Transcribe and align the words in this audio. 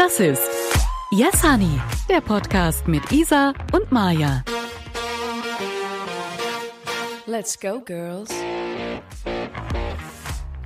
Das 0.00 0.18
ist 0.18 0.48
Yes 1.10 1.42
Honey, 1.42 1.78
der 2.08 2.22
Podcast 2.22 2.88
mit 2.88 3.12
Isa 3.12 3.52
und 3.70 3.92
Maja. 3.92 4.42
Let's 7.26 7.60
go, 7.60 7.82
girls. 7.82 8.30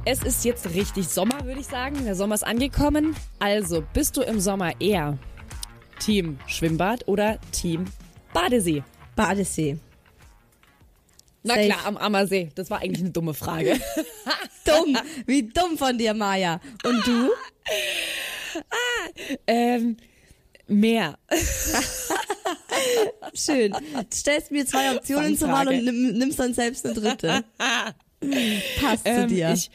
Es 0.04 0.22
ist 0.22 0.44
jetzt 0.44 0.72
richtig 0.72 1.08
Sommer, 1.08 1.44
würde 1.44 1.58
ich 1.58 1.66
sagen. 1.66 2.04
Der 2.04 2.14
Sommer 2.14 2.36
ist 2.36 2.46
angekommen. 2.46 3.16
Also, 3.40 3.82
bist 3.92 4.16
du 4.16 4.22
im 4.22 4.38
Sommer 4.38 4.80
eher 4.80 5.18
Team 5.98 6.38
Schwimmbad 6.46 7.08
oder 7.08 7.40
Team 7.50 7.86
Badesee? 8.32 8.84
Badesee. 9.16 9.78
Na 11.42 11.54
Safe. 11.54 11.66
klar, 11.66 11.86
am 11.86 11.96
Ammersee. 11.96 12.50
Das 12.54 12.70
war 12.70 12.82
eigentlich 12.82 13.02
eine 13.02 13.10
dumme 13.10 13.34
Frage. 13.34 13.80
Dumm. 14.64 14.96
Wie 15.26 15.42
dumm 15.42 15.76
von 15.76 15.98
dir, 15.98 16.14
Maja. 16.14 16.60
Und 16.84 17.04
du? 17.04 17.30
ähm, 19.46 19.96
mehr. 20.66 21.18
Schön. 23.34 23.72
Du 23.72 24.04
stellst 24.12 24.50
mir 24.50 24.66
zwei 24.66 24.94
Optionen 24.96 25.36
zur 25.36 25.48
Wahl 25.48 25.68
und 25.68 25.84
nimm, 25.84 26.18
nimmst 26.18 26.38
dann 26.38 26.54
selbst 26.54 26.84
eine 26.86 26.94
dritte. 26.94 27.44
Passt 28.80 29.04
zu 29.04 29.10
Ähm, 29.10 29.28
dir. 29.28 29.52
ich, 29.52 29.70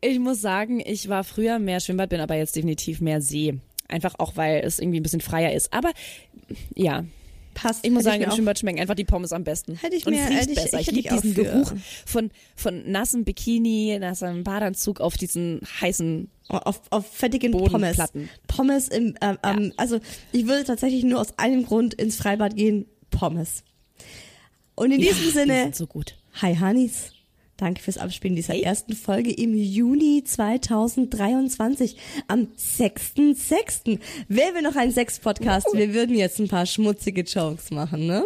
ich 0.00 0.18
muss 0.18 0.40
sagen, 0.40 0.80
ich 0.84 1.08
war 1.08 1.24
früher 1.24 1.58
mehr 1.58 1.80
Schwimmbad, 1.80 2.10
bin 2.10 2.20
aber 2.20 2.36
jetzt 2.36 2.56
definitiv 2.56 3.00
mehr 3.00 3.20
See. 3.20 3.58
Einfach 3.88 4.14
auch, 4.18 4.36
weil 4.36 4.62
es 4.64 4.78
irgendwie 4.78 5.00
ein 5.00 5.02
bisschen 5.02 5.20
freier 5.20 5.52
ist. 5.52 5.72
Aber 5.72 5.92
ja, 6.74 7.04
Passt. 7.54 7.84
Ich 7.84 7.90
muss 7.90 8.00
Hätte 8.04 8.12
sagen, 8.12 8.22
im 8.24 8.30
Schwimmbad 8.32 8.58
schmecken 8.58 8.80
einfach 8.80 8.94
die 8.94 9.04
Pommes 9.04 9.32
am 9.32 9.44
besten. 9.44 9.76
Hätte 9.76 9.96
ich 9.96 10.06
und 10.06 10.14
mir- 10.14 10.22
es 10.24 10.30
riecht 10.30 10.48
ich- 10.50 10.54
besser. 10.54 10.80
Ich, 10.80 10.86
liebe 10.86 11.00
ich 11.00 11.12
auch 11.12 11.20
diesen 11.20 11.34
für- 11.34 11.44
Geruch 11.44 11.72
von, 12.06 12.30
von 12.56 12.90
nassem 12.90 13.24
Bikini, 13.24 13.98
nassem 14.00 14.42
Badeanzug 14.44 15.00
auf 15.00 15.16
diesen 15.16 15.60
heißen. 15.80 16.28
auf, 16.48 16.80
auf 16.90 17.06
fettigen 17.06 17.52
Pommes. 17.52 17.98
Pommes 18.48 18.88
im, 18.88 19.14
ähm, 19.20 19.38
ähm, 19.42 19.72
also 19.76 20.00
ich 20.32 20.46
würde 20.46 20.64
tatsächlich 20.64 21.04
nur 21.04 21.20
aus 21.20 21.38
einem 21.38 21.64
Grund 21.66 21.94
ins 21.94 22.16
Freibad 22.16 22.56
gehen, 22.56 22.86
Pommes. 23.10 23.62
Und 24.74 24.90
in 24.92 25.00
diesem 25.00 25.22
Die 25.24 25.30
Sinne, 25.30 25.62
sind 25.64 25.76
so 25.76 25.86
gut. 25.86 26.16
hi 26.40 26.54
Hannis. 26.56 27.12
Danke 27.58 27.82
fürs 27.82 27.98
Abspielen 27.98 28.34
dieser 28.34 28.56
ersten 28.56 28.94
Folge 28.94 29.30
im 29.32 29.54
Juni 29.54 30.24
2023 30.24 31.96
am 32.26 32.48
6.6. 32.58 33.98
Wären 34.28 34.54
wir 34.54 34.62
noch 34.62 34.74
ein 34.76 34.90
Sex-Podcast, 34.90 35.68
wir 35.72 35.94
würden 35.94 36.16
jetzt 36.16 36.40
ein 36.40 36.48
paar 36.48 36.66
schmutzige 36.66 37.22
Jokes 37.22 37.70
machen, 37.70 38.06
ne? 38.06 38.24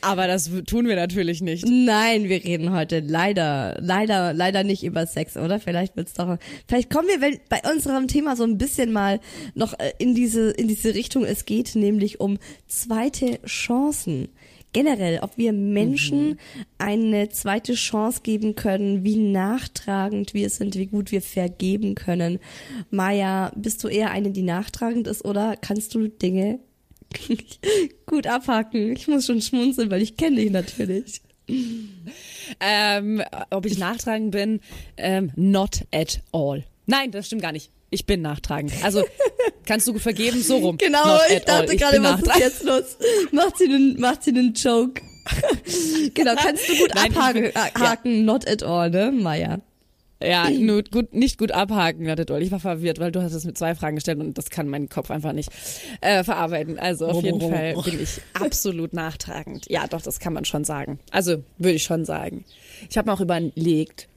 Aber 0.00 0.28
das 0.28 0.48
tun 0.66 0.86
wir 0.86 0.94
natürlich 0.94 1.40
nicht. 1.40 1.66
Nein, 1.66 2.28
wir 2.28 2.44
reden 2.44 2.72
heute 2.72 3.00
leider, 3.00 3.76
leider, 3.80 4.32
leider 4.32 4.62
nicht 4.62 4.84
über 4.84 5.04
Sex, 5.06 5.36
oder? 5.36 5.58
Vielleicht 5.58 5.96
wird's 5.96 6.12
doch, 6.14 6.36
vielleicht 6.68 6.88
kommen 6.90 7.08
wir 7.08 7.20
wenn- 7.20 7.40
bei 7.48 7.60
unserem 7.68 8.06
Thema 8.06 8.36
so 8.36 8.44
ein 8.44 8.58
bisschen 8.58 8.92
mal 8.92 9.18
noch 9.56 9.76
äh, 9.80 9.90
in 9.98 10.14
diese, 10.14 10.50
in 10.50 10.68
diese 10.68 10.94
Richtung. 10.94 11.24
Es 11.24 11.46
geht 11.46 11.74
nämlich 11.74 12.20
um 12.20 12.38
zweite 12.68 13.40
Chancen. 13.44 14.28
Generell, 14.78 15.18
ob 15.22 15.36
wir 15.36 15.52
Menschen 15.52 16.38
eine 16.78 17.30
zweite 17.30 17.74
Chance 17.74 18.20
geben 18.22 18.54
können, 18.54 19.02
wie 19.02 19.16
nachtragend 19.16 20.34
wir 20.34 20.48
sind, 20.50 20.76
wie 20.76 20.86
gut 20.86 21.10
wir 21.10 21.20
vergeben 21.20 21.96
können. 21.96 22.38
Maja, 22.88 23.50
bist 23.56 23.82
du 23.82 23.88
eher 23.88 24.12
eine, 24.12 24.30
die 24.30 24.42
nachtragend 24.42 25.08
ist, 25.08 25.24
oder 25.24 25.56
kannst 25.56 25.96
du 25.96 26.06
Dinge 26.06 26.60
gut 28.06 28.28
abhaken? 28.28 28.92
Ich 28.92 29.08
muss 29.08 29.26
schon 29.26 29.42
schmunzeln, 29.42 29.90
weil 29.90 30.00
ich 30.00 30.16
kenne 30.16 30.36
dich 30.36 30.52
natürlich. 30.52 31.22
Ähm, 32.60 33.20
ob 33.50 33.66
ich 33.66 33.78
nachtragend 33.78 34.30
bin? 34.30 34.60
Ähm, 34.96 35.32
not 35.34 35.86
at 35.92 36.22
all. 36.30 36.62
Nein, 36.86 37.10
das 37.10 37.26
stimmt 37.26 37.42
gar 37.42 37.50
nicht. 37.50 37.72
Ich 37.90 38.04
bin 38.06 38.20
nachtragend. 38.22 38.72
Also 38.82 39.02
kannst 39.64 39.88
du 39.88 39.98
vergeben, 39.98 40.42
so 40.42 40.56
rum. 40.58 40.78
Genau, 40.78 41.16
ich 41.28 41.36
at 41.36 41.50
all. 41.50 41.66
dachte 41.66 41.76
gerade, 41.76 42.02
was 42.02 42.20
ist 42.20 42.38
jetzt 42.38 42.62
los? 42.64 42.96
Macht 43.32 43.56
sie 43.58 43.64
einen, 43.64 44.00
macht 44.00 44.22
sie 44.24 44.30
einen 44.30 44.52
Joke. 44.54 45.00
genau, 46.14 46.34
kannst 46.36 46.68
du 46.68 46.76
gut 46.76 46.94
Nein, 46.94 47.10
abhaken, 47.16 47.42
bin- 47.42 47.50
äh, 47.52 47.78
haken, 47.78 48.24
not 48.24 48.48
at 48.48 48.62
all, 48.62 48.90
ne, 48.90 49.10
Maya? 49.12 49.60
Ja, 50.22 50.50
nur 50.50 50.82
gut, 50.82 51.14
nicht 51.14 51.38
gut 51.38 51.52
abhaken, 51.52 52.04
not 52.06 52.18
at 52.18 52.30
all. 52.30 52.42
Ich 52.42 52.50
war 52.50 52.58
verwirrt, 52.58 52.98
weil 52.98 53.12
du 53.12 53.22
hast 53.22 53.34
es 53.34 53.44
mit 53.44 53.56
zwei 53.56 53.74
Fragen 53.76 53.96
gestellt 53.96 54.18
und 54.18 54.36
das 54.36 54.50
kann 54.50 54.68
mein 54.68 54.88
Kopf 54.88 55.10
einfach 55.12 55.32
nicht 55.32 55.48
äh, 56.00 56.24
verarbeiten. 56.24 56.76
Also 56.78 57.06
auf 57.06 57.22
jeden 57.22 57.40
Fall 57.40 57.74
bin 57.84 58.02
ich 58.02 58.20
absolut 58.34 58.92
nachtragend. 58.92 59.66
Ja, 59.70 59.86
doch, 59.86 60.02
das 60.02 60.18
kann 60.18 60.32
man 60.32 60.44
schon 60.44 60.64
sagen. 60.64 60.98
Also 61.12 61.44
würde 61.58 61.74
ich 61.76 61.84
schon 61.84 62.04
sagen. 62.04 62.44
Ich 62.90 62.98
habe 62.98 63.08
mir 63.08 63.14
auch 63.14 63.20
überlegt, 63.20 64.08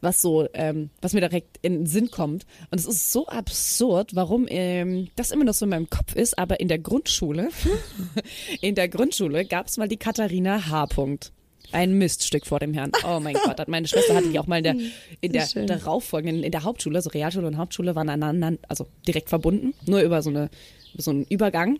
was 0.00 0.22
so, 0.22 0.48
ähm, 0.54 0.90
was 1.00 1.12
mir 1.12 1.20
direkt 1.20 1.58
in 1.62 1.74
den 1.74 1.86
Sinn 1.86 2.10
kommt. 2.10 2.46
Und 2.70 2.78
es 2.78 2.86
ist 2.86 3.12
so 3.12 3.26
absurd, 3.26 4.14
warum 4.14 4.46
ähm, 4.48 5.08
das 5.16 5.30
immer 5.30 5.44
noch 5.44 5.54
so 5.54 5.64
in 5.64 5.70
meinem 5.70 5.90
Kopf 5.90 6.14
ist, 6.14 6.38
aber 6.38 6.60
in 6.60 6.68
der 6.68 6.78
Grundschule, 6.78 7.48
in 8.60 8.74
der 8.74 8.88
Grundschule 8.88 9.44
gab 9.44 9.66
es 9.66 9.76
mal 9.76 9.88
die 9.88 9.96
Katharina 9.96 10.68
H. 10.68 10.84
-Punkt. 10.84 11.30
Ein 11.72 11.98
Miststück 11.98 12.46
vor 12.46 12.60
dem 12.60 12.74
Herrn. 12.74 12.92
Oh 13.04 13.18
mein 13.20 13.34
Gott, 13.34 13.58
hat 13.58 13.68
meine 13.68 13.88
Schwester 13.88 14.14
hatte 14.14 14.28
die 14.28 14.38
auch 14.38 14.46
mal 14.46 14.58
in 14.58 14.64
der, 14.64 14.76
in 15.20 15.32
der 15.32 15.46
Schön. 15.46 15.66
darauffolgenden, 15.66 16.44
in 16.44 16.52
der 16.52 16.62
Hauptschule, 16.62 16.96
also 16.96 17.10
Realschule 17.10 17.46
und 17.46 17.56
Hauptschule 17.56 17.94
waren 17.96 18.08
aneinander, 18.08 18.58
also 18.68 18.86
direkt 19.06 19.28
verbunden, 19.28 19.74
nur 19.84 20.00
über 20.00 20.22
so 20.22 20.30
eine, 20.30 20.48
so 20.96 21.10
einen 21.10 21.24
Übergang. 21.24 21.78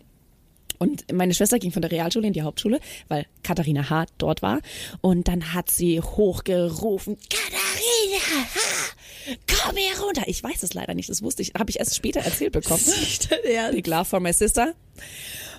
Und 0.78 1.12
meine 1.12 1.34
Schwester 1.34 1.58
ging 1.58 1.72
von 1.72 1.82
der 1.82 1.90
Realschule 1.90 2.26
in 2.26 2.32
die 2.32 2.42
Hauptschule, 2.42 2.80
weil 3.08 3.26
Katharina 3.42 3.88
H. 3.90 4.06
dort 4.18 4.42
war. 4.42 4.60
Und 5.00 5.28
dann 5.28 5.54
hat 5.54 5.70
sie 5.70 6.00
hochgerufen, 6.00 7.16
Katharina 7.28 8.46
H., 8.54 9.36
komm 9.48 9.76
hier 9.76 9.98
runter. 10.00 10.22
Ich 10.26 10.42
weiß 10.42 10.62
es 10.62 10.74
leider 10.74 10.94
nicht, 10.94 11.08
das 11.08 11.22
wusste 11.22 11.42
ich, 11.42 11.52
habe 11.58 11.70
ich 11.70 11.78
erst 11.78 11.96
später 11.96 12.20
erzählt 12.20 12.52
bekommen. 12.52 12.82
Big 13.72 13.86
love 13.86 14.04
for 14.04 14.20
my 14.20 14.32
sister. 14.32 14.74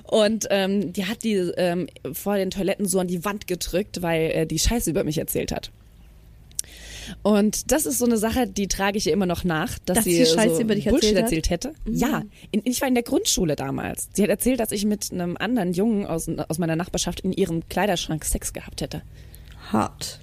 Und 0.04 0.48
ähm, 0.52 0.94
die 0.94 1.06
hat 1.06 1.24
die 1.24 1.36
ähm, 1.36 1.88
vor 2.14 2.38
den 2.38 2.50
Toiletten 2.50 2.88
so 2.88 3.00
an 3.00 3.08
die 3.08 3.26
Wand 3.26 3.46
gedrückt, 3.46 4.02
weil 4.02 4.32
äh, 4.32 4.48
die 4.48 4.60
Scheiße 4.60 4.90
über 4.90 5.04
mich 5.04 5.18
erzählt 5.18 5.52
hat. 5.52 5.72
Und 7.24 7.72
das 7.72 7.86
ist 7.86 8.00
so 8.00 8.06
eine 8.06 8.18
Sache, 8.18 8.48
die 8.48 8.68
trage 8.68 8.98
ich 8.98 9.08
ihr 9.08 9.14
immer 9.14 9.26
noch 9.26 9.44
nach, 9.44 9.80
dass, 9.80 9.98
Dass 9.98 10.04
sie 10.06 10.24
sie 10.24 10.26
Scheiße 10.26 10.56
so 10.56 10.62
über 10.62 10.76
dich 10.76 10.86
Bullshit 10.86 11.16
erzählt 11.16 11.50
hätte. 11.50 11.74
Ja, 11.90 12.24
in, 12.52 12.62
ich 12.64 12.82
war 12.82 12.88
in 12.88 12.94
der 12.94 13.04
Grundschule 13.04 13.56
damals. 13.56 14.10
Sie 14.14 14.24
hat 14.24 14.30
erzählt, 14.30 14.60
dass 14.60 14.72
ich 14.72 14.86
mit 14.86 15.12
einem 15.12 15.38
anderen 15.38 15.74
Jungen 15.74 16.06
aus, 16.06 16.30
aus 16.30 16.58
meiner 16.58 16.76
Nachbarschaft 16.76 17.20
in 17.22 17.32
ihrem 17.32 17.68
Kleiderschrank 17.70 18.26
Sex 18.26 18.54
gehabt 18.54 18.82
hätte. 18.82 19.02
Hart. 19.72 20.22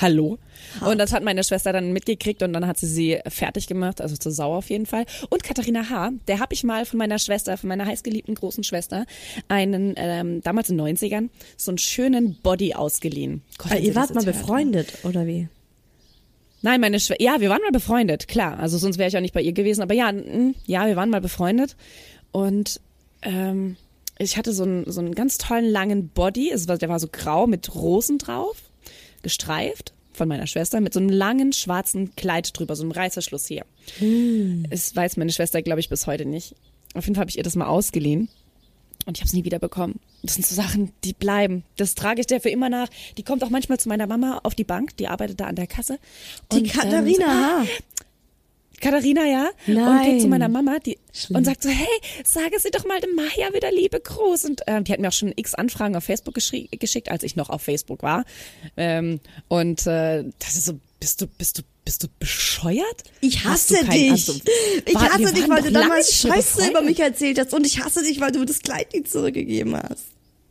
Hallo. 0.00 0.38
Und 0.84 0.98
das 0.98 1.12
hat 1.12 1.22
meine 1.22 1.44
Schwester 1.44 1.72
dann 1.72 1.92
mitgekriegt 1.92 2.42
und 2.42 2.52
dann 2.52 2.66
hat 2.66 2.78
sie 2.78 2.86
sie 2.86 3.20
fertig 3.28 3.68
gemacht, 3.68 4.00
also 4.00 4.16
zu 4.16 4.30
sauer 4.30 4.56
auf 4.58 4.70
jeden 4.70 4.86
Fall. 4.86 5.04
Und 5.30 5.44
Katharina 5.44 5.88
H., 5.88 6.10
der 6.26 6.40
habe 6.40 6.52
ich 6.52 6.64
mal 6.64 6.84
von 6.84 6.98
meiner 6.98 7.18
Schwester, 7.18 7.56
von 7.56 7.68
meiner 7.68 7.86
heißgeliebten 7.86 8.34
großen 8.34 8.64
Schwester, 8.64 9.06
einen, 9.48 9.94
ähm, 9.96 10.40
damals 10.42 10.68
in 10.68 10.78
den 10.78 10.96
90ern, 10.96 11.28
so 11.56 11.70
einen 11.70 11.78
schönen 11.78 12.36
Body 12.42 12.74
ausgeliehen. 12.74 13.42
Gott, 13.58 13.72
sie 13.72 13.86
ihr 13.86 13.94
wart 13.94 14.14
mal 14.14 14.24
hört. 14.24 14.36
befreundet, 14.36 14.92
oder 15.04 15.26
wie? 15.26 15.48
Nein, 16.64 16.80
meine 16.80 16.98
Schwester, 16.98 17.22
ja, 17.22 17.42
wir 17.42 17.50
waren 17.50 17.60
mal 17.60 17.72
befreundet, 17.72 18.26
klar. 18.26 18.58
Also 18.58 18.78
sonst 18.78 18.96
wäre 18.96 19.06
ich 19.06 19.16
auch 19.18 19.20
nicht 19.20 19.34
bei 19.34 19.42
ihr 19.42 19.52
gewesen. 19.52 19.82
Aber 19.82 19.92
ja, 19.92 20.10
ja, 20.64 20.86
wir 20.86 20.96
waren 20.96 21.10
mal 21.10 21.20
befreundet. 21.20 21.76
Und 22.32 22.80
ähm, 23.20 23.76
ich 24.18 24.38
hatte 24.38 24.54
so 24.54 24.62
einen, 24.62 24.90
so 24.90 25.00
einen 25.00 25.14
ganz 25.14 25.36
tollen 25.36 25.66
langen 25.66 26.08
Body. 26.08 26.50
Es 26.50 26.66
war, 26.66 26.78
der 26.78 26.88
war 26.88 26.98
so 26.98 27.08
grau 27.12 27.46
mit 27.46 27.74
Rosen 27.74 28.16
drauf, 28.16 28.56
gestreift 29.22 29.92
von 30.14 30.26
meiner 30.26 30.46
Schwester, 30.46 30.80
mit 30.80 30.94
so 30.94 31.00
einem 31.00 31.10
langen 31.10 31.52
schwarzen 31.52 32.16
Kleid 32.16 32.58
drüber, 32.58 32.76
so 32.76 32.82
einem 32.82 32.92
Reißverschluss 32.92 33.46
hier. 33.46 33.66
Das 34.70 34.96
weiß 34.96 35.18
meine 35.18 35.32
Schwester, 35.32 35.60
glaube 35.60 35.80
ich, 35.80 35.90
bis 35.90 36.06
heute 36.06 36.24
nicht. 36.24 36.54
Auf 36.94 37.04
jeden 37.04 37.14
Fall 37.14 37.22
habe 37.22 37.30
ich 37.30 37.36
ihr 37.36 37.44
das 37.44 37.56
mal 37.56 37.66
ausgeliehen. 37.66 38.30
Und 39.06 39.16
ich 39.16 39.22
habe 39.22 39.28
es 39.28 39.32
nie 39.34 39.44
wieder 39.44 39.58
bekommen. 39.58 40.00
Das 40.22 40.34
sind 40.34 40.46
so 40.46 40.54
Sachen, 40.54 40.92
die 41.04 41.12
bleiben. 41.12 41.64
Das 41.76 41.94
trage 41.94 42.20
ich 42.20 42.26
der 42.26 42.40
für 42.40 42.48
immer 42.50 42.68
nach. 42.68 42.88
Die 43.18 43.22
kommt 43.22 43.44
auch 43.44 43.50
manchmal 43.50 43.78
zu 43.78 43.88
meiner 43.88 44.06
Mama 44.06 44.40
auf 44.42 44.54
die 44.54 44.64
Bank. 44.64 44.96
Die 44.96 45.08
arbeitet 45.08 45.40
da 45.40 45.46
an 45.46 45.56
der 45.56 45.66
Kasse. 45.66 45.98
Die 46.52 46.60
Und, 46.60 46.72
Katharina 46.72 47.62
Ähm. 47.62 47.68
Katharina, 48.80 49.24
ja. 49.24 49.50
Und 49.66 49.74
Nein. 49.74 50.10
geht 50.10 50.20
zu 50.22 50.28
meiner 50.28 50.48
Mama 50.48 50.78
die, 50.78 50.98
Schlimm. 51.12 51.38
und 51.38 51.44
sagt 51.44 51.62
so, 51.62 51.70
hey, 51.70 51.86
sage 52.24 52.58
sie 52.58 52.70
doch 52.70 52.84
mal 52.84 53.00
dem 53.00 53.14
Maya 53.14 53.52
wieder 53.54 53.70
liebe 53.72 53.98
Gruß. 53.98 54.44
Und 54.44 54.62
ähm, 54.66 54.84
die 54.84 54.92
hat 54.92 55.00
mir 55.00 55.08
auch 55.08 55.12
schon 55.12 55.32
x 55.34 55.54
Anfragen 55.54 55.96
auf 55.96 56.04
Facebook 56.04 56.34
geschickt, 56.34 57.10
als 57.10 57.22
ich 57.22 57.34
noch 57.36 57.48
auf 57.50 57.62
Facebook 57.62 58.02
war. 58.02 58.24
Ähm, 58.76 59.20
und 59.48 59.86
äh, 59.86 60.24
das 60.38 60.56
ist 60.56 60.66
so, 60.66 60.78
bist 61.00 61.20
du, 61.20 61.26
bist 61.26 61.58
du, 61.58 61.62
bist 61.84 62.02
du 62.02 62.08
bescheuert? 62.18 63.04
Ich 63.20 63.42
du 63.42 63.48
hasse 63.48 63.76
kein- 63.84 64.14
dich. 64.14 64.26
du- 64.26 64.32
ich 64.86 64.94
War- 64.94 65.10
hasse 65.10 65.34
dich, 65.34 65.48
weil 65.48 65.62
du 65.62 65.72
damals 65.72 66.14
Scheiße 66.14 66.68
über 66.70 66.82
mich 66.82 66.98
erzählt 67.00 67.38
hast. 67.38 67.52
Und 67.52 67.66
ich 67.66 67.82
hasse 67.84 68.02
dich, 68.02 68.20
weil 68.20 68.32
du 68.32 68.44
das 68.44 68.60
Kleid 68.60 68.92
nicht 68.92 69.10
zurückgegeben 69.10 69.76
hast. 69.76 70.04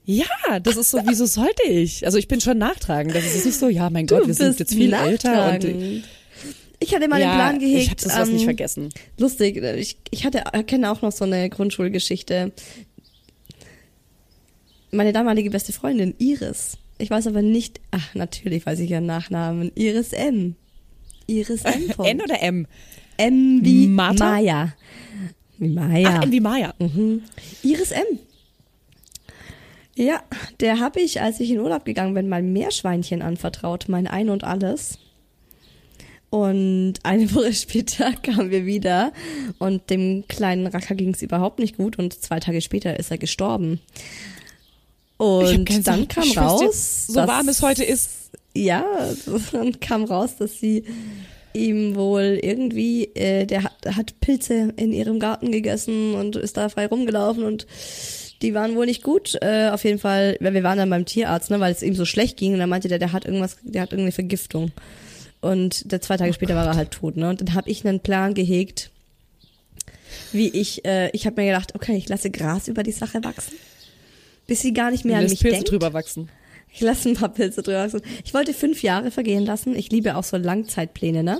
Ja, 0.05 0.25
das 0.61 0.75
ist 0.77 0.91
so, 0.91 0.99
wieso 1.05 1.25
sollte 1.25 1.63
ich? 1.67 2.05
Also 2.05 2.17
ich 2.17 2.27
bin 2.27 2.41
schon 2.41 2.57
nachtragend. 2.57 3.15
Das 3.15 3.23
ist 3.23 3.45
nicht 3.45 3.57
so, 3.57 3.67
ja, 3.69 3.89
mein 3.89 4.05
Gott, 4.07 4.27
wir 4.27 4.33
sind 4.33 4.59
jetzt 4.59 4.73
viel 4.73 4.93
älter. 4.93 5.53
Und. 5.53 6.03
Ich 6.79 6.93
hatte 6.93 7.07
mal 7.07 7.17
den 7.19 7.29
ja, 7.29 7.35
Plan 7.35 7.59
gehegt. 7.59 7.81
ich 7.83 7.89
habe 7.89 8.01
das 8.17 8.27
ähm, 8.27 8.33
nicht 8.35 8.43
vergessen. 8.43 8.89
Lustig, 9.17 9.55
ich, 9.57 9.97
ich 10.11 10.25
hatte, 10.25 10.43
kenne 10.67 10.91
auch 10.91 11.01
noch 11.01 11.13
so 11.13 11.23
eine 11.23 11.49
Grundschulgeschichte. 11.49 12.51
Meine 14.91 15.13
damalige 15.13 15.49
beste 15.49 15.73
Freundin, 15.73 16.13
Iris. 16.19 16.77
Ich 16.99 17.09
weiß 17.09 17.27
aber 17.27 17.41
nicht, 17.41 17.79
ach, 17.91 18.13
natürlich 18.15 18.65
weiß 18.65 18.79
ich 18.79 18.91
ihren 18.91 19.05
Nachnamen. 19.05 19.71
Iris 19.75 20.13
M. 20.13 20.55
Iris 21.27 21.63
M. 21.63 21.91
N 22.03 22.21
oder 22.21 22.41
M? 22.41 22.67
M 23.17 23.59
wie 23.63 23.87
Martha? 23.87 24.31
Maya. 24.31 24.73
Wie 25.57 25.69
Maya. 25.69 26.21
Ach, 26.21 26.31
wie 26.31 26.39
Maya. 26.39 26.73
Iris 27.63 27.91
M. 27.91 28.19
Ja, 29.95 30.23
der 30.59 30.79
habe 30.79 31.01
ich, 31.01 31.21
als 31.21 31.39
ich 31.39 31.51
in 31.51 31.59
Urlaub 31.59 31.85
gegangen 31.85 32.15
bin, 32.15 32.27
mal 32.27 32.41
Meerschweinchen 32.41 33.21
anvertraut, 33.21 33.85
mein 33.87 34.07
Ein 34.07 34.29
und 34.29 34.43
Alles. 34.43 34.97
Und 36.31 36.95
eine 37.03 37.31
Woche 37.35 37.53
später 37.53 38.11
kamen 38.13 38.49
wir 38.49 38.65
wieder 38.65 39.13
und 39.59 39.89
dem 39.91 40.23
kleinen 40.27 40.65
Racker 40.65 40.95
ging 40.95 41.13
es 41.13 41.21
überhaupt 41.21 41.59
nicht 41.59 41.77
gut 41.77 41.99
und 41.99 42.13
zwei 42.19 42.39
Tage 42.39 42.61
später 42.61 42.97
ist 42.99 43.11
er 43.11 43.19
gestorben. 43.19 43.79
Und 45.17 45.87
dann 45.87 46.07
kam 46.07 46.29
raus, 46.31 47.05
so 47.07 47.15
warm 47.15 47.47
es 47.47 47.61
heute 47.61 47.83
ist. 47.83 48.22
Ja, 48.55 48.85
dann 49.51 49.79
kam 49.79 50.03
raus, 50.03 50.35
dass 50.37 50.59
sie 50.59 50.83
ihm 51.53 51.95
wohl 51.95 52.39
irgendwie, 52.41 53.05
äh, 53.15 53.45
der 53.45 53.63
hat, 53.63 53.73
hat 53.95 54.19
Pilze 54.19 54.73
in 54.75 54.91
ihrem 54.91 55.19
Garten 55.19 55.51
gegessen 55.51 56.15
und 56.15 56.35
ist 56.35 56.57
da 56.57 56.69
frei 56.69 56.87
rumgelaufen 56.87 57.43
und 57.43 57.67
die 58.41 58.53
waren 58.53 58.75
wohl 58.75 58.85
nicht 58.85 59.03
gut. 59.03 59.35
Äh, 59.41 59.69
auf 59.69 59.83
jeden 59.83 59.99
Fall, 59.99 60.37
weil 60.39 60.53
wir 60.53 60.63
waren 60.63 60.77
dann 60.77 60.89
beim 60.89 61.05
Tierarzt, 61.05 61.49
ne, 61.49 61.59
weil 61.59 61.71
es 61.71 61.81
ihm 61.81 61.95
so 61.95 62.05
schlecht 62.05 62.37
ging 62.37 62.53
und 62.53 62.59
dann 62.59 62.69
meinte 62.69 62.87
der, 62.87 62.99
der 62.99 63.13
hat 63.13 63.25
irgendwas, 63.25 63.57
der 63.63 63.83
hat 63.83 63.91
irgendeine 63.91 64.11
Vergiftung. 64.11 64.71
Und 65.41 65.91
der 65.91 66.01
zwei 66.01 66.17
Tage 66.17 66.33
später 66.33 66.55
war 66.55 66.65
er 66.65 66.75
halt 66.75 66.91
tot, 66.91 67.17
ne? 67.17 67.29
Und 67.29 67.41
dann 67.41 67.53
habe 67.53 67.69
ich 67.69 67.85
einen 67.85 67.99
Plan 67.99 68.33
gehegt, 68.33 68.91
wie 70.31 70.47
ich, 70.47 70.85
äh, 70.85 71.09
ich 71.11 71.25
habe 71.25 71.41
mir 71.41 71.47
gedacht, 71.47 71.75
okay, 71.75 71.97
ich 71.97 72.07
lasse 72.07 72.31
Gras 72.31 72.69
über 72.69 72.81
die 72.81 72.93
Sache 72.93 73.23
wachsen, 73.23 73.55
bis 74.47 74.61
sie 74.61 74.73
gar 74.73 74.89
nicht 74.89 75.03
mehr 75.03 75.17
an 75.17 75.23
mich 75.25 75.41
Pilze 75.41 75.55
denkt. 75.55 75.71
drüber 75.71 75.93
wachsen. 75.93 76.29
Ich 76.73 76.81
lasse 76.81 77.09
ein 77.09 77.15
paar 77.15 77.29
Pilze 77.29 77.61
drüber 77.61 77.83
wachsen. 77.83 78.01
Ich 78.25 78.33
wollte 78.33 78.53
fünf 78.53 78.81
Jahre 78.81 79.11
vergehen 79.11 79.45
lassen. 79.45 79.75
Ich 79.75 79.91
liebe 79.91 80.15
auch 80.15 80.23
so 80.23 80.37
Langzeitpläne, 80.37 81.23
ne? 81.23 81.39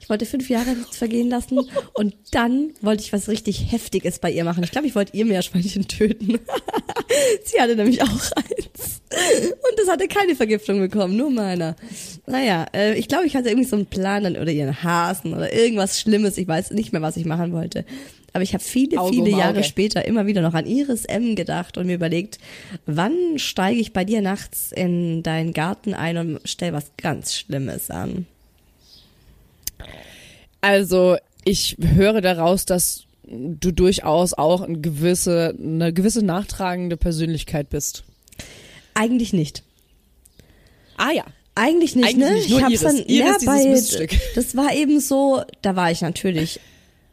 Ich 0.00 0.08
wollte 0.08 0.26
fünf 0.26 0.50
Jahre 0.50 0.74
vergehen 0.90 1.30
lassen 1.30 1.60
und 1.94 2.14
dann 2.32 2.72
wollte 2.80 3.02
ich 3.02 3.12
was 3.12 3.28
richtig 3.28 3.70
Heftiges 3.70 4.18
bei 4.18 4.30
ihr 4.30 4.44
machen. 4.44 4.64
Ich 4.64 4.72
glaube, 4.72 4.88
ich 4.88 4.94
wollte 4.96 5.16
ihr 5.16 5.24
Meerschweinchen 5.24 5.86
töten. 5.86 6.40
Sie 7.44 7.60
hatte 7.60 7.76
nämlich 7.76 8.02
auch 8.02 8.08
eins. 8.08 9.02
Und 9.12 9.78
das 9.78 9.88
hatte 9.88 10.08
keine 10.08 10.34
Vergiftung 10.34 10.80
bekommen, 10.80 11.16
nur 11.16 11.30
meiner. 11.30 11.76
Naja, 12.26 12.66
äh, 12.74 12.98
ich 12.98 13.06
glaube, 13.06 13.26
ich 13.26 13.36
hatte 13.36 13.50
irgendwie 13.50 13.68
so 13.68 13.76
einen 13.76 13.86
Plan 13.86 14.24
oder 14.24 14.50
ihren 14.50 14.82
Hasen 14.82 15.32
oder 15.32 15.52
irgendwas 15.52 16.00
Schlimmes. 16.00 16.38
Ich 16.38 16.48
weiß 16.48 16.72
nicht 16.72 16.92
mehr, 16.92 17.02
was 17.02 17.16
ich 17.16 17.24
machen 17.24 17.52
wollte. 17.52 17.84
Aber 18.32 18.42
ich 18.42 18.54
habe 18.54 18.64
viele, 18.64 18.98
Auge 18.98 19.12
viele 19.12 19.32
um 19.32 19.38
Jahre 19.38 19.58
Auge. 19.58 19.64
später 19.64 20.04
immer 20.06 20.26
wieder 20.26 20.40
noch 20.40 20.54
an 20.54 20.66
Iris 20.66 21.04
M 21.04 21.36
gedacht 21.36 21.76
und 21.76 21.86
mir 21.86 21.94
überlegt, 21.94 22.38
wann 22.86 23.12
steige 23.36 23.80
ich 23.80 23.92
bei 23.92 24.04
dir 24.04 24.22
nachts 24.22 24.72
in 24.72 25.22
deinen 25.22 25.52
Garten 25.52 25.92
ein 25.94 26.16
und 26.16 26.40
stell 26.44 26.72
was 26.72 26.92
ganz 26.96 27.34
Schlimmes 27.34 27.90
an? 27.90 28.26
Also, 30.60 31.16
ich 31.44 31.76
höre 31.80 32.20
daraus, 32.20 32.64
dass 32.64 33.04
du 33.24 33.70
durchaus 33.72 34.32
auch 34.32 34.62
eine 34.62 34.80
gewisse, 34.80 35.54
eine 35.58 35.92
gewisse 35.92 36.24
nachtragende 36.24 36.96
Persönlichkeit 36.96 37.68
bist. 37.68 38.04
Eigentlich 38.94 39.32
nicht. 39.32 39.62
Ah 40.96 41.10
ja. 41.12 41.24
Eigentlich 41.54 41.96
nicht, 41.96 42.06
Eigentlich 42.06 42.28
ne? 42.28 42.34
nicht, 42.34 42.48
nur 42.48 42.58
ich 42.60 42.64
hab's 42.64 42.72
Iris. 42.72 42.82
dann 42.82 42.96
Iris, 43.06 43.92
ja, 43.92 44.00
bei, 44.00 44.08
das 44.34 44.56
war 44.56 44.74
eben 44.74 45.00
so, 45.00 45.42
da 45.60 45.76
war 45.76 45.90
ich 45.90 46.00
natürlich 46.00 46.60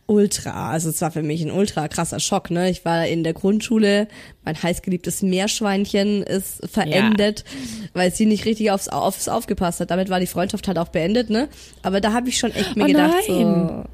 ultra, 0.09 0.71
also 0.71 0.89
es 0.89 0.99
war 1.01 1.11
für 1.11 1.21
mich 1.21 1.41
ein 1.41 1.51
ultra 1.51 1.87
krasser 1.87 2.19
Schock, 2.19 2.49
ne? 2.51 2.69
Ich 2.69 2.83
war 2.83 3.05
in 3.07 3.23
der 3.23 3.33
Grundschule, 3.33 4.07
mein 4.43 4.61
heißgeliebtes 4.61 5.21
Meerschweinchen 5.21 6.23
ist 6.23 6.67
verendet, 6.69 7.45
weil 7.93 8.11
sie 8.13 8.25
nicht 8.25 8.45
richtig 8.45 8.71
aufs, 8.71 8.87
aufs 8.87 9.27
aufgepasst 9.29 9.79
hat. 9.79 9.91
Damit 9.91 10.09
war 10.09 10.19
die 10.19 10.27
Freundschaft 10.27 10.67
halt 10.67 10.79
auch 10.79 10.87
beendet, 10.89 11.29
ne? 11.29 11.47
Aber 11.83 12.01
da 12.01 12.11
habe 12.13 12.29
ich 12.29 12.39
schon 12.39 12.51
echt 12.51 12.75
mir 12.75 12.85
Oh 12.85 12.87
gedacht, 12.87 13.23
so, 13.27 13.85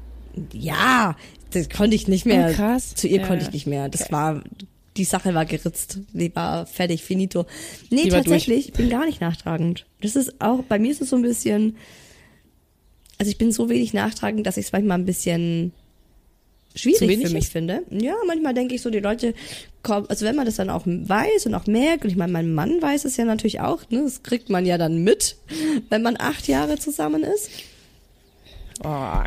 ja, 0.52 1.16
das 1.52 1.68
konnte 1.68 1.94
ich 1.94 2.08
nicht 2.08 2.24
mehr. 2.26 2.48
Oh, 2.50 2.54
krass. 2.54 2.94
Zu 2.94 3.08
ihr 3.08 3.20
Ja. 3.20 3.26
konnte 3.26 3.44
ich 3.44 3.52
nicht 3.52 3.66
mehr. 3.66 3.88
Das 3.88 4.10
war, 4.10 4.42
die 4.96 5.04
Sache 5.04 5.34
war 5.34 5.44
geritzt. 5.44 6.00
Die 6.12 6.34
war 6.34 6.66
fertig, 6.66 7.02
finito. 7.04 7.44
Nee, 7.90 8.04
Die 8.04 8.08
tatsächlich, 8.08 8.68
ich 8.68 8.72
bin 8.72 8.88
gar 8.88 9.04
nicht 9.04 9.20
nachtragend. 9.20 9.86
Das 10.00 10.16
ist 10.16 10.40
auch, 10.40 10.62
bei 10.62 10.78
mir 10.78 10.90
ist 10.90 11.02
es 11.02 11.10
so 11.10 11.16
ein 11.16 11.22
bisschen, 11.22 11.76
also 13.18 13.30
ich 13.30 13.38
bin 13.38 13.52
so 13.52 13.68
wenig 13.68 13.92
nachtragend, 13.94 14.46
dass 14.46 14.56
ich 14.56 14.66
es 14.66 14.72
manchmal 14.72 14.98
ein 14.98 15.04
bisschen 15.06 15.72
schwierig 16.76 16.98
für 17.00 17.32
mich 17.32 17.44
ist? 17.44 17.52
finde. 17.52 17.82
Ja, 17.90 18.14
manchmal 18.26 18.54
denke 18.54 18.74
ich 18.74 18.82
so, 18.82 18.90
die 18.90 19.00
Leute 19.00 19.34
kommen, 19.82 20.06
also 20.08 20.24
wenn 20.24 20.36
man 20.36 20.46
das 20.46 20.56
dann 20.56 20.70
auch 20.70 20.82
weiß 20.86 21.46
und 21.46 21.54
auch 21.54 21.66
merkt, 21.66 22.04
und 22.04 22.10
ich 22.10 22.16
meine, 22.16 22.32
mein 22.32 22.52
Mann 22.52 22.80
weiß 22.80 23.04
es 23.04 23.16
ja 23.16 23.24
natürlich 23.24 23.60
auch, 23.60 23.88
ne, 23.90 24.02
das 24.04 24.22
kriegt 24.22 24.50
man 24.50 24.66
ja 24.66 24.78
dann 24.78 25.02
mit, 25.02 25.36
wenn 25.90 26.02
man 26.02 26.16
acht 26.18 26.48
Jahre 26.48 26.78
zusammen 26.78 27.24
ist. 27.24 27.50
Oh, 28.84 29.22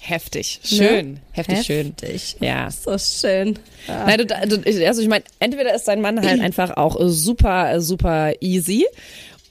heftig. 0.00 0.60
Schön. 0.64 1.12
Ne? 1.12 1.20
Heftig, 1.32 1.62
schön. 1.62 1.94
Heftig. 2.00 2.36
Ja. 2.40 2.70
So 2.70 2.96
schön. 2.98 3.58
Ja. 3.86 4.06
Nein, 4.06 4.18
du, 4.18 4.26
du, 4.26 4.86
also 4.86 5.02
ich 5.02 5.08
meine, 5.08 5.24
entweder 5.38 5.74
ist 5.74 5.84
dein 5.84 6.00
Mann 6.00 6.20
halt 6.24 6.40
einfach 6.40 6.76
auch 6.76 6.96
super, 7.00 7.80
super 7.80 8.32
easy. 8.40 8.86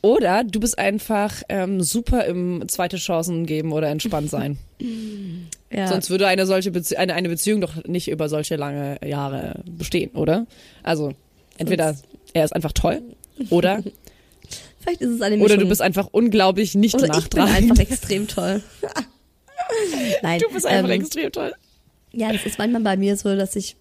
Oder 0.02 0.44
du 0.44 0.60
bist 0.60 0.78
einfach 0.78 1.44
ähm, 1.48 1.82
super 1.82 2.26
im 2.26 2.68
zweite 2.68 2.98
Chancen 2.98 3.46
geben 3.46 3.72
oder 3.72 3.88
entspannt 3.88 4.30
sein. 4.30 4.58
Ja. 5.74 5.88
Sonst 5.88 6.10
würde 6.10 6.28
eine 6.28 6.46
solche 6.46 6.72
Bezie 6.72 6.98
eine, 6.98 7.14
eine 7.16 7.30
Beziehung 7.30 7.62
doch 7.62 7.84
nicht 7.86 8.10
über 8.10 8.30
solche 8.30 8.56
lange 8.56 8.98
Jahre 9.06 9.64
bestehen, 9.66 10.12
oder? 10.12 10.46
Also 10.84 11.14
entweder 11.58 11.96
er 12.34 12.46
ist 12.46 12.56
einfach 12.56 12.72
toll 12.74 13.02
oder 13.50 13.84
Vielleicht 14.80 15.02
ist 15.02 15.12
es 15.12 15.22
eine 15.22 15.38
Mischung. 15.38 15.46
oder 15.46 15.58
du 15.64 15.70
bist 15.70 15.82
einfach 15.82 16.10
unglaublich 16.12 16.76
nicht 16.76 16.94
Oder 16.96 17.18
ich 17.18 17.30
bin 17.30 17.40
einfach 17.42 17.80
extrem 17.80 18.28
toll. 18.28 18.62
Nein, 20.22 20.40
Du 20.40 20.54
bist 20.54 20.66
einfach 20.66 20.90
ähm, 20.90 21.02
extrem 21.02 21.32
toll. 21.32 21.54
Ja, 22.12 22.32
das 22.32 22.46
ist 22.46 22.58
manchmal 22.58 22.82
bei 22.82 22.98
mir 22.98 23.16
so, 23.18 23.36
dass 23.36 23.56
ich, 23.56 23.76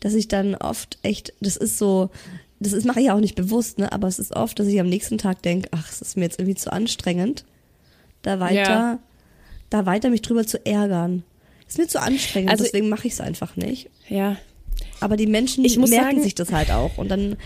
dass 0.00 0.14
ich 0.14 0.28
dann 0.28 0.54
oft 0.54 0.98
echt, 1.02 1.34
das 1.40 1.56
ist 1.56 1.76
so, 1.78 2.10
das 2.58 2.72
ist 2.72 2.86
mache 2.86 3.00
ich 3.00 3.10
auch 3.10 3.20
nicht 3.20 3.34
bewusst, 3.34 3.78
ne, 3.78 3.92
aber 3.92 4.08
es 4.08 4.18
ist 4.18 4.34
oft, 4.34 4.58
dass 4.58 4.66
ich 4.66 4.80
am 4.80 4.88
nächsten 4.88 5.18
Tag 5.18 5.42
denke, 5.42 5.68
ach, 5.72 5.88
es 5.92 6.00
ist 6.00 6.16
mir 6.16 6.24
jetzt 6.24 6.38
irgendwie 6.40 6.56
zu 6.56 6.72
anstrengend, 6.72 7.44
da 8.22 8.40
weiter, 8.40 8.54
Ja. 8.54 8.98
da 9.70 9.84
weiter 9.86 10.08
mich 10.08 10.22
drüber 10.22 10.46
zu 10.46 10.64
ärgern. 10.64 11.22
Ist 11.68 11.78
mir 11.78 11.88
zu 11.88 12.00
anstrengend, 12.00 12.50
Also- 12.50 12.64
deswegen 12.64 12.88
mache 12.88 13.06
ich 13.06 13.14
es 13.14 13.20
einfach 13.20 13.56
nicht. 13.56 13.88
Ja. 14.08 14.36
Aber 15.00 15.16
die 15.16 15.26
Menschen 15.26 15.62
merken 15.62 15.86
sagen- 15.86 16.22
sich 16.22 16.34
das 16.34 16.52
halt 16.52 16.70
auch 16.70 16.96
und 16.98 17.08
dann 17.10 17.36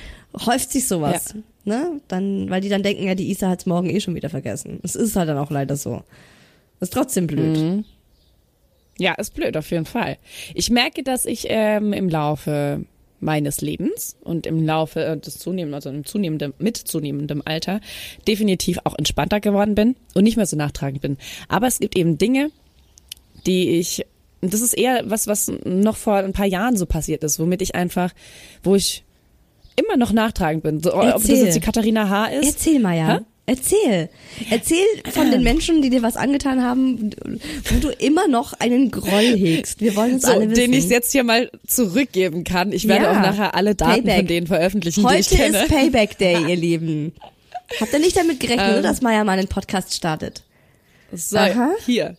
häuft 0.46 0.70
sich 0.70 0.86
sowas, 0.86 1.34
ne? 1.64 2.00
Dann, 2.08 2.48
weil 2.50 2.60
die 2.60 2.68
dann 2.68 2.82
denken, 2.82 3.04
ja, 3.04 3.14
die 3.14 3.30
Isa 3.30 3.48
hat's 3.48 3.66
morgen 3.66 3.90
eh 3.90 4.00
schon 4.00 4.14
wieder 4.14 4.28
vergessen. 4.30 4.78
Es 4.82 4.94
ist 4.94 5.16
halt 5.16 5.28
dann 5.28 5.38
auch 5.38 5.50
leider 5.50 5.76
so. 5.76 6.02
Das 6.78 6.88
ist 6.88 6.92
trotzdem 6.94 7.26
blöd. 7.26 7.56
Mhm. 7.58 7.84
Ja, 8.98 9.14
ist 9.14 9.34
blöd, 9.34 9.56
auf 9.56 9.70
jeden 9.70 9.86
Fall. 9.86 10.18
Ich 10.54 10.70
merke, 10.70 11.02
dass 11.02 11.24
ich 11.24 11.46
ähm, 11.48 11.92
im 11.92 12.08
Laufe 12.08 12.84
meines 13.18 13.60
Lebens 13.60 14.16
und 14.22 14.46
im 14.46 14.64
Laufe 14.64 15.04
äh, 15.04 15.16
des 15.18 15.38
zunehmenden, 15.38 15.74
also 15.74 15.90
im 15.90 16.04
zunehmenden, 16.04 16.54
mit 16.58 16.76
zunehmendem 16.76 17.42
Alter 17.44 17.80
definitiv 18.28 18.78
auch 18.84 18.96
entspannter 18.96 19.40
geworden 19.40 19.74
bin 19.74 19.96
und 20.14 20.24
nicht 20.24 20.36
mehr 20.36 20.46
so 20.46 20.56
nachtragend 20.56 21.00
bin. 21.02 21.16
Aber 21.48 21.66
es 21.66 21.80
gibt 21.80 21.96
eben 21.96 22.18
Dinge, 22.18 22.50
die 23.46 23.70
ich, 23.78 24.04
das 24.40 24.60
ist 24.60 24.74
eher 24.74 25.02
was, 25.04 25.26
was 25.26 25.50
noch 25.64 25.96
vor 25.96 26.16
ein 26.16 26.32
paar 26.32 26.46
Jahren 26.46 26.76
so 26.76 26.86
passiert 26.86 27.24
ist, 27.24 27.38
womit 27.38 27.62
ich 27.62 27.74
einfach, 27.74 28.12
wo 28.62 28.74
ich 28.76 29.04
immer 29.76 29.96
noch 29.96 30.12
nachtragend 30.12 30.62
bin. 30.62 30.80
So, 30.82 30.94
ob 30.94 31.12
das 31.12 31.26
jetzt 31.28 31.54
die 31.56 31.60
Katharina 31.60 32.08
H. 32.08 32.26
ist. 32.26 32.46
Erzähl 32.46 32.78
mal 32.80 32.96
ja. 32.96 33.14
Hä? 33.18 33.20
Erzähl. 33.46 34.08
Erzähl 34.48 34.84
von 35.12 35.30
den 35.32 35.42
Menschen, 35.42 35.82
die 35.82 35.90
dir 35.90 36.02
was 36.02 36.16
angetan 36.16 36.62
haben, 36.62 37.10
wo 37.64 37.80
du 37.80 37.88
immer 37.88 38.28
noch 38.28 38.52
einen 38.60 38.92
Groll 38.92 39.36
hegst. 39.36 39.80
Wir 39.80 39.96
wollen 39.96 40.16
es 40.16 40.22
So, 40.22 40.28
alle 40.30 40.42
wissen. 40.50 40.54
den 40.54 40.72
ich 40.72 40.88
jetzt 40.88 41.10
hier 41.10 41.24
mal 41.24 41.50
zurückgeben 41.66 42.44
kann. 42.44 42.70
Ich 42.72 42.86
werde 42.86 43.06
Ja. 43.06 43.10
auch 43.10 43.16
nachher 43.20 43.56
alle 43.56 43.74
Daten 43.74 44.02
Payback. 44.04 44.16
von 44.18 44.26
denen 44.28 44.46
veröffentlichen, 44.46 45.00
die 45.04 45.14
ich 45.16 45.28
Heute 45.30 45.36
kenne. 45.36 45.62
ist 45.64 45.68
Payback 45.68 46.16
Day, 46.18 46.48
ihr 46.48 46.54
Lieben. 46.56 47.12
Habt 47.80 47.92
ihr 47.92 47.98
nicht 47.98 48.16
damit 48.16 48.38
gerechnet, 48.38 48.76
Ähm. 48.76 48.82
dass 48.84 49.00
Maya 49.02 49.24
mal 49.24 49.36
einen 49.38 49.48
Podcast 49.48 49.94
startet? 49.94 50.44
So, 51.12 51.36
Aha. 51.38 51.70
hier. 51.86 52.16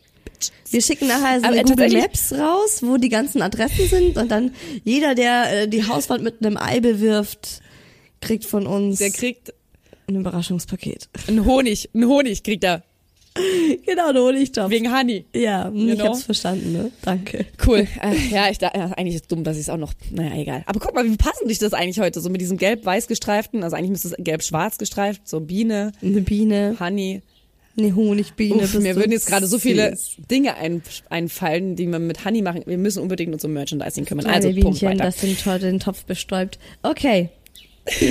Wir 0.70 0.82
schicken 0.82 1.08
nachher 1.08 1.40
so 1.40 1.46
eine 1.48 1.64
Google 1.64 1.92
Maps 1.92 2.34
raus, 2.34 2.80
wo 2.82 2.98
die 2.98 3.10
ganzen 3.10 3.42
Adressen 3.42 3.88
sind 3.88 4.18
und 4.18 4.30
dann 4.32 4.54
jeder, 4.84 5.16
der 5.16 5.64
äh, 5.64 5.68
die 5.68 5.88
Hauswand 5.88 6.24
mit 6.24 6.44
einem 6.46 6.58
Ei 6.58 6.80
bewirft, 6.80 7.62
kriegt 8.22 8.46
von 8.46 8.66
uns 8.68 9.00
Der 9.00 9.12
kriegt 9.12 9.54
ein 10.08 10.16
Überraschungspaket. 10.16 11.10
einen 11.28 11.46
Honig, 11.46 11.90
einen 11.94 12.08
Honig 12.08 12.44
kriegt 12.44 12.64
er. 12.64 12.84
genau, 13.86 14.10
einen 14.10 14.18
Honigtopf. 14.18 14.70
Wegen 14.70 14.94
Honey. 14.94 15.24
Ja, 15.34 15.68
hm, 15.68 15.88
ich 15.88 15.98
Genau. 15.98 16.06
hab's 16.10 16.24
verstanden, 16.24 16.74
ne? 16.74 16.92
Danke. 17.02 17.46
Cool. 17.66 17.88
Äh, 18.02 18.14
ja, 18.30 18.50
ich 18.50 18.58
da, 18.58 18.68
eigentlich 18.68 19.16
ist 19.16 19.32
dumm, 19.32 19.46
dass 19.46 19.56
ich 19.56 19.62
es 19.64 19.70
auch 19.70 19.78
noch. 19.78 19.94
Naja, 20.12 20.36
egal. 20.36 20.64
Aber 20.66 20.82
guck 20.82 20.94
mal, 20.94 21.06
wie 21.06 21.16
passen 21.16 21.48
dich 21.48 21.58
das 21.58 21.72
eigentlich 21.74 22.02
heute? 22.02 22.20
So 22.20 22.30
mit 22.30 22.42
diesem 22.42 22.58
gelb-weiß 22.58 23.08
gestreiften, 23.08 23.64
also 23.64 23.78
eigentlich 23.78 23.92
müsste 23.92 24.10
es 24.10 24.16
gelb-schwarz 24.18 24.78
gestreift, 24.78 25.30
so 25.30 25.40
Biene, 25.40 25.94
Eine 26.02 26.20
Biene, 26.20 26.76
Honey. 26.82 27.22
Eine 27.78 27.96
Honigbiene. 27.96 28.64
Uff, 28.64 28.74
mir 28.80 28.96
würden 28.96 29.12
jetzt 29.12 29.28
gerade 29.28 29.48
so 29.48 29.58
viele. 29.60 29.98
Dinge 30.30 30.56
ein, 30.56 30.82
einfallen, 31.10 31.76
die 31.76 31.88
man 31.88 32.06
mit 32.08 32.26
Honey 32.26 32.42
machen. 32.42 32.64
Wir 32.66 32.78
müssen 32.78 33.02
unbedingt 33.02 33.34
uns 33.34 33.46
um 33.46 33.54
Merchandising 33.54 34.06
kümmern. 34.06 34.26
Kleine 34.26 34.36
Also 34.38 34.50
Punkt 34.50 34.80
Bienchen, 34.80 34.90
weiter. 35.00 35.04
das 35.06 35.18
den, 35.18 35.38
den 35.62 35.80
Topf 35.80 36.04
bestäubt. 36.06 36.60
Okay. 36.84 37.30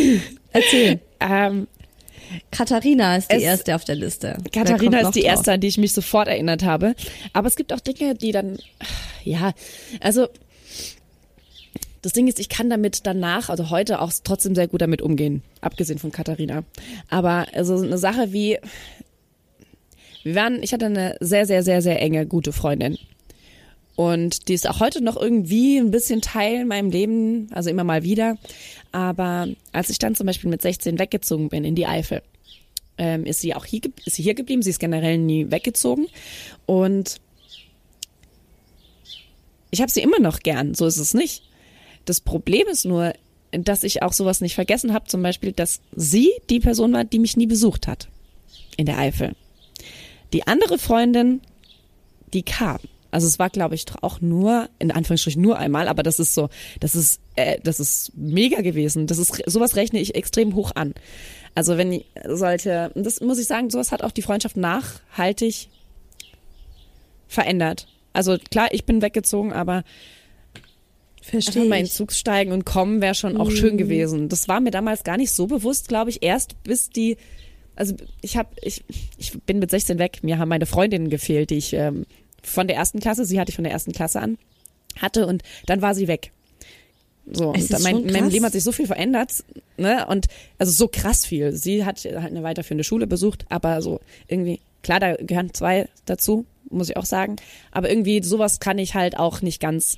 Erzähl. 0.53 1.01
Ähm, 1.21 1.67
Katharina 2.51 3.17
ist 3.17 3.31
die 3.31 3.37
Es- 3.37 3.43
erste 3.43 3.75
auf 3.75 3.85
der 3.85 3.97
Liste. 3.97 4.37
Katharina 4.53 5.01
ist 5.01 5.15
die 5.15 5.21
drauf? 5.23 5.31
erste, 5.31 5.53
an 5.53 5.61
die 5.61 5.67
ich 5.69 5.79
mich 5.79 5.93
sofort 5.93 6.29
erinnert 6.29 6.63
habe. 6.65 6.95
Aber 7.33 7.49
es 7.49 7.57
gibt 7.57 7.73
auch 7.73 7.81
Dinge, 7.81 8.15
die 8.15 8.33
dann, 8.33 8.59
ja, 9.25 9.53
also 10.01 10.29
das 12.03 12.13
Ding 12.13 12.29
ist, 12.29 12.39
ich 12.41 12.49
kann 12.49 12.71
damit 12.71 13.01
danach, 13.07 13.51
also 13.51 13.69
heute 13.71 14.01
auch 14.01 14.11
trotzdem 14.25 14.55
sehr 14.55 14.69
gut 14.69 14.81
damit 14.81 15.03
umgehen, 15.03 15.43
abgesehen 15.61 15.99
von 15.99 16.13
Katharina. 16.13 16.65
Aber 17.11 17.47
also 17.53 17.77
eine 17.77 17.99
Sache 17.99 18.33
wie, 18.33 18.59
wir 20.23 20.35
waren, 20.35 20.63
ich 20.63 20.73
hatte 20.73 20.87
eine 20.87 21.17
sehr, 21.21 21.47
sehr, 21.47 21.63
sehr, 21.63 21.83
sehr 21.83 22.01
enge, 22.01 22.27
gute 22.27 22.53
Freundin. 22.53 22.99
Und 23.97 24.49
die 24.49 24.55
ist 24.55 24.69
auch 24.69 24.81
heute 24.81 25.03
noch 25.03 25.17
irgendwie 25.17 25.79
ein 25.79 25.91
bisschen 25.91 26.23
Teil 26.23 26.63
in 26.63 26.69
meinem 26.69 26.91
Leben, 26.91 27.49
also 27.53 27.69
immer 27.69 27.85
mal 27.85 28.03
wieder. 28.03 28.39
Aber 28.93 29.49
als 29.73 29.91
ich 29.91 29.99
dann 29.99 30.15
zum 30.15 30.27
Beispiel 30.27 30.49
mit 30.49 30.63
16 30.63 30.99
weggezogen 30.99 31.49
bin 31.49 31.65
in 31.65 31.75
die 31.75 31.87
Eifel, 31.87 32.23
ähm, 32.97 33.25
ist 33.27 33.41
sie 33.41 33.55
auch 33.55 33.65
hier, 33.65 33.81
ist 34.07 34.17
sie 34.17 34.23
hier 34.23 34.35
geblieben. 34.35 34.63
Sie 34.63 34.71
ist 34.71 34.79
generell 34.79 35.19
nie 35.19 35.51
weggezogen. 35.51 36.07
Und 36.67 37.21
ich 39.71 39.81
habe 39.81 39.91
sie 39.91 40.01
immer 40.03 40.19
noch 40.19 40.41
gern, 40.41 40.75
so 40.75 40.87
ist 40.87 40.99
es 40.99 41.15
nicht. 41.15 41.43
Das 42.05 42.21
Problem 42.21 42.67
ist 42.69 42.85
nur, 42.85 43.13
dass 43.53 43.85
ich 43.85 44.03
auch 44.03 44.13
sowas 44.13 44.41
nicht 44.41 44.55
vergessen 44.55 44.93
habe, 44.93 45.07
zum 45.07 45.23
Beispiel, 45.23 45.53
dass 45.53 45.81
sie 45.95 46.31
die 46.49 46.61
Person 46.61 46.93
war, 46.93 47.05
die 47.05 47.19
mich 47.19 47.37
nie 47.37 47.47
besucht 47.47 47.87
hat 47.87 48.09
in 48.77 48.87
der 48.87 48.99
Eifel. 48.99 49.35
Die 50.33 50.47
andere 50.47 50.79
Freundin, 50.79 51.41
die 52.33 52.43
kam. 52.43 52.79
Also 53.11 53.27
es 53.27 53.39
war, 53.39 53.51
glaube 53.51 53.75
ich, 53.75 53.87
auch 54.03 54.21
nur, 54.21 54.69
in 54.79 54.93
Anführungsstrichen 54.93 55.43
nur 55.43 55.59
einmal, 55.59 55.89
aber 55.89 56.03
das 56.03 56.21
ist 56.21 56.35
so, 56.35 56.49
das 56.79 56.95
ist, 56.95 57.21
äh, 57.35 57.59
das 57.63 57.81
ist 57.81 58.13
mega 58.17 58.61
gewesen. 58.61 59.07
Das 59.07 59.19
ist, 59.19 59.43
sowas 59.47 59.75
rechne 59.75 60.01
ich 60.01 60.15
extrem 60.15 60.55
hoch 60.55 60.73
an. 60.75 60.95
Also 61.55 61.77
wenn 61.77 62.05
sollte, 62.27 62.93
das 62.95 63.21
muss 63.21 63.39
ich 63.39 63.47
sagen, 63.47 63.71
sowas 63.71 63.91
hat 63.91 64.03
auch 64.03 64.13
die 64.13 64.23
Freundschaft 64.23 64.57
nachhaltig 64.57 65.69
verändert. 67.27 67.89
Also 68.13 68.39
klar, 68.51 68.69
ich 68.71 68.85
bin 68.85 69.03
weggezogen, 69.03 69.53
aber 69.53 69.83
Verstehe. 71.23 71.67
Mal 71.67 71.81
in 71.81 71.87
Zug 71.87 72.13
steigen 72.13 72.51
und 72.51 72.65
kommen 72.65 73.01
wäre 73.03 73.15
schon 73.15 73.37
auch 73.37 73.51
schön 73.51 73.77
gewesen. 73.77 74.29
Das 74.29 74.49
war 74.49 74.61
mir 74.61 74.71
damals 74.71 75.05
gar 75.05 75.17
nicht 75.17 75.33
so 75.33 75.47
bewusst, 75.47 75.89
glaube 75.89 76.11
ich, 76.11 76.23
erst 76.23 76.61
bis 76.65 76.89
die, 76.89 77.19
also 77.81 77.95
ich 78.21 78.37
habe, 78.37 78.51
ich, 78.61 78.85
ich 79.17 79.33
bin 79.45 79.59
mit 79.59 79.71
16 79.71 79.99
weg, 79.99 80.19
mir 80.23 80.39
haben 80.39 80.51
meine 80.51 80.67
Freundinnen 80.67 81.09
gefehlt, 81.09 81.49
die 81.49 81.57
ich 81.57 81.73
ähm, 81.73 82.05
von 82.43 82.69
der 82.69 82.77
ersten 82.77 83.01
Klasse, 83.01 83.25
sie 83.25 83.41
hatte 83.41 83.49
ich 83.49 83.57
von 83.57 83.65
der 83.65 83.73
ersten 83.73 83.93
Klasse 83.93 84.21
an, 84.21 84.37
hatte 85.01 85.27
und 85.27 85.43
dann 85.65 85.81
war 85.81 85.95
sie 85.95 86.07
weg. 86.07 86.31
So, 87.33 87.55
Es 87.55 87.71
und 87.71 87.83
mein, 87.83 88.05
mein. 88.05 88.29
Leben 88.29 88.45
hat 88.45 88.53
sich 88.53 88.65
so 88.65 88.73
viel 88.73 88.87
verändert, 88.87 89.45
ne? 89.79 90.07
Und 90.09 90.27
also 90.59 90.73
so 90.73 90.89
krass 90.89 91.25
viel. 91.25 91.53
Sie 91.53 91.87
hat 91.87 92.05
halt 92.05 92.31
eine 92.31 92.43
weiterführende 92.43 92.85
Schule 92.85 93.07
besucht, 93.07 93.47
aber 93.49 93.81
so 93.81 94.01
irgendwie, 94.29 94.61
klar, 94.83 95.01
da 95.01 95.15
gehören 95.15 95.55
zwei 95.55 95.89
dazu, 96.05 96.45
muss 96.69 96.91
ich 96.91 96.99
auch 96.99 97.07
sagen. 97.07 97.37
Aber 97.73 97.89
irgendwie 97.89 98.23
sowas 98.23 98.61
kann 98.61 98.77
ich 98.77 98.95
halt 98.95 99.17
auch 99.17 99.41
nicht 99.41 99.61
ganz. 99.61 99.97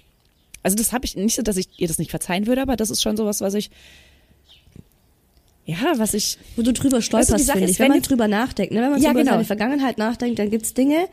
Also 0.63 0.77
das 0.77 0.93
habe 0.93 1.05
ich 1.05 1.17
nicht 1.17 1.35
so, 1.35 1.43
dass 1.43 1.57
ich 1.57 1.67
ihr 1.79 1.89
das 1.89 1.99
nicht 1.99 2.13
verzeihen 2.13 2.47
würde, 2.47 2.63
aber 2.63 2.77
das 2.77 2.91
ist 2.91 3.03
schon 3.03 3.17
sowas, 3.17 3.41
was 3.41 3.55
ich. 3.55 3.71
Ja, 5.65 5.95
was 5.97 6.15
ich. 6.15 6.39
Wo 6.57 6.63
du 6.63 6.73
drüber 6.73 7.01
stolperst, 7.03 7.33
Weißt 7.33 7.49
du, 7.49 7.53
finde 7.53 7.71
ich. 7.71 7.79
Wenn 7.79 7.85
wenn 7.87 7.93
man 7.93 8.03
drüber 8.03 8.29
nachdenkt, 8.29 8.73
ne? 8.73 8.83
wenn 8.83 8.91
man 8.93 9.03
Ja, 9.03 9.11
über 9.11 9.21
genau. 9.21 9.33
seine 9.33 9.45
Vergangenheit 9.45 9.97
nachdenkt, 9.99 10.39
dann 10.39 10.51
gibt's 10.51 10.75
Dinge, 10.75 11.07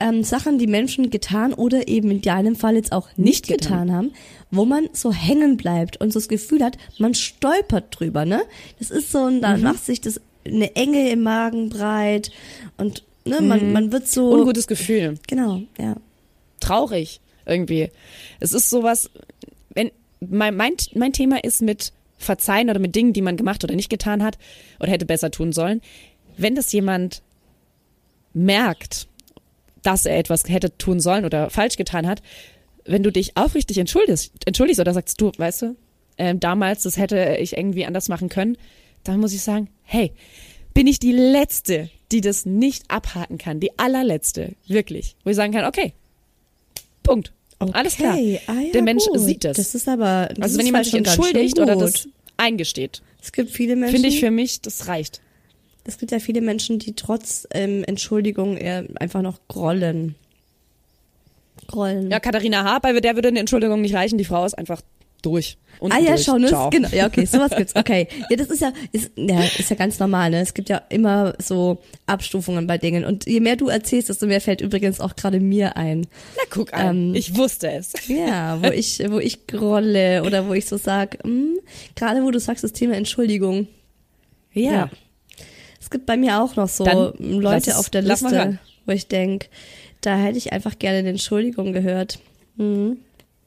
ähm, 0.00 0.22
Sachen, 0.24 0.58
die 0.58 0.66
Menschen 0.66 1.10
getan 1.10 1.52
oder 1.54 1.88
eben 1.88 2.10
in 2.10 2.20
deinem 2.22 2.56
Fall 2.56 2.74
jetzt 2.74 2.92
auch 2.92 3.08
nicht, 3.16 3.18
Nicht 3.18 3.48
getan. 3.48 3.86
getan. 3.88 3.92
haben, 3.92 4.12
wo 4.50 4.64
man 4.64 4.88
so 4.92 5.12
hängen 5.12 5.56
bleibt 5.56 5.98
und 6.00 6.12
so 6.12 6.18
das 6.18 6.28
Gefühl 6.28 6.62
hat, 6.64 6.76
man 6.98 7.14
stolpert 7.14 7.86
drüber, 7.98 8.24
ne? 8.24 8.42
Das 8.78 8.90
ist 8.90 9.12
so, 9.12 9.18
und 9.20 9.36
Mhm. 9.36 9.40
dann 9.42 9.62
macht 9.62 9.84
sich 9.84 10.00
das 10.00 10.20
eine 10.46 10.74
Enge 10.76 11.10
im 11.10 11.22
Magen 11.22 11.68
breit 11.70 12.30
und 12.78 13.02
ne, 13.26 13.40
man, 13.42 13.72
man 13.72 13.92
wird 13.92 14.08
so. 14.08 14.30
Ungutes 14.32 14.66
Gefühl. 14.66 15.18
Genau, 15.26 15.62
ja. 15.78 15.96
traurig 16.60 17.20
irgendwie. 17.46 17.90
Es 18.40 18.52
ist 18.52 18.68
sowas, 18.70 19.10
wenn 19.74 19.90
mein, 20.20 20.56
mein, 20.56 20.72
mein 20.94 21.12
Thema 21.12 21.42
ist 21.42 21.62
mit 21.62 21.92
Verzeihen 22.20 22.70
oder 22.70 22.78
mit 22.78 22.94
Dingen, 22.94 23.12
die 23.12 23.22
man 23.22 23.36
gemacht 23.36 23.64
oder 23.64 23.74
nicht 23.74 23.90
getan 23.90 24.22
hat 24.22 24.38
oder 24.78 24.90
hätte 24.90 25.06
besser 25.06 25.30
tun 25.30 25.52
sollen. 25.52 25.80
Wenn 26.36 26.54
das 26.54 26.70
jemand 26.72 27.22
merkt, 28.32 29.08
dass 29.82 30.06
er 30.06 30.18
etwas 30.18 30.44
hätte 30.48 30.76
tun 30.76 31.00
sollen 31.00 31.24
oder 31.24 31.50
falsch 31.50 31.76
getan 31.76 32.06
hat, 32.06 32.22
wenn 32.84 33.02
du 33.02 33.10
dich 33.10 33.36
aufrichtig 33.36 33.78
entschuldigst, 33.78 34.32
entschuldigst 34.46 34.80
oder 34.80 34.92
sagst, 34.94 35.20
du, 35.20 35.32
weißt 35.36 35.62
du, 35.62 35.76
ähm, 36.18 36.40
damals, 36.40 36.82
das 36.82 36.96
hätte 36.96 37.36
ich 37.40 37.56
irgendwie 37.56 37.86
anders 37.86 38.08
machen 38.08 38.28
können, 38.28 38.56
dann 39.04 39.20
muss 39.20 39.32
ich 39.32 39.42
sagen, 39.42 39.68
hey, 39.82 40.12
bin 40.74 40.86
ich 40.86 40.98
die 40.98 41.12
Letzte, 41.12 41.90
die 42.12 42.20
das 42.20 42.44
nicht 42.44 42.90
abhaken 42.90 43.38
kann, 43.38 43.60
die 43.60 43.78
allerletzte, 43.78 44.54
wirklich, 44.66 45.16
wo 45.24 45.30
ich 45.30 45.36
sagen 45.36 45.52
kann, 45.52 45.64
okay, 45.64 45.94
Punkt. 47.02 47.32
Alles 47.72 47.96
klar. 47.96 48.14
Okay, 48.14 48.40
ah 48.46 48.54
ja, 48.60 48.72
Der 48.72 48.82
Mensch 48.82 49.04
gut. 49.06 49.20
sieht 49.20 49.44
das. 49.44 49.56
Das 49.56 49.74
ist 49.74 49.88
aber. 49.88 50.30
Also 50.40 50.58
wenn 50.58 50.66
jemand 50.66 50.86
sich 50.86 50.94
entschuldigt 50.94 51.58
oder 51.58 51.76
das 51.76 52.08
eingesteht, 52.36 53.02
Es 53.22 53.32
gibt 53.32 53.50
viele 53.50 53.76
Menschen. 53.76 53.94
finde 53.96 54.08
ich 54.08 54.20
für 54.20 54.30
mich, 54.30 54.60
das 54.62 54.88
reicht. 54.88 55.20
Es 55.84 55.98
gibt 55.98 56.12
ja 56.12 56.18
viele 56.20 56.40
Menschen, 56.40 56.78
die 56.78 56.94
trotz 56.94 57.46
ähm, 57.52 57.84
Entschuldigung 57.84 58.56
eher 58.56 58.86
einfach 58.96 59.22
noch 59.22 59.38
grollen. 59.48 60.14
Grollen. 61.66 62.10
Ja, 62.10 62.20
Katharina 62.20 62.64
H., 62.64 62.78
bei 62.80 62.98
der 62.98 63.14
würde 63.14 63.28
eine 63.28 63.40
Entschuldigung 63.40 63.80
nicht 63.80 63.94
reichen, 63.94 64.18
die 64.18 64.24
Frau 64.24 64.44
ist 64.44 64.54
einfach 64.56 64.80
durch. 65.22 65.58
Und 65.78 65.92
ah 65.92 65.98
ja, 65.98 66.10
durch. 66.10 66.24
schau, 66.24 66.38
ne? 66.38 66.50
Genau. 66.70 66.88
Ja, 66.92 67.06
okay, 67.06 67.24
sowas 67.24 67.50
gibt's. 67.56 67.74
Okay. 67.80 68.08
Ja, 68.28 68.36
das 68.36 68.48
ist 68.48 68.60
ja, 68.60 68.72
ist, 68.92 69.12
ja, 69.16 69.40
ist 69.40 69.70
ja 69.70 69.76
ganz 69.76 69.98
normal, 69.98 70.30
ne? 70.30 70.40
Es 70.40 70.52
gibt 70.52 70.68
ja 70.68 70.82
immer 70.88 71.34
so 71.38 71.78
Abstufungen 72.06 72.66
bei 72.66 72.78
Dingen. 72.78 73.04
Und 73.04 73.26
je 73.26 73.40
mehr 73.40 73.56
du 73.56 73.68
erzählst, 73.68 74.08
desto 74.08 74.26
mehr 74.26 74.40
fällt 74.40 74.60
übrigens 74.60 75.00
auch 75.00 75.16
gerade 75.16 75.40
mir 75.40 75.76
ein. 75.76 76.06
Na, 76.36 76.42
guck 76.50 76.74
an. 76.74 77.08
Ähm, 77.08 77.14
ich 77.14 77.36
wusste 77.36 77.70
es. 77.70 77.92
Ja, 78.08 78.62
wo 78.62 78.68
ich, 78.68 78.98
wo 79.08 79.18
ich 79.18 79.46
grolle 79.46 80.24
oder 80.24 80.48
wo 80.48 80.52
ich 80.52 80.66
so 80.66 80.76
sag, 80.76 81.18
hm, 81.22 81.58
gerade 81.94 82.22
wo 82.22 82.30
du 82.30 82.40
sagst, 82.40 82.64
das 82.64 82.72
Thema 82.72 82.94
Entschuldigung. 82.94 83.68
Ja. 84.52 84.90
Es 85.80 85.90
gibt 85.90 86.06
bei 86.06 86.16
mir 86.16 86.42
auch 86.42 86.56
noch 86.56 86.68
so 86.68 86.84
Dann 86.84 87.12
Leute 87.18 87.78
auf 87.78 87.88
der 87.88 88.02
Liste, 88.02 88.58
wo 88.84 88.92
ich 88.92 89.06
denk, 89.06 89.48
da 90.00 90.16
hätte 90.16 90.38
ich 90.38 90.52
einfach 90.52 90.78
gerne 90.78 90.98
eine 90.98 91.10
Entschuldigung 91.10 91.72
gehört. 91.72 92.18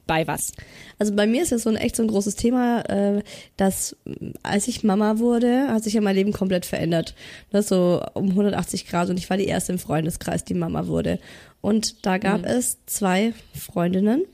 Bei 0.06 0.26
was? 0.26 0.52
Also 0.98 1.14
bei 1.14 1.26
mir 1.26 1.42
ist 1.42 1.50
ja 1.50 1.58
so 1.58 1.70
ein 1.70 1.76
echt 1.76 1.96
so 1.96 2.02
ein 2.02 2.08
großes 2.08 2.36
Thema, 2.36 2.82
äh, 2.90 3.22
dass 3.56 3.96
als 4.42 4.68
ich 4.68 4.84
Mama 4.84 5.18
wurde, 5.18 5.68
hat 5.68 5.84
sich 5.84 5.94
ja 5.94 6.00
mein 6.00 6.14
Leben 6.14 6.32
komplett 6.32 6.66
verändert. 6.66 7.14
Das 7.50 7.68
so 7.68 8.04
um 8.14 8.30
180 8.30 8.86
Grad 8.86 9.08
und 9.08 9.18
ich 9.18 9.30
war 9.30 9.36
die 9.36 9.46
erste 9.46 9.72
im 9.72 9.78
Freundeskreis, 9.78 10.44
die 10.44 10.54
Mama 10.54 10.86
wurde. 10.86 11.18
Und 11.60 12.04
da 12.04 12.18
gab 12.18 12.44
es 12.44 12.76
zwei 12.84 13.32
Freundinnen, 13.58 14.24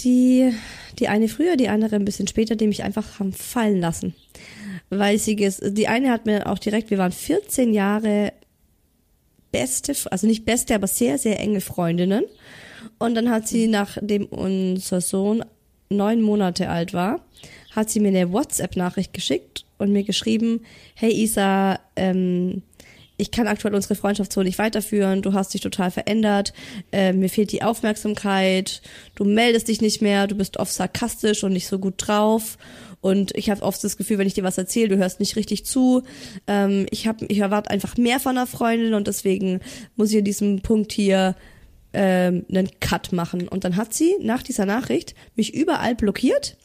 die, 0.00 0.52
die 0.98 1.08
eine 1.08 1.28
früher, 1.28 1.56
die 1.56 1.68
andere 1.68 1.96
ein 1.96 2.04
bisschen 2.04 2.26
später, 2.26 2.56
die 2.56 2.66
mich 2.66 2.82
einfach 2.82 3.20
haben 3.20 3.32
fallen 3.32 3.80
lassen. 3.80 4.14
Weil 4.90 5.18
sie, 5.18 5.36
die 5.36 5.88
eine 5.88 6.10
hat 6.10 6.26
mir 6.26 6.48
auch 6.48 6.58
direkt, 6.58 6.90
wir 6.90 6.98
waren 6.98 7.12
14 7.12 7.72
Jahre 7.72 8.32
beste, 9.52 9.94
also 10.10 10.26
nicht 10.26 10.44
beste, 10.44 10.74
aber 10.74 10.86
sehr, 10.86 11.18
sehr 11.18 11.38
enge 11.38 11.60
Freundinnen. 11.60 12.24
Und 13.02 13.16
dann 13.16 13.30
hat 13.30 13.48
sie, 13.48 13.66
nachdem 13.66 14.26
unser 14.26 15.00
Sohn 15.00 15.44
neun 15.90 16.22
Monate 16.22 16.68
alt 16.68 16.94
war, 16.94 17.20
hat 17.74 17.90
sie 17.90 17.98
mir 17.98 18.08
eine 18.08 18.32
WhatsApp-Nachricht 18.32 19.12
geschickt 19.12 19.64
und 19.76 19.92
mir 19.92 20.04
geschrieben, 20.04 20.60
hey 20.94 21.10
Isa, 21.12 21.80
ähm, 21.96 22.62
ich 23.16 23.32
kann 23.32 23.48
aktuell 23.48 23.74
unsere 23.74 23.96
Freundschaft 23.96 24.32
so 24.32 24.44
nicht 24.44 24.58
weiterführen, 24.58 25.20
du 25.20 25.32
hast 25.32 25.52
dich 25.52 25.60
total 25.60 25.90
verändert, 25.90 26.52
äh, 26.92 27.12
mir 27.12 27.28
fehlt 27.28 27.50
die 27.50 27.62
Aufmerksamkeit, 27.62 28.82
du 29.16 29.24
meldest 29.24 29.66
dich 29.66 29.80
nicht 29.80 30.00
mehr, 30.00 30.28
du 30.28 30.36
bist 30.36 30.58
oft 30.58 30.72
sarkastisch 30.72 31.42
und 31.42 31.54
nicht 31.54 31.66
so 31.66 31.80
gut 31.80 31.94
drauf. 31.96 32.56
Und 33.00 33.36
ich 33.36 33.50
habe 33.50 33.62
oft 33.62 33.82
das 33.82 33.96
Gefühl, 33.96 34.18
wenn 34.18 34.28
ich 34.28 34.34
dir 34.34 34.44
was 34.44 34.58
erzähle, 34.58 34.90
du 34.90 34.96
hörst 34.96 35.18
nicht 35.18 35.34
richtig 35.34 35.66
zu. 35.66 36.04
Ähm, 36.46 36.86
ich 36.92 37.08
hab, 37.08 37.20
ich 37.22 37.38
erwarte 37.38 37.70
einfach 37.70 37.96
mehr 37.96 38.20
von 38.20 38.38
einer 38.38 38.46
Freundin 38.46 38.94
und 38.94 39.08
deswegen 39.08 39.58
muss 39.96 40.12
ich 40.12 40.18
an 40.18 40.24
diesem 40.24 40.62
Punkt 40.62 40.92
hier 40.92 41.34
ähm, 41.92 42.44
einen 42.48 42.70
Cut 42.80 43.12
machen. 43.12 43.48
Und 43.48 43.64
dann 43.64 43.76
hat 43.76 43.94
sie 43.94 44.16
nach 44.20 44.42
dieser 44.42 44.66
Nachricht 44.66 45.14
mich 45.36 45.54
überall 45.54 45.94
blockiert. 45.94 46.56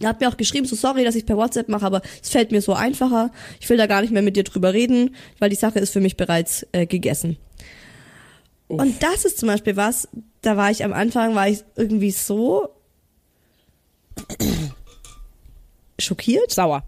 Er 0.00 0.08
hat 0.08 0.20
mir 0.20 0.28
auch 0.28 0.36
geschrieben, 0.36 0.66
so 0.66 0.74
sorry, 0.74 1.04
dass 1.04 1.14
ich 1.14 1.26
per 1.26 1.36
WhatsApp 1.36 1.68
mache, 1.68 1.86
aber 1.86 2.02
es 2.20 2.30
fällt 2.30 2.50
mir 2.50 2.62
so 2.62 2.72
einfacher. 2.72 3.30
Ich 3.60 3.68
will 3.68 3.76
da 3.76 3.86
gar 3.86 4.00
nicht 4.00 4.12
mehr 4.12 4.22
mit 4.22 4.36
dir 4.36 4.44
drüber 4.44 4.72
reden, 4.72 5.14
weil 5.38 5.50
die 5.50 5.56
Sache 5.56 5.78
ist 5.78 5.92
für 5.92 6.00
mich 6.00 6.16
bereits 6.16 6.66
äh, 6.72 6.86
gegessen. 6.86 7.36
Und 8.68 9.02
das 9.02 9.24
ist 9.24 9.38
zum 9.38 9.48
Beispiel 9.48 9.76
was, 9.76 10.08
da 10.40 10.56
war 10.56 10.70
ich 10.70 10.82
am 10.84 10.94
Anfang, 10.94 11.34
war 11.34 11.48
ich 11.48 11.62
irgendwie 11.76 12.10
so 12.10 12.70
schockiert. 15.98 16.50
Sauer. 16.50 16.84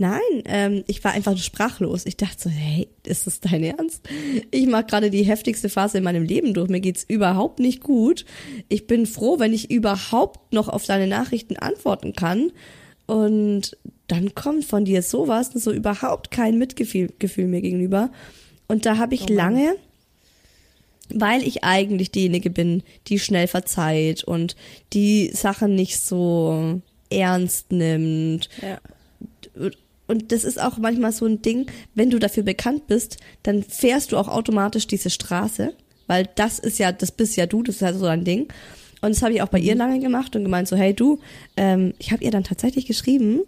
Nein, 0.00 0.20
ähm, 0.46 0.82
ich 0.86 1.04
war 1.04 1.12
einfach 1.12 1.36
sprachlos. 1.36 2.06
Ich 2.06 2.16
dachte 2.16 2.44
so, 2.44 2.48
hey, 2.48 2.88
ist 3.04 3.26
das 3.26 3.40
dein 3.40 3.62
Ernst? 3.62 4.08
Ich 4.50 4.66
mache 4.66 4.84
gerade 4.84 5.10
die 5.10 5.24
heftigste 5.24 5.68
Phase 5.68 5.98
in 5.98 6.04
meinem 6.04 6.24
Leben 6.24 6.54
durch. 6.54 6.70
Mir 6.70 6.80
geht's 6.80 7.04
überhaupt 7.06 7.58
nicht 7.58 7.82
gut. 7.82 8.24
Ich 8.70 8.86
bin 8.86 9.04
froh, 9.04 9.38
wenn 9.38 9.52
ich 9.52 9.70
überhaupt 9.70 10.54
noch 10.54 10.70
auf 10.70 10.86
deine 10.86 11.06
Nachrichten 11.06 11.58
antworten 11.58 12.14
kann. 12.14 12.50
Und 13.04 13.76
dann 14.06 14.34
kommt 14.34 14.64
von 14.64 14.86
dir 14.86 15.02
sowas, 15.02 15.50
so 15.52 15.70
überhaupt 15.70 16.30
kein 16.30 16.56
Mitgefühl 16.56 17.12
Gefühl 17.18 17.48
mir 17.48 17.60
gegenüber. 17.60 18.10
Und 18.68 18.86
da 18.86 18.96
habe 18.96 19.14
ich 19.14 19.28
lange 19.28 19.74
weil 21.12 21.42
ich 21.42 21.64
eigentlich 21.64 22.12
diejenige 22.12 22.50
bin, 22.50 22.84
die 23.08 23.18
schnell 23.18 23.48
verzeiht 23.48 24.22
und 24.22 24.54
die 24.92 25.32
Sachen 25.34 25.74
nicht 25.74 26.00
so 26.00 26.80
ernst 27.10 27.72
nimmt. 27.72 28.48
Ja. 28.62 28.78
Und 30.10 30.32
das 30.32 30.42
ist 30.42 30.60
auch 30.60 30.76
manchmal 30.78 31.12
so 31.12 31.24
ein 31.24 31.40
Ding, 31.40 31.70
wenn 31.94 32.10
du 32.10 32.18
dafür 32.18 32.42
bekannt 32.42 32.88
bist, 32.88 33.18
dann 33.44 33.62
fährst 33.62 34.10
du 34.10 34.16
auch 34.16 34.26
automatisch 34.26 34.88
diese 34.88 35.08
Straße, 35.08 35.72
weil 36.08 36.28
das 36.34 36.58
ist 36.58 36.80
ja, 36.80 36.90
das 36.90 37.12
bist 37.12 37.36
ja 37.36 37.46
du, 37.46 37.62
das 37.62 37.76
ist 37.76 37.82
ja 37.82 37.92
so 37.92 38.06
ein 38.06 38.24
Ding. 38.24 38.48
Und 39.02 39.14
das 39.14 39.22
habe 39.22 39.32
ich 39.32 39.40
auch 39.40 39.48
bei 39.48 39.60
ihr 39.60 39.76
lange 39.76 40.00
gemacht 40.00 40.34
und 40.34 40.42
gemeint 40.42 40.66
so, 40.66 40.76
hey 40.76 40.92
du, 40.92 41.20
ähm, 41.56 41.94
ich 41.98 42.10
habe 42.10 42.24
ihr 42.24 42.32
dann 42.32 42.42
tatsächlich 42.42 42.86
geschrieben, 42.86 43.42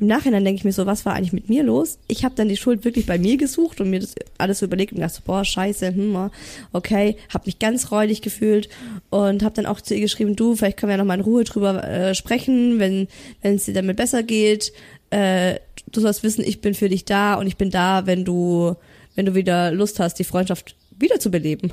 im 0.00 0.06
Nachhinein 0.06 0.44
denke 0.44 0.58
ich 0.58 0.64
mir 0.64 0.72
so, 0.72 0.86
was 0.86 1.04
war 1.04 1.14
eigentlich 1.14 1.32
mit 1.32 1.48
mir 1.48 1.64
los? 1.64 1.98
Ich 2.06 2.24
habe 2.24 2.34
dann 2.36 2.48
die 2.48 2.56
Schuld 2.56 2.84
wirklich 2.84 3.06
bei 3.06 3.18
mir 3.18 3.36
gesucht 3.36 3.80
und 3.80 3.90
mir 3.90 3.98
das 3.98 4.14
alles 4.38 4.60
so 4.60 4.66
überlegt 4.66 4.92
und 4.92 5.00
dachte, 5.00 5.22
boah, 5.24 5.44
scheiße, 5.44 5.88
hm, 5.88 6.30
okay, 6.72 7.16
habe 7.34 7.46
mich 7.46 7.58
ganz 7.58 7.90
räudig 7.90 8.22
gefühlt 8.22 8.68
und 9.10 9.42
habe 9.42 9.56
dann 9.56 9.66
auch 9.66 9.80
zu 9.80 9.94
ihr 9.94 10.00
geschrieben, 10.00 10.36
du, 10.36 10.54
vielleicht 10.54 10.76
können 10.76 10.90
wir 10.90 10.94
ja 10.94 10.98
noch 10.98 11.04
mal 11.04 11.14
in 11.14 11.20
Ruhe 11.20 11.42
drüber 11.42 11.82
äh, 11.82 12.14
sprechen, 12.14 12.78
wenn 12.78 13.08
wenn 13.42 13.56
es 13.56 13.64
dir 13.64 13.74
damit 13.74 13.96
besser 13.96 14.22
geht. 14.22 14.72
Äh, 15.10 15.56
du 15.92 16.00
sollst 16.00 16.22
wissen, 16.22 16.44
ich 16.44 16.60
bin 16.60 16.74
für 16.74 16.88
dich 16.88 17.04
da 17.04 17.34
und 17.34 17.46
ich 17.46 17.56
bin 17.56 17.70
da, 17.70 18.06
wenn 18.06 18.24
du 18.24 18.76
wenn 19.14 19.26
du 19.26 19.34
wieder 19.34 19.72
Lust 19.72 19.98
hast, 19.98 20.14
die 20.20 20.24
Freundschaft 20.24 20.76
wiederzubeleben. 20.96 21.72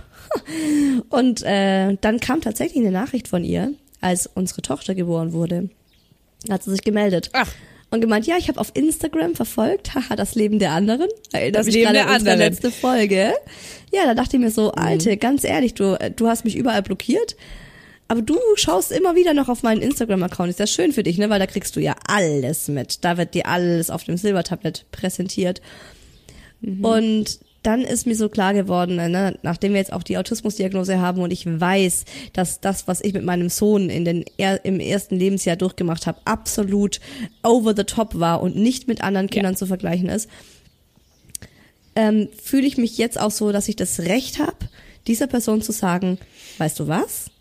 und 1.09 1.43
äh, 1.43 1.95
dann 2.01 2.19
kam 2.19 2.41
tatsächlich 2.41 2.81
eine 2.83 2.91
Nachricht 2.91 3.27
von 3.27 3.43
ihr, 3.43 3.73
als 4.01 4.27
unsere 4.27 4.63
Tochter 4.63 4.95
geboren 4.95 5.31
wurde. 5.31 5.69
Hat 6.49 6.63
sie 6.63 6.71
sich 6.71 6.81
gemeldet. 6.81 7.29
Ach 7.33 7.51
und 7.91 8.01
gemeint, 8.01 8.27
ja, 8.27 8.35
ich 8.37 8.47
habe 8.47 8.59
auf 8.59 8.71
Instagram 8.73 9.35
verfolgt, 9.35 9.95
haha, 9.95 10.15
das 10.15 10.35
Leben 10.35 10.59
der 10.59 10.71
anderen. 10.71 11.07
Erinnert 11.31 11.55
Das 11.55 11.65
mich 11.65 11.75
Leben 11.75 11.85
gerade 11.85 11.99
der 11.99 12.07
an 12.07 12.15
unsere 12.15 12.33
anderen. 12.33 12.51
letzte 12.51 12.71
Folge. 12.71 13.33
Ja, 13.93 14.05
da 14.05 14.13
dachte 14.13 14.37
ich 14.37 14.41
mir 14.41 14.51
so, 14.51 14.71
Alte, 14.71 15.17
ganz 15.17 15.43
ehrlich, 15.43 15.73
du, 15.73 15.97
du 16.15 16.27
hast 16.27 16.45
mich 16.45 16.55
überall 16.55 16.81
blockiert. 16.81 17.35
Aber 18.07 18.21
du 18.21 18.37
schaust 18.55 18.91
immer 18.91 19.15
wieder 19.15 19.33
noch 19.33 19.49
auf 19.49 19.63
meinen 19.63 19.81
Instagram-Account. 19.81 20.49
Ist 20.49 20.59
das 20.59 20.71
schön 20.71 20.91
für 20.91 21.03
dich, 21.03 21.17
ne? 21.17 21.29
Weil 21.29 21.39
da 21.39 21.47
kriegst 21.47 21.75
du 21.75 21.79
ja 21.79 21.95
alles 22.07 22.67
mit. 22.67 23.03
Da 23.03 23.17
wird 23.17 23.33
dir 23.33 23.47
alles 23.47 23.89
auf 23.89 24.03
dem 24.03 24.17
Silbertablett 24.17 24.85
präsentiert. 24.91 25.61
Und 26.81 27.39
dann 27.65 27.81
ist 27.81 28.05
mir 28.05 28.15
so 28.15 28.29
klar 28.29 28.53
geworden, 28.53 28.95
ne, 28.95 29.37
nachdem 29.41 29.73
wir 29.73 29.79
jetzt 29.79 29.93
auch 29.93 30.03
die 30.03 30.17
Autismusdiagnose 30.17 30.99
haben 30.99 31.21
und 31.21 31.31
ich 31.31 31.45
weiß, 31.47 32.05
dass 32.33 32.61
das, 32.61 32.87
was 32.87 33.01
ich 33.01 33.13
mit 33.13 33.23
meinem 33.23 33.49
Sohn 33.49 33.89
in 33.89 34.05
den 34.05 34.23
er, 34.37 34.63
im 34.65 34.79
ersten 34.79 35.17
Lebensjahr 35.17 35.55
durchgemacht 35.55 36.05
habe, 36.05 36.19
absolut 36.25 36.99
over 37.43 37.75
the 37.75 37.83
top 37.83 38.19
war 38.19 38.41
und 38.41 38.55
nicht 38.55 38.87
mit 38.87 39.01
anderen 39.01 39.29
Kindern 39.29 39.55
zu 39.55 39.65
vergleichen 39.65 40.09
ist, 40.09 40.29
ähm, 41.95 42.29
fühle 42.41 42.67
ich 42.67 42.77
mich 42.77 42.97
jetzt 42.97 43.19
auch 43.19 43.31
so, 43.31 43.51
dass 43.51 43.67
ich 43.67 43.75
das 43.75 44.01
Recht 44.01 44.39
habe, 44.39 44.57
dieser 45.07 45.27
Person 45.27 45.61
zu 45.61 45.71
sagen, 45.71 46.19
weißt 46.59 46.79
du 46.79 46.87
was? 46.87 47.31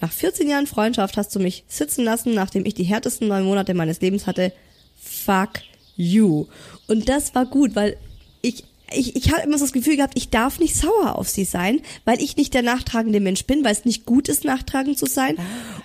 Nach 0.00 0.12
14 0.12 0.48
Jahren 0.48 0.66
Freundschaft 0.66 1.16
hast 1.16 1.34
du 1.34 1.38
mich 1.38 1.64
sitzen 1.68 2.04
lassen, 2.04 2.34
nachdem 2.34 2.66
ich 2.66 2.74
die 2.74 2.84
härtesten 2.84 3.28
neun 3.28 3.44
Monate 3.44 3.74
meines 3.74 4.00
Lebens 4.00 4.26
hatte. 4.26 4.52
Fuck 5.00 5.60
you. 5.96 6.46
Und 6.86 7.08
das 7.08 7.34
war 7.34 7.46
gut, 7.46 7.74
weil 7.74 7.96
ich 8.42 8.64
ich, 8.92 9.16
ich 9.16 9.32
habe 9.32 9.42
immer 9.42 9.58
so 9.58 9.64
das 9.64 9.72
Gefühl 9.72 9.96
gehabt, 9.96 10.16
ich 10.16 10.30
darf 10.30 10.58
nicht 10.58 10.76
sauer 10.76 11.16
auf 11.16 11.28
sie 11.28 11.44
sein, 11.44 11.80
weil 12.04 12.22
ich 12.22 12.36
nicht 12.36 12.54
der 12.54 12.62
nachtragende 12.62 13.20
Mensch 13.20 13.44
bin, 13.44 13.64
weil 13.64 13.72
es 13.72 13.84
nicht 13.84 14.06
gut 14.06 14.28
ist, 14.28 14.44
nachtragend 14.44 14.98
zu 14.98 15.06
sein. 15.06 15.36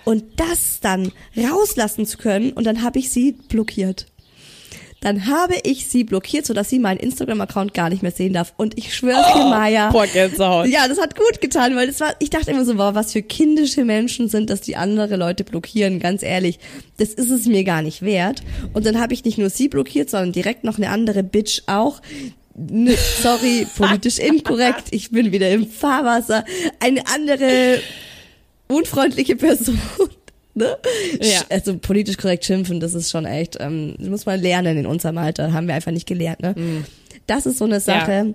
Und 0.04 0.24
das 0.36 0.80
dann 0.80 1.10
rauslassen 1.36 2.06
zu 2.06 2.18
können 2.18 2.52
und 2.52 2.64
dann 2.64 2.82
habe 2.82 2.98
ich 2.98 3.10
sie 3.10 3.32
blockiert. 3.32 4.06
Dann 5.02 5.26
habe 5.26 5.56
ich 5.64 5.88
sie 5.88 6.04
blockiert, 6.04 6.46
sodass 6.46 6.70
sie 6.70 6.78
meinen 6.78 6.98
Instagram-Account 6.98 7.74
gar 7.74 7.90
nicht 7.90 8.02
mehr 8.02 8.12
sehen 8.12 8.32
darf. 8.32 8.54
Und 8.56 8.78
ich 8.78 8.94
schwör's 8.94 9.32
dir, 9.34 9.44
Maya. 9.46 9.90
Boah, 9.90 10.06
Gänsehaut. 10.06 10.68
Ja, 10.68 10.86
das 10.86 11.00
hat 11.00 11.16
gut 11.16 11.40
getan, 11.40 11.74
weil 11.74 11.88
das 11.88 11.98
war, 11.98 12.14
ich 12.20 12.30
dachte 12.30 12.52
immer 12.52 12.64
so, 12.64 12.78
wow, 12.78 12.94
was 12.94 13.12
für 13.12 13.20
kindische 13.20 13.84
Menschen 13.84 14.28
sind, 14.28 14.48
dass 14.48 14.60
die 14.60 14.76
andere 14.76 15.16
Leute 15.16 15.42
blockieren, 15.42 15.98
ganz 15.98 16.22
ehrlich. 16.22 16.60
Das 16.98 17.08
ist 17.08 17.30
es 17.30 17.46
mir 17.46 17.64
gar 17.64 17.82
nicht 17.82 18.02
wert. 18.02 18.42
Und 18.72 18.86
dann 18.86 19.00
habe 19.00 19.12
ich 19.12 19.24
nicht 19.24 19.38
nur 19.38 19.50
sie 19.50 19.68
blockiert, 19.68 20.08
sondern 20.08 20.30
direkt 20.30 20.62
noch 20.62 20.78
eine 20.78 20.90
andere 20.90 21.24
Bitch 21.24 21.62
auch. 21.66 22.00
Ne, 22.54 22.94
sorry, 23.22 23.66
politisch 23.76 24.20
inkorrekt, 24.20 24.84
ich 24.92 25.10
bin 25.10 25.32
wieder 25.32 25.50
im 25.50 25.66
Fahrwasser. 25.66 26.44
Eine 26.78 27.02
andere 27.08 27.80
unfreundliche 28.68 29.34
Person. 29.34 29.80
Ne? 30.54 30.76
Ja. 31.20 31.40
Also 31.48 31.78
politisch 31.78 32.16
korrekt 32.18 32.44
schimpfen, 32.44 32.78
das 32.80 32.94
ist 32.94 33.10
schon 33.10 33.24
echt, 33.24 33.56
ähm, 33.60 33.94
muss 33.98 34.26
man 34.26 34.40
lernen 34.40 34.76
in 34.76 34.86
unserem 34.86 35.16
Alter, 35.18 35.52
haben 35.52 35.66
wir 35.66 35.74
einfach 35.74 35.92
nicht 35.92 36.06
gelernt. 36.06 36.40
Ne? 36.40 36.54
Das 37.26 37.46
ist 37.46 37.58
so 37.58 37.64
eine 37.64 37.80
Sache. 37.80 38.34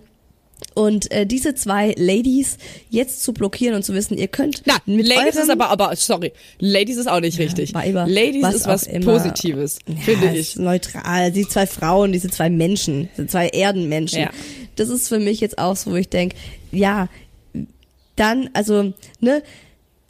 Und 0.74 1.12
äh, 1.12 1.28
diese 1.28 1.54
zwei 1.54 1.94
Ladies 1.98 2.58
jetzt 2.90 3.22
zu 3.24 3.32
blockieren 3.34 3.76
und 3.76 3.84
zu 3.84 3.94
wissen, 3.94 4.18
ihr 4.18 4.28
könnt 4.28 4.64
Na, 4.66 4.78
mit 4.88 5.06
Ladies 5.08 5.36
ist 5.36 5.52
aber, 5.52 5.70
aber, 5.70 5.96
sorry, 5.96 6.34
Ladies 6.60 6.98
ist 6.98 7.08
auch 7.08 7.20
nicht 7.20 7.38
richtig. 7.38 7.76
Weiber, 7.76 8.08
Ladies 8.08 8.42
was 8.42 8.56
ist 8.56 8.68
was 8.68 8.84
immer. 8.88 9.06
Positives, 9.14 9.78
Ja, 9.88 9.96
finde 9.98 10.36
ich. 10.36 10.56
neutral. 10.56 11.32
Die 11.32 11.48
zwei 11.48 11.68
Frauen, 11.68 12.12
diese 12.12 12.30
zwei 12.32 12.50
Menschen, 12.50 13.10
diese 13.16 13.28
zwei 13.28 13.50
Erdenmenschen. 13.50 14.22
Ja. 14.22 14.32
Das 14.76 14.90
ist 14.90 15.08
für 15.08 15.20
mich 15.20 15.42
jetzt 15.42 15.60
auch 15.60 15.76
so, 15.76 15.92
wo 15.92 15.96
ich 15.96 16.10
denke, 16.10 16.36
ja, 16.72 17.08
dann, 18.16 18.50
also, 18.54 18.94
ne, 19.20 19.44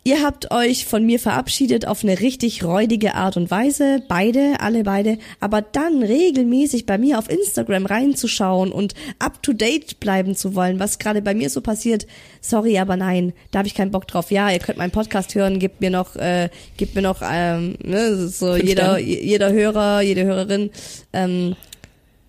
ihr 0.08 0.24
habt 0.24 0.52
euch 0.52 0.86
von 0.86 1.06
mir 1.06 1.20
verabschiedet 1.20 1.86
auf 1.86 2.02
eine 2.02 2.22
richtig 2.22 2.64
räudige 2.64 3.16
Art 3.16 3.36
und 3.36 3.52
Weise, 3.52 4.02
beide, 4.08 4.56
alle 4.62 4.84
beide, 4.84 5.18
aber 5.42 5.62
dann 5.62 6.02
regelmäßig 6.02 6.86
bei 6.86 6.98
mir 6.98 7.20
auf 7.20 7.30
Instagram 7.30 7.86
reinzuschauen 7.86 8.72
und 8.72 8.94
up 9.20 9.44
to 9.44 9.52
date 9.52 10.00
bleiben 10.00 10.34
zu 10.34 10.56
wollen, 10.56 10.80
was 10.80 11.00
gerade 11.00 11.22
bei 11.22 11.34
mir 11.34 11.50
so 11.50 11.60
passiert, 11.60 12.08
sorry, 12.40 12.80
aber 12.80 12.96
nein, 12.96 13.34
da 13.52 13.60
habe 13.60 13.68
ich 13.68 13.76
keinen 13.76 13.92
Bock 13.92 14.08
drauf. 14.08 14.32
Ja, 14.32 14.50
ihr 14.50 14.60
könnt 14.60 14.78
meinen 14.78 14.92
Podcast 14.92 15.36
hören, 15.36 15.60
gebt 15.60 15.82
mir 15.82 15.90
noch, 15.90 16.16
äh, 16.16 16.48
gebt 16.78 16.96
mir 16.96 17.02
noch, 17.02 17.22
ähm, 17.22 17.76
ne, 17.84 18.30
so 18.30 18.54
Fünf 18.54 18.64
jeder, 18.64 19.00
jeder 19.00 19.52
Hörer, 19.52 20.00
jede 20.00 20.24
Hörerin, 20.24 20.70
ähm, 21.12 21.58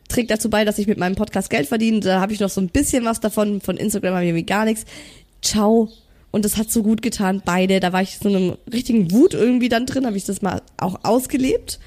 trägt 0.08 0.32
dazu 0.32 0.50
bei, 0.50 0.64
dass 0.64 0.80
ich 0.80 0.88
mit 0.88 0.98
meinem 0.98 1.14
Podcast 1.14 1.48
Geld 1.48 1.68
verdiene. 1.68 2.00
Da 2.00 2.20
habe 2.20 2.32
ich 2.32 2.40
noch 2.40 2.50
so 2.50 2.60
ein 2.60 2.70
bisschen 2.70 3.04
was 3.04 3.20
davon. 3.20 3.60
Von 3.60 3.76
Instagram 3.76 4.14
habe 4.14 4.24
ich 4.24 4.30
irgendwie 4.30 4.46
gar 4.46 4.64
nichts. 4.64 4.84
Ciao. 5.42 5.88
Und 6.30 6.44
das 6.44 6.56
hat 6.56 6.70
so 6.70 6.82
gut 6.82 7.00
getan, 7.02 7.42
beide. 7.44 7.80
Da 7.80 7.92
war 7.92 8.02
ich 8.02 8.18
so 8.18 8.28
einem 8.28 8.56
richtigen 8.72 9.10
Wut 9.12 9.34
irgendwie 9.34 9.68
dann 9.68 9.86
drin, 9.86 10.04
habe 10.06 10.16
ich 10.16 10.24
das 10.24 10.42
mal 10.42 10.62
auch 10.76 11.00
ausgelebt. 11.04 11.78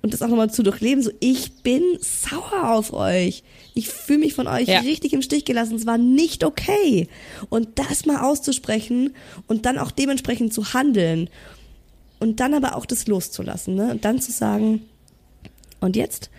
Und 0.00 0.14
das 0.14 0.22
auch 0.22 0.28
nochmal 0.28 0.50
zu 0.50 0.62
durchleben, 0.62 1.02
so 1.02 1.10
ich 1.20 1.62
bin 1.62 1.82
sauer 2.00 2.70
auf 2.70 2.92
euch. 2.92 3.42
Ich 3.74 3.88
fühle 3.88 4.20
mich 4.20 4.32
von 4.34 4.46
euch 4.46 4.68
Ja. 4.68 4.80
richtig 4.80 5.12
im 5.12 5.22
Stich 5.22 5.44
gelassen. 5.44 5.74
Es 5.74 5.86
war 5.86 5.98
nicht 5.98 6.44
okay. 6.44 7.08
Und 7.50 7.78
das 7.78 8.06
mal 8.06 8.20
auszusprechen 8.22 9.10
und 9.48 9.66
dann 9.66 9.76
auch 9.76 9.90
dementsprechend 9.90 10.54
zu 10.54 10.72
handeln. 10.72 11.28
Und 12.20 12.40
dann 12.40 12.54
aber 12.54 12.76
auch 12.76 12.86
das 12.86 13.06
loszulassen. 13.06 13.74
Ne? 13.74 13.90
Und 13.90 14.04
dann 14.04 14.20
zu 14.20 14.30
sagen, 14.32 14.82
und 15.80 15.94
jetzt, 15.96 16.30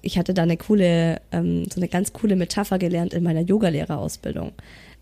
ich 0.00 0.16
hatte 0.16 0.32
da 0.32 0.42
eine 0.44 0.56
coole, 0.56 1.20
ähm, 1.32 1.64
so 1.72 1.80
eine 1.80 1.88
ganz 1.88 2.12
coole 2.12 2.36
Metapher 2.36 2.78
gelernt 2.78 3.14
in 3.14 3.24
meiner 3.24 3.40
Yogalehrerausbildung, 3.40 4.52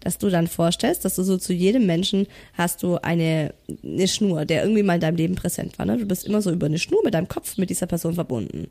dass 0.00 0.18
du 0.18 0.30
dann 0.30 0.46
vorstellst, 0.46 1.04
dass 1.04 1.16
du 1.16 1.22
so 1.22 1.36
zu 1.36 1.52
jedem 1.52 1.86
Menschen 1.86 2.26
hast 2.54 2.82
du 2.82 2.96
eine, 2.96 3.54
eine 3.84 4.08
Schnur, 4.08 4.44
der 4.46 4.62
irgendwie 4.62 4.82
mal 4.82 4.94
in 4.94 5.00
deinem 5.00 5.16
Leben 5.16 5.34
präsent 5.34 5.78
war. 5.78 5.86
Ne? 5.86 5.98
Du 5.98 6.06
bist 6.06 6.24
immer 6.24 6.40
so 6.42 6.50
über 6.50 6.66
eine 6.66 6.78
Schnur 6.78 7.00
mit 7.04 7.14
deinem 7.14 7.28
Kopf 7.28 7.58
mit 7.58 7.70
dieser 7.70 7.86
Person 7.86 8.14
verbunden. 8.14 8.68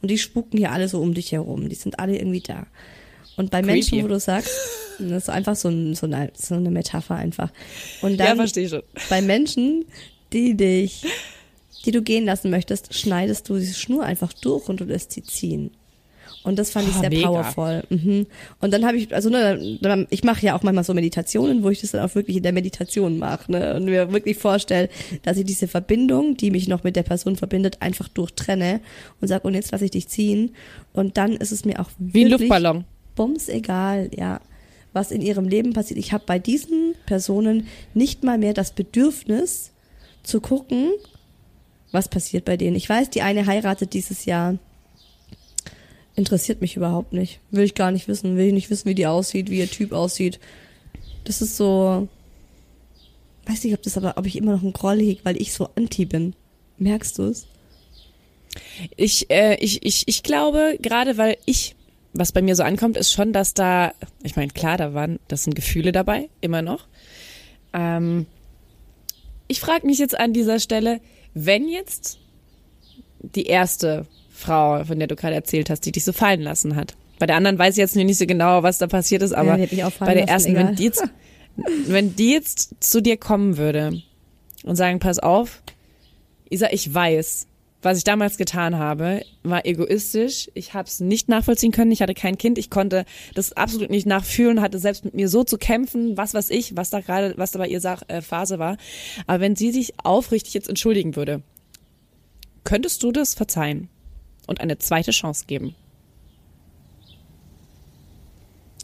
Und 0.00 0.10
die 0.10 0.18
spuken 0.18 0.56
hier 0.58 0.72
alle 0.72 0.88
so 0.88 1.00
um 1.00 1.14
dich 1.14 1.32
herum. 1.32 1.68
Die 1.68 1.74
sind 1.74 1.98
alle 1.98 2.16
irgendwie 2.18 2.40
da. 2.40 2.66
Und 3.36 3.50
bei 3.50 3.62
Menschen, 3.62 3.90
Creepy. 3.98 4.04
wo 4.04 4.08
du 4.08 4.20
sagst, 4.20 4.50
das 4.98 5.24
ist 5.24 5.30
einfach 5.30 5.56
so, 5.56 5.68
ein, 5.68 5.94
so, 5.94 6.06
eine, 6.06 6.30
so 6.36 6.54
eine 6.54 6.70
Metapher 6.70 7.14
einfach. 7.14 7.50
Und 8.02 8.12
Ja, 8.18 8.26
dann 8.26 8.36
verstehe 8.36 8.68
schon. 8.68 8.82
bei 9.08 9.22
Menschen, 9.22 9.84
die 10.32 10.56
dich, 10.56 11.04
die 11.84 11.90
du 11.90 12.02
gehen 12.02 12.24
lassen 12.24 12.50
möchtest, 12.50 12.94
schneidest 12.94 13.48
du 13.48 13.56
diese 13.58 13.74
Schnur 13.74 14.04
einfach 14.04 14.32
durch 14.32 14.68
und 14.68 14.80
du 14.80 14.84
lässt 14.84 15.12
sie 15.12 15.22
ziehen. 15.22 15.70
Und 16.42 16.58
das 16.58 16.70
fand 16.70 16.88
ich 16.88 16.96
Oh, 16.96 17.00
sehr 17.00 17.10
mega. 17.10 17.26
powerful. 17.28 17.82
Mhm. 17.90 18.26
Und 18.60 18.72
dann 18.72 18.86
habe 18.86 18.96
ich, 18.96 19.14
also 19.14 19.28
ne, 19.28 19.76
ich 20.08 20.24
mache 20.24 20.46
ja 20.46 20.56
auch 20.56 20.62
manchmal 20.62 20.84
so 20.84 20.94
Meditationen, 20.94 21.62
wo 21.62 21.68
ich 21.68 21.82
das 21.82 21.90
dann 21.90 22.02
auch 22.08 22.14
wirklich 22.14 22.38
in 22.38 22.42
der 22.42 22.52
Meditation 22.52 23.18
mache 23.18 23.52
ne, 23.52 23.74
und 23.74 23.84
mir 23.84 24.10
wirklich 24.12 24.38
vorstelle, 24.38 24.88
dass 25.22 25.36
ich 25.36 25.44
diese 25.44 25.68
Verbindung, 25.68 26.38
die 26.38 26.50
mich 26.50 26.66
noch 26.66 26.82
mit 26.82 26.96
der 26.96 27.02
Person 27.02 27.36
verbindet, 27.36 27.82
einfach 27.82 28.08
durchtrenne 28.08 28.80
und 29.20 29.28
sag 29.28 29.44
und 29.44 29.52
jetzt 29.54 29.70
lasse 29.72 29.84
ich 29.84 29.90
dich 29.90 30.08
ziehen. 30.08 30.54
Und 30.94 31.18
dann 31.18 31.32
ist 31.32 31.52
es 31.52 31.66
mir 31.66 31.78
auch 31.78 31.90
Wie 31.98 32.24
ein 32.24 32.30
Luftballon. 32.30 32.84
bums 33.16 33.48
egal, 33.50 34.08
ja, 34.16 34.40
was 34.94 35.10
in 35.10 35.20
ihrem 35.20 35.46
Leben 35.46 35.74
passiert. 35.74 35.98
Ich 35.98 36.12
habe 36.14 36.24
bei 36.26 36.38
diesen 36.38 36.94
Personen 37.04 37.66
nicht 37.92 38.24
mal 38.24 38.38
mehr 38.38 38.54
das 38.54 38.72
Bedürfnis 38.72 39.72
zu 40.22 40.40
gucken, 40.40 40.88
was 41.92 42.08
passiert 42.08 42.44
bei 42.46 42.56
denen. 42.56 42.76
Ich 42.76 42.88
weiß, 42.88 43.10
die 43.10 43.20
eine 43.22 43.44
heiratet 43.46 43.92
dieses 43.92 44.24
Jahr. 44.24 44.56
Interessiert 46.16 46.60
mich 46.60 46.76
überhaupt 46.76 47.12
nicht. 47.12 47.40
Will 47.50 47.64
ich 47.64 47.74
gar 47.74 47.90
nicht 47.90 48.08
wissen. 48.08 48.36
Will 48.36 48.46
ich 48.46 48.52
nicht 48.52 48.70
wissen, 48.70 48.88
wie 48.88 48.94
die 48.94 49.06
aussieht, 49.06 49.50
wie 49.50 49.58
ihr 49.58 49.70
Typ 49.70 49.92
aussieht. 49.92 50.38
Das 51.24 51.40
ist 51.40 51.56
so. 51.56 52.08
Weiß 53.46 53.64
nicht, 53.64 53.74
ob 53.74 53.82
das 53.82 53.96
aber, 53.96 54.16
ob 54.16 54.26
ich 54.26 54.36
immer 54.36 54.52
noch 54.52 54.62
einen 54.62 54.72
Groll 54.72 55.00
hege, 55.00 55.20
weil 55.24 55.40
ich 55.40 55.52
so 55.52 55.68
anti 55.76 56.04
bin. 56.04 56.34
Merkst 56.78 57.18
du 57.18 57.24
es? 57.24 57.46
Ich, 58.96 59.30
äh, 59.30 59.56
ich, 59.56 59.84
ich, 59.84 60.08
ich 60.08 60.22
glaube, 60.22 60.78
gerade 60.80 61.16
weil 61.16 61.36
ich 61.46 61.74
was 62.12 62.32
bei 62.32 62.42
mir 62.42 62.56
so 62.56 62.62
ankommt, 62.62 62.96
ist 62.96 63.12
schon, 63.12 63.32
dass 63.32 63.54
da, 63.54 63.92
ich 64.22 64.36
meine, 64.36 64.50
klar, 64.50 64.76
da 64.76 64.94
waren, 64.94 65.20
das 65.28 65.44
sind 65.44 65.54
Gefühle 65.54 65.92
dabei, 65.92 66.28
immer 66.40 66.62
noch. 66.62 66.86
Ähm, 67.72 68.26
ich 69.46 69.60
frage 69.60 69.86
mich 69.86 69.98
jetzt 69.98 70.18
an 70.18 70.32
dieser 70.32 70.58
Stelle, 70.58 71.00
wenn 71.34 71.68
jetzt 71.68 72.18
die 73.20 73.46
erste 73.46 74.06
Frau, 74.40 74.84
von 74.84 74.98
der 74.98 75.08
du 75.08 75.16
gerade 75.16 75.34
erzählt 75.34 75.70
hast, 75.70 75.80
die 75.86 75.92
dich 75.92 76.04
so 76.04 76.12
fallen 76.12 76.40
lassen 76.40 76.76
hat. 76.76 76.96
Bei 77.18 77.26
der 77.26 77.36
anderen 77.36 77.58
weiß 77.58 77.74
ich 77.74 77.80
jetzt 77.80 77.96
nicht 77.96 78.16
so 78.16 78.26
genau, 78.26 78.62
was 78.62 78.78
da 78.78 78.86
passiert 78.86 79.22
ist, 79.22 79.32
aber 79.32 79.58
Ja, 79.58 79.90
bei 79.98 80.14
der 80.14 80.28
ersten, 80.28 80.54
wenn 80.54 80.74
die, 80.74 80.84
jetzt, 80.84 81.04
wenn 81.86 82.16
die 82.16 82.32
jetzt 82.32 82.74
zu 82.80 83.02
dir 83.02 83.18
kommen 83.18 83.58
würde 83.58 84.02
und 84.64 84.76
sagen, 84.76 84.98
pass 85.00 85.18
auf, 85.18 85.62
Isa, 86.48 86.68
ich 86.72 86.92
weiß, 86.92 87.46
was 87.82 87.98
ich 87.98 88.04
damals 88.04 88.36
getan 88.36 88.76
habe, 88.78 89.22
war 89.42 89.64
egoistisch. 89.64 90.50
Ich 90.54 90.74
habe 90.74 90.86
es 90.86 91.00
nicht 91.00 91.28
nachvollziehen 91.28 91.72
können. 91.72 91.92
Ich 91.92 92.02
hatte 92.02 92.14
kein 92.14 92.36
Kind. 92.36 92.58
Ich 92.58 92.68
konnte 92.68 93.06
das 93.34 93.52
absolut 93.52 93.90
nicht 93.90 94.06
nachfühlen. 94.06 94.60
Hatte 94.60 94.78
selbst 94.78 95.04
mit 95.04 95.14
mir 95.14 95.28
so 95.28 95.44
zu 95.44 95.56
kämpfen, 95.56 96.16
was 96.16 96.34
weiß 96.34 96.50
ich, 96.50 96.76
was 96.76 96.90
da 96.90 97.00
gerade, 97.00 97.34
was 97.38 97.52
da 97.52 97.58
bei 97.58 97.68
ihr 97.68 97.80
Sach, 97.80 98.02
äh, 98.08 98.20
Phase 98.20 98.58
war. 98.58 98.76
Aber 99.26 99.40
wenn 99.40 99.56
sie 99.56 99.72
sich 99.72 99.94
aufrichtig 100.02 100.52
jetzt 100.52 100.68
entschuldigen 100.68 101.16
würde, 101.16 101.42
könntest 102.64 103.02
du 103.02 103.12
das 103.12 103.34
verzeihen 103.34 103.88
und 104.46 104.60
eine 104.60 104.78
zweite 104.78 105.10
Chance 105.10 105.44
geben? 105.46 105.74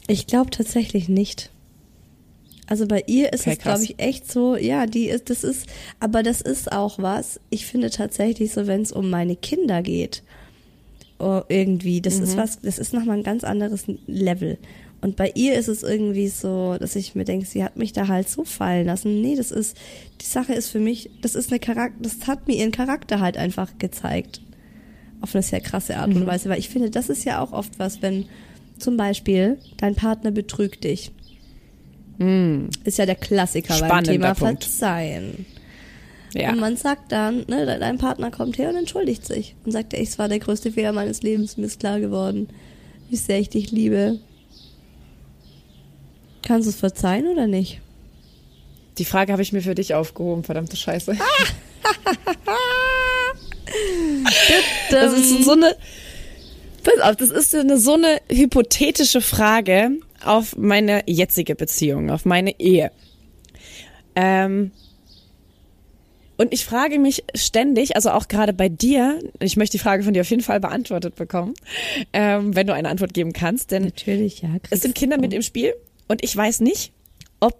Ich 0.07 0.27
glaube 0.27 0.51
tatsächlich 0.51 1.09
nicht. 1.09 1.51
Also 2.67 2.85
bei 2.85 3.03
ihr 3.07 3.31
ist 3.31 3.41
Okay, 3.41 3.55
es, 3.57 3.59
glaube 3.59 3.83
ich, 3.83 3.99
echt 3.99 4.29
so, 4.29 4.57
ja, 4.57 4.85
die 4.85 5.07
ist, 5.07 5.29
das 5.29 5.43
ist, 5.43 5.67
aber 5.99 6.21
das 6.21 6.41
ist 6.41 6.71
auch 6.71 6.99
was, 6.99 7.39
ich 7.49 7.65
finde 7.65 7.89
tatsächlich 7.89 8.51
so, 8.51 8.67
wenn 8.67 8.81
es 8.81 8.91
um 8.91 9.09
meine 9.09 9.37
Kinder 9.37 9.81
geht, 9.81 10.23
oh, 11.19 11.41
irgendwie, 11.47 12.01
das 12.01 12.19
ist 12.19 12.35
was, 12.35 12.59
das 12.61 12.77
ist 12.77 12.93
nochmal 12.93 13.17
ein 13.17 13.23
ganz 13.23 13.45
anderes 13.45 13.85
Level. 14.05 14.57
Und 14.99 15.15
bei 15.15 15.31
ihr 15.35 15.53
ist 15.53 15.67
es 15.67 15.83
irgendwie 15.83 16.27
so, 16.27 16.75
dass 16.77 16.95
ich 16.95 17.15
mir 17.15 17.23
denke, 17.23 17.45
sie 17.45 17.63
hat 17.63 17.77
mich 17.77 17.93
da 17.93 18.07
halt 18.07 18.27
so 18.27 18.43
fallen 18.43 18.87
lassen. 18.87 19.21
Nee, 19.21 19.35
das 19.35 19.51
ist, 19.51 19.77
die 20.21 20.25
Sache 20.25 20.53
ist 20.53 20.69
für 20.69 20.79
mich, 20.79 21.09
das 21.21 21.35
ist 21.35 21.51
eine 21.51 21.59
Charakter, 21.59 21.97
das 22.01 22.27
hat 22.27 22.47
mir 22.47 22.55
ihren 22.55 22.71
Charakter 22.71 23.19
halt 23.19 23.37
einfach 23.37 23.77
gezeigt. 23.77 24.41
Auf 25.21 25.33
eine 25.35 25.41
sehr 25.43 25.61
krasse 25.61 25.97
Art 25.97 26.13
und 26.13 26.25
Weise, 26.27 26.47
weil 26.49 26.59
ich 26.59 26.69
finde, 26.69 26.89
das 26.91 27.09
ist 27.09 27.23
ja 27.25 27.41
auch 27.41 27.51
oft 27.51 27.79
was, 27.79 28.01
wenn 28.01 28.25
zum 28.77 28.97
Beispiel 28.97 29.57
dein 29.77 29.95
Partner 29.95 30.31
betrügt 30.31 30.83
dich. 30.83 31.11
Ist 32.83 32.97
ja 32.97 33.05
der 33.05 33.15
Klassiker 33.15 33.75
beim 33.79 33.85
Spannender 33.89 34.11
Thema 34.11 34.33
Punkt. 34.35 34.63
Verzeihen. 34.63 35.45
Ja. 36.33 36.51
Und 36.51 36.59
man 36.59 36.75
sagt 36.77 37.11
dann, 37.11 37.45
ne, 37.47 37.65
de- 37.65 37.79
dein 37.79 37.97
Partner 37.99 38.31
kommt 38.31 38.57
her 38.57 38.69
und 38.69 38.75
entschuldigt 38.75 39.25
sich 39.25 39.55
und 39.65 39.71
sagt, 39.71 39.93
ey, 39.93 40.03
es 40.03 40.19
war 40.19 40.27
der 40.27 40.39
größte 40.39 40.71
Fehler 40.71 40.91
meines 40.93 41.21
Lebens, 41.23 41.57
mir 41.57 41.65
ist 41.65 41.79
klar 41.79 41.99
geworden, 41.99 42.49
wie 43.09 43.15
sehr 43.15 43.39
ich 43.39 43.49
dich 43.49 43.71
liebe. 43.71 44.19
Kannst 46.43 46.65
du 46.67 46.69
es 46.71 46.75
verzeihen 46.79 47.27
oder 47.27 47.47
nicht? 47.47 47.81
Die 48.97 49.05
Frage 49.05 49.31
habe 49.31 49.41
ich 49.41 49.53
mir 49.53 49.61
für 49.61 49.75
dich 49.75 49.93
aufgehoben, 49.93 50.43
verdammte 50.43 50.75
Scheiße. 50.75 51.15
Das 54.91 55.13
ist 55.13 55.43
so 55.43 55.51
eine, 55.51 55.75
pass 56.83 56.99
auf, 57.01 57.15
das 57.15 57.29
ist 57.29 57.55
eine, 57.55 57.77
so 57.77 57.93
eine 57.93 58.21
hypothetische 58.29 59.21
Frage 59.21 59.91
auf 60.23 60.55
meine 60.57 61.03
jetzige 61.05 61.55
Beziehung, 61.55 62.09
auf 62.09 62.25
meine 62.25 62.59
Ehe. 62.59 62.91
Ähm, 64.15 64.71
und 66.37 66.53
ich 66.53 66.65
frage 66.65 66.99
mich 66.99 67.23
ständig, 67.35 67.95
also 67.95 68.11
auch 68.11 68.27
gerade 68.27 68.53
bei 68.53 68.69
dir, 68.69 69.19
ich 69.39 69.57
möchte 69.57 69.77
die 69.77 69.83
Frage 69.83 70.03
von 70.03 70.13
dir 70.13 70.21
auf 70.21 70.29
jeden 70.29 70.43
Fall 70.43 70.59
beantwortet 70.59 71.15
bekommen, 71.15 71.55
ähm, 72.13 72.55
wenn 72.55 72.67
du 72.67 72.73
eine 72.73 72.89
Antwort 72.89 73.13
geben 73.13 73.33
kannst, 73.33 73.71
denn 73.71 73.83
Natürlich, 73.83 74.43
ja. 74.43 74.49
es 74.69 74.81
sind 74.81 74.93
Kinder 74.93 75.19
mit 75.19 75.33
im 75.33 75.41
Spiel 75.41 75.73
und 76.07 76.23
ich 76.23 76.35
weiß 76.35 76.59
nicht, 76.59 76.93
ob 77.39 77.57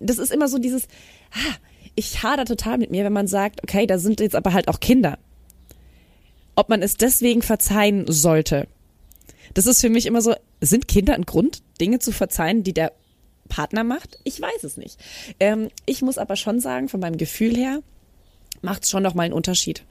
das 0.00 0.18
ist 0.18 0.32
immer 0.32 0.48
so 0.48 0.58
dieses, 0.58 0.84
ah, 1.32 1.54
ich 1.96 2.22
hader 2.22 2.44
total 2.44 2.78
mit 2.78 2.90
mir, 2.90 3.04
wenn 3.04 3.12
man 3.12 3.26
sagt, 3.26 3.62
okay, 3.62 3.86
da 3.86 3.98
sind 3.98 4.20
jetzt 4.20 4.36
aber 4.36 4.52
halt 4.52 4.68
auch 4.68 4.80
Kinder. 4.80 5.18
Ob 6.56 6.68
man 6.68 6.82
es 6.82 6.96
deswegen 6.96 7.42
verzeihen 7.42 8.04
sollte. 8.08 8.68
Das 9.54 9.66
ist 9.66 9.80
für 9.80 9.88
mich 9.88 10.06
immer 10.06 10.22
so, 10.22 10.34
sind 10.60 10.88
Kinder 10.88 11.14
ein 11.14 11.26
Grund, 11.26 11.62
Dinge 11.80 11.98
zu 11.98 12.12
verzeihen, 12.12 12.62
die 12.62 12.72
der 12.72 12.92
Partner 13.48 13.84
macht? 13.84 14.18
Ich 14.24 14.40
weiß 14.40 14.64
es 14.64 14.76
nicht. 14.76 14.98
Ähm, 15.38 15.68
ich 15.86 16.02
muss 16.02 16.18
aber 16.18 16.36
schon 16.36 16.60
sagen, 16.60 16.88
von 16.88 17.00
meinem 17.00 17.18
Gefühl 17.18 17.56
her, 17.56 17.80
macht 18.62 18.84
es 18.84 18.90
schon 18.90 19.02
noch 19.02 19.14
mal 19.14 19.24
einen 19.24 19.34
Unterschied. 19.34 19.84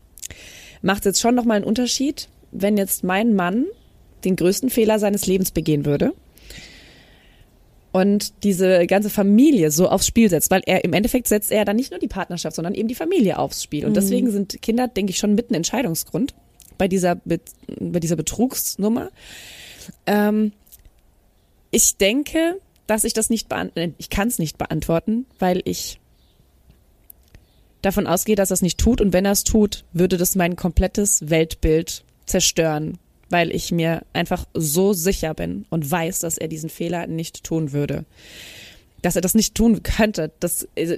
Macht 0.81 0.99
es 1.01 1.05
jetzt 1.05 1.21
schon 1.21 1.35
noch 1.35 1.45
mal 1.45 1.55
einen 1.55 1.65
Unterschied, 1.65 2.29
wenn 2.51 2.77
jetzt 2.77 3.03
mein 3.03 3.35
Mann 3.35 3.65
den 4.25 4.35
größten 4.35 4.69
Fehler 4.69 4.99
seines 4.99 5.27
Lebens 5.27 5.51
begehen 5.51 5.85
würde 5.85 6.13
und 7.91 8.33
diese 8.43 8.87
ganze 8.87 9.09
Familie 9.09 9.69
so 9.69 9.87
aufs 9.87 10.07
Spiel 10.07 10.29
setzt, 10.29 10.49
weil 10.49 10.63
er 10.65 10.83
im 10.83 10.93
Endeffekt 10.93 11.27
setzt 11.27 11.51
er 11.51 11.63
dann 11.63 11.75
nicht 11.75 11.91
nur 11.91 11.99
die 11.99 12.07
Partnerschaft, 12.07 12.55
sondern 12.55 12.73
eben 12.73 12.87
die 12.87 12.95
Familie 12.95 13.37
aufs 13.37 13.63
Spiel. 13.63 13.85
Und 13.85 13.95
deswegen 13.95 14.31
sind 14.31 14.61
Kinder, 14.61 14.87
denke 14.87 15.11
ich, 15.11 15.19
schon 15.19 15.35
mit 15.35 15.51
ein 15.51 15.55
Entscheidungsgrund 15.55 16.33
bei 16.77 16.87
dieser, 16.87 17.15
Be 17.15 17.39
bei 17.79 17.99
dieser 17.99 18.15
Betrugsnummer. 18.15 19.09
Ähm, 20.05 20.51
ich 21.71 21.97
denke, 21.97 22.59
dass 22.87 23.03
ich 23.03 23.13
das 23.13 23.29
nicht 23.29 23.49
beantworten, 23.49 23.95
ich 23.97 24.09
kann 24.09 24.27
es 24.27 24.39
nicht 24.39 24.57
beantworten, 24.57 25.25
weil 25.39 25.61
ich 25.65 25.99
davon 27.81 28.07
ausgehe, 28.07 28.35
dass 28.35 28.51
er 28.51 28.55
es 28.55 28.61
nicht 28.61 28.79
tut. 28.79 29.01
Und 29.01 29.13
wenn 29.13 29.25
er 29.25 29.31
es 29.31 29.43
tut, 29.43 29.83
würde 29.93 30.17
das 30.17 30.35
mein 30.35 30.55
komplettes 30.55 31.29
Weltbild 31.29 32.03
zerstören, 32.25 32.97
weil 33.29 33.51
ich 33.51 33.71
mir 33.71 34.03
einfach 34.13 34.45
so 34.53 34.93
sicher 34.93 35.33
bin 35.33 35.65
und 35.69 35.89
weiß, 35.89 36.19
dass 36.19 36.37
er 36.37 36.47
diesen 36.47 36.69
Fehler 36.69 37.07
nicht 37.07 37.43
tun 37.43 37.71
würde. 37.71 38.05
Dass 39.01 39.15
er 39.15 39.21
das 39.21 39.35
nicht 39.35 39.55
tun 39.55 39.83
könnte. 39.83 40.31
Das, 40.39 40.67
äh, 40.75 40.97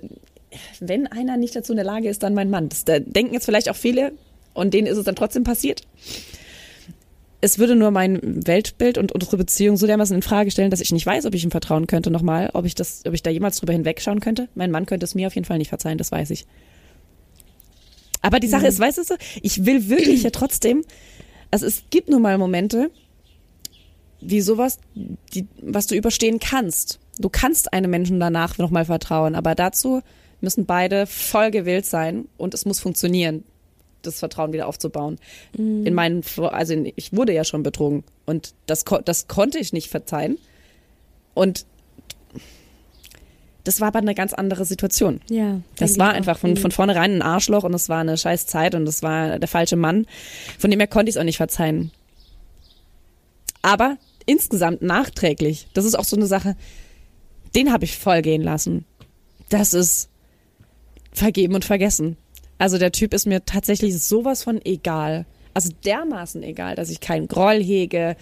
wenn 0.79 1.07
einer 1.07 1.37
nicht 1.37 1.55
dazu 1.55 1.73
in 1.73 1.77
der 1.77 1.85
Lage 1.85 2.07
ist, 2.07 2.23
dann 2.23 2.33
mein 2.33 2.49
Mann. 2.49 2.69
Das 2.69 2.85
da 2.85 2.99
denken 2.99 3.33
jetzt 3.33 3.45
vielleicht 3.45 3.69
auch 3.69 3.75
viele 3.75 4.13
und 4.55 4.73
denen 4.73 4.87
ist 4.87 4.97
es 4.97 5.03
dann 5.03 5.15
trotzdem 5.15 5.43
passiert. 5.43 5.83
Es 7.41 7.59
würde 7.59 7.75
nur 7.75 7.91
mein 7.91 8.19
Weltbild 8.47 8.97
und 8.97 9.11
unsere 9.11 9.37
Beziehung 9.37 9.77
so 9.77 9.85
dermaßen 9.85 10.15
in 10.15 10.23
Frage 10.23 10.49
stellen, 10.49 10.71
dass 10.71 10.81
ich 10.81 10.91
nicht 10.91 11.05
weiß, 11.05 11.27
ob 11.27 11.35
ich 11.35 11.43
ihm 11.43 11.51
vertrauen 11.51 11.85
könnte 11.85 12.09
nochmal, 12.09 12.49
ob 12.53 12.65
ich 12.65 12.73
das, 12.73 13.03
ob 13.05 13.13
ich 13.13 13.21
da 13.21 13.29
jemals 13.29 13.59
drüber 13.59 13.73
hinwegschauen 13.73 14.19
könnte. 14.19 14.49
Mein 14.55 14.71
Mann 14.71 14.87
könnte 14.87 15.03
es 15.03 15.13
mir 15.13 15.27
auf 15.27 15.35
jeden 15.35 15.45
Fall 15.45 15.59
nicht 15.59 15.69
verzeihen, 15.69 15.99
das 15.99 16.11
weiß 16.11 16.31
ich. 16.31 16.47
Aber 18.23 18.39
die 18.39 18.47
Sache 18.47 18.65
ist, 18.65 18.79
weißt 18.79 18.97
du, 18.97 19.03
so, 19.03 19.15
ich 19.43 19.65
will 19.65 19.87
wirklich 19.89 20.23
ja 20.23 20.31
trotzdem, 20.31 20.83
also 21.51 21.67
es 21.67 21.83
gibt 21.91 22.09
nun 22.09 22.23
mal 22.23 22.39
Momente, 22.39 22.89
wie 24.21 24.41
sowas, 24.41 24.79
die, 24.95 25.45
was 25.61 25.85
du 25.85 25.95
überstehen 25.95 26.39
kannst. 26.39 26.99
Du 27.19 27.29
kannst 27.29 27.71
einem 27.73 27.91
Menschen 27.91 28.19
danach 28.19 28.57
nochmal 28.57 28.85
vertrauen, 28.85 29.35
aber 29.35 29.53
dazu 29.53 30.01
müssen 30.41 30.65
beide 30.65 31.05
voll 31.05 31.51
gewillt 31.51 31.85
sein 31.85 32.27
und 32.37 32.55
es 32.55 32.65
muss 32.65 32.79
funktionieren, 32.79 33.43
das 34.05 34.19
Vertrauen 34.19 34.53
wieder 34.53 34.67
aufzubauen. 34.67 35.17
In 35.85 35.93
meinen, 35.93 36.23
also 36.37 36.73
in, 36.73 36.91
ich 36.95 37.13
wurde 37.13 37.33
ja 37.33 37.43
schon 37.43 37.63
betrogen 37.63 38.03
und 38.25 38.53
das, 38.65 38.85
das 39.05 39.27
konnte 39.27 39.59
ich 39.59 39.73
nicht 39.73 39.89
verzeihen. 39.89 40.37
Und 41.33 41.65
das 43.65 43.81
war 43.81 43.87
aber 43.87 43.99
eine 43.99 44.13
ganz 44.13 44.33
andere 44.33 44.63
Situation. 44.63 45.21
Ja. 45.29 45.59
Das 45.77 45.97
war 45.97 46.11
einfach 46.11 46.37
von, 46.37 46.55
von 46.55 46.71
vornherein 46.71 47.15
ein 47.15 47.21
Arschloch 47.23 47.63
und 47.63 47.73
es 47.73 47.89
war 47.89 47.99
eine 47.99 48.15
scheiß 48.15 48.45
Zeit 48.45 48.75
und 48.75 48.87
es 48.87 49.01
war 49.01 49.39
der 49.39 49.47
falsche 49.47 49.75
Mann. 49.75 50.05
Von 50.59 50.69
dem 50.69 50.79
her 50.79 50.87
konnte 50.87 51.09
ich 51.09 51.15
es 51.15 51.19
auch 51.19 51.25
nicht 51.25 51.37
verzeihen. 51.37 51.91
Aber 53.63 53.97
insgesamt 54.27 54.83
nachträglich, 54.83 55.67
das 55.73 55.85
ist 55.85 55.97
auch 55.97 56.03
so 56.03 56.15
eine 56.15 56.27
Sache, 56.27 56.55
den 57.55 57.73
habe 57.73 57.85
ich 57.85 57.97
voll 57.97 58.21
gehen 58.21 58.43
lassen. 58.43 58.85
Das 59.49 59.73
ist 59.73 60.09
vergeben 61.11 61.55
und 61.55 61.65
vergessen. 61.65 62.17
Also 62.57 62.77
der 62.77 62.91
Typ 62.91 63.13
ist 63.13 63.27
mir 63.27 63.45
tatsächlich 63.45 64.01
sowas 64.01 64.43
von 64.43 64.63
egal. 64.63 65.25
Also 65.53 65.71
dermaßen 65.85 66.43
egal, 66.43 66.75
dass 66.75 66.89
ich 66.89 66.99
keinen 66.99 67.27
Groll 67.27 67.63
hege. 67.63 68.17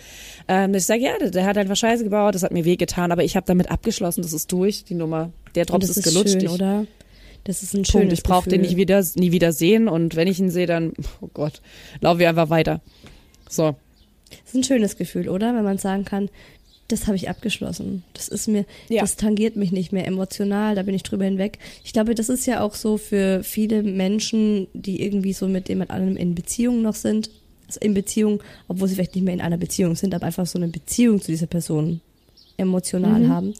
Ähm, 0.47 0.75
ich 0.75 0.85
sage, 0.85 1.01
ja, 1.01 1.17
der, 1.17 1.31
der 1.31 1.45
hat 1.45 1.57
einfach 1.57 1.75
Scheiße 1.75 2.03
gebaut, 2.03 2.35
das 2.35 2.43
hat 2.43 2.51
mir 2.51 2.63
wehgetan, 2.63 3.11
aber 3.11 3.23
ich 3.23 3.35
habe 3.35 3.47
damit 3.47 3.71
abgeschlossen, 3.71 4.21
das 4.21 4.33
ist 4.33 4.51
durch, 4.51 4.83
die 4.83 4.93
Nummer. 4.93 5.31
Der 5.55 5.65
Drops 5.65 5.89
ist 5.89 5.97
ist 5.97 6.03
gelutscht. 6.03 6.33
schön, 6.33 6.45
ich, 6.45 6.49
oder? 6.49 6.85
Das 7.43 7.63
ist 7.63 7.73
ein 7.73 7.77
Punkt. 7.77 7.89
schönes 7.89 8.19
Ich 8.19 8.23
brauche 8.23 8.49
den 8.49 8.61
nicht 8.61 8.77
wieder, 8.77 9.03
nie 9.15 9.31
wieder 9.31 9.51
sehen 9.51 9.87
und 9.87 10.15
wenn 10.15 10.27
ich 10.27 10.39
ihn 10.39 10.51
sehe, 10.51 10.67
dann, 10.67 10.93
oh 11.21 11.29
Gott, 11.33 11.61
laufen 12.01 12.19
wir 12.19 12.29
einfach 12.29 12.49
weiter. 12.49 12.81
So. 13.49 13.75
Das 14.29 14.53
ist 14.53 14.55
ein 14.55 14.63
schönes 14.63 14.95
Gefühl, 14.95 15.27
oder? 15.27 15.55
Wenn 15.55 15.63
man 15.63 15.79
sagen 15.79 16.05
kann, 16.05 16.29
das 16.93 17.07
habe 17.07 17.15
ich 17.15 17.29
abgeschlossen. 17.29 18.03
Das 18.13 18.27
ist 18.27 18.47
mir, 18.47 18.65
Ja. 18.89 19.01
das 19.01 19.15
tangiert 19.15 19.55
mich 19.55 19.71
nicht 19.71 19.91
mehr 19.91 20.07
emotional, 20.07 20.75
da 20.75 20.83
bin 20.83 20.95
ich 20.95 21.03
drüber 21.03 21.25
hinweg. 21.25 21.59
Ich 21.83 21.93
glaube, 21.93 22.15
das 22.15 22.29
ist 22.29 22.45
ja 22.45 22.61
auch 22.61 22.75
so 22.75 22.97
für 22.97 23.43
viele 23.43 23.83
Menschen, 23.83 24.67
die 24.73 25.01
irgendwie 25.03 25.33
so 25.33 25.47
mit 25.47 25.69
jemand 25.69 25.91
anderem 25.91 26.17
in 26.17 26.35
Beziehung 26.35 26.81
noch 26.81 26.95
sind. 26.95 27.29
Also 27.67 27.79
in 27.81 27.93
Beziehung, 27.93 28.41
obwohl 28.67 28.87
sie 28.87 28.95
vielleicht 28.95 29.15
nicht 29.15 29.23
mehr 29.23 29.33
in 29.33 29.41
einer 29.41 29.57
Beziehung 29.57 29.95
sind, 29.95 30.13
aber 30.13 30.25
einfach 30.25 30.45
so 30.45 30.59
eine 30.59 30.67
Beziehung 30.67 31.21
zu 31.21 31.31
dieser 31.31 31.47
Person 31.47 32.01
emotional 32.57 33.27
haben. 33.29 33.53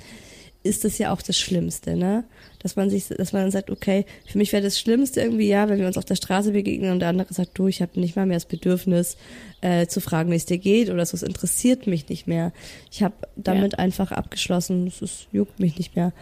ist 0.64 0.86
das 0.86 0.98
ja 0.98 1.12
auch 1.12 1.22
das 1.22 1.38
Schlimmste, 1.38 1.96
ne? 1.96 2.24
Dass 2.64 2.76
man 2.76 2.90
sich, 2.90 3.08
dass 3.08 3.34
man 3.34 3.44
dann 3.44 3.52
sagt, 3.52 3.70
okay, 3.70 4.06
für 4.26 4.38
mich 4.38 4.54
wäre 4.54 4.64
das 4.64 4.80
Schlimmste 4.80 5.22
irgendwie, 5.22 5.48
ja, 5.48 5.70
wenn 5.70 5.80
wir 5.80 5.88
uns 5.88 5.98
auf 5.98 6.06
der 6.06 6.16
Straße 6.16 6.52
begegnen 6.52 6.92
und 6.92 7.00
der 7.00 7.10
andere 7.10 7.34
sagt, 7.34 7.52
du, 7.56 7.68
ich 7.68 7.82
habe 7.82 8.00
nicht 8.00 8.16
mal 8.16 8.26
mehr 8.26 8.38
das 8.38 8.46
Bedürfnis 8.46 9.18
äh, 9.62 9.88
zu 9.88 10.00
fragen, 10.00 10.32
wie 10.32 10.36
es 10.36 10.46
dir 10.46 10.58
geht 10.58 10.90
oder 10.90 11.06
so, 11.06 11.16
es 11.16 11.24
interessiert 11.24 11.88
mich 11.88 12.08
nicht 12.10 12.26
mehr. 12.26 12.54
Ich 12.92 13.04
habe 13.04 13.16
damit 13.36 13.74
ja. 13.74 13.80
einfach 13.80 14.12
abgeschlossen, 14.12 14.88
es 14.88 15.28
juckt 15.32 15.60
mich 15.60 15.78
nicht 15.78 15.96
mehr. 15.96 16.14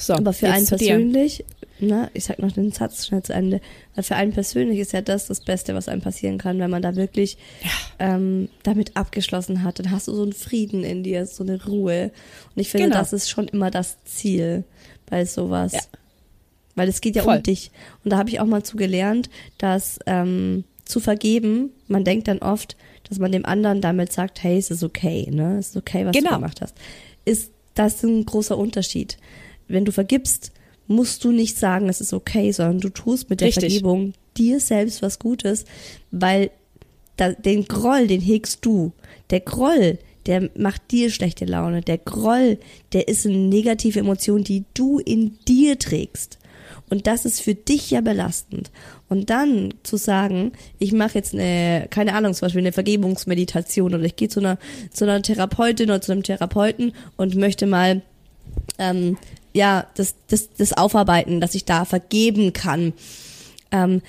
So, 0.00 0.14
Aber 0.14 0.32
für 0.32 0.48
einen 0.48 0.66
persönlich, 0.66 1.44
ne, 1.78 2.10
ich 2.14 2.24
sag 2.24 2.38
noch 2.38 2.52
den 2.52 2.72
Satz 2.72 3.06
schnell 3.06 3.22
zu 3.22 3.34
Ende, 3.34 3.60
weil 3.94 4.02
für 4.02 4.16
einen 4.16 4.32
persönlich 4.32 4.78
ist 4.78 4.92
ja 4.92 5.02
das 5.02 5.26
das 5.26 5.40
Beste, 5.40 5.74
was 5.74 5.88
einem 5.88 6.00
passieren 6.00 6.38
kann, 6.38 6.58
wenn 6.58 6.70
man 6.70 6.80
da 6.80 6.96
wirklich 6.96 7.36
ja. 7.62 8.14
ähm, 8.14 8.48
damit 8.62 8.96
abgeschlossen 8.96 9.62
hat. 9.62 9.78
Dann 9.78 9.90
hast 9.90 10.08
du 10.08 10.14
so 10.14 10.22
einen 10.22 10.32
Frieden 10.32 10.84
in 10.84 11.02
dir, 11.02 11.26
so 11.26 11.44
eine 11.44 11.62
Ruhe. 11.66 12.12
Und 12.56 12.60
ich 12.60 12.70
finde, 12.70 12.88
genau. 12.88 12.98
das 12.98 13.12
ist 13.12 13.28
schon 13.28 13.46
immer 13.48 13.70
das 13.70 14.02
Ziel 14.04 14.64
bei 15.10 15.24
sowas. 15.24 15.72
Ja. 15.72 15.80
Weil 16.76 16.88
es 16.88 17.00
geht 17.00 17.16
ja 17.16 17.24
Voll. 17.24 17.38
um 17.38 17.42
dich. 17.42 17.70
Und 18.04 18.12
da 18.12 18.18
habe 18.18 18.30
ich 18.30 18.40
auch 18.40 18.46
mal 18.46 18.62
zu 18.62 18.76
gelernt, 18.76 19.28
dass 19.58 19.98
ähm, 20.06 20.64
zu 20.84 21.00
vergeben, 21.00 21.70
man 21.88 22.04
denkt 22.04 22.28
dann 22.28 22.38
oft, 22.38 22.76
dass 23.08 23.18
man 23.18 23.32
dem 23.32 23.44
anderen 23.44 23.80
damit 23.80 24.12
sagt, 24.12 24.42
hey, 24.42 24.56
es 24.56 24.70
ist 24.70 24.82
okay, 24.82 25.28
ne? 25.30 25.58
Es 25.58 25.70
ist 25.70 25.76
okay, 25.76 26.06
was 26.06 26.16
genau. 26.16 26.30
du 26.30 26.36
gemacht 26.36 26.60
hast. 26.60 26.76
Ist 27.24 27.50
das 27.74 28.02
ein 28.02 28.24
großer 28.24 28.56
Unterschied 28.56 29.18
wenn 29.70 29.84
du 29.84 29.92
vergibst, 29.92 30.52
musst 30.86 31.24
du 31.24 31.32
nicht 31.32 31.56
sagen, 31.56 31.88
es 31.88 32.00
ist 32.00 32.12
okay, 32.12 32.50
sondern 32.52 32.80
du 32.80 32.88
tust 32.88 33.30
mit 33.30 33.40
der 33.40 33.48
Richtig. 33.48 33.74
Vergebung 33.74 34.12
dir 34.36 34.60
selbst 34.60 35.02
was 35.02 35.18
Gutes, 35.18 35.64
weil 36.10 36.50
da, 37.16 37.32
den 37.32 37.66
Groll, 37.66 38.06
den 38.06 38.20
hegst 38.20 38.64
du. 38.64 38.92
Der 39.30 39.40
Groll, 39.40 39.98
der 40.26 40.50
macht 40.56 40.90
dir 40.90 41.10
schlechte 41.10 41.44
Laune. 41.44 41.82
Der 41.82 41.98
Groll, 41.98 42.58
der 42.92 43.08
ist 43.08 43.26
eine 43.26 43.36
negative 43.36 44.00
Emotion, 44.00 44.44
die 44.44 44.64
du 44.74 44.98
in 44.98 45.38
dir 45.46 45.78
trägst. 45.78 46.38
Und 46.88 47.06
das 47.06 47.24
ist 47.24 47.40
für 47.40 47.54
dich 47.54 47.90
ja 47.90 48.00
belastend. 48.00 48.70
Und 49.08 49.30
dann 49.30 49.74
zu 49.82 49.96
sagen, 49.96 50.52
ich 50.78 50.92
mache 50.92 51.14
jetzt 51.14 51.34
eine, 51.34 51.86
keine 51.90 52.14
Ahnung, 52.14 52.34
zum 52.34 52.46
Beispiel 52.46 52.62
eine 52.62 52.72
Vergebungsmeditation 52.72 53.94
oder 53.94 54.04
ich 54.04 54.16
gehe 54.16 54.28
zu 54.28 54.40
einer, 54.40 54.58
zu 54.92 55.04
einer 55.04 55.22
Therapeutin 55.22 55.90
oder 55.90 56.00
zu 56.00 56.12
einem 56.12 56.22
Therapeuten 56.22 56.92
und 57.16 57.36
möchte 57.36 57.66
mal 57.66 58.02
ähm, 58.78 59.16
ja, 59.52 59.86
das, 59.94 60.14
das, 60.28 60.50
das 60.56 60.72
Aufarbeiten, 60.72 61.40
dass 61.40 61.54
ich 61.54 61.64
da 61.64 61.84
vergeben 61.84 62.52
kann. 62.52 62.92
Ähm, 63.72 64.02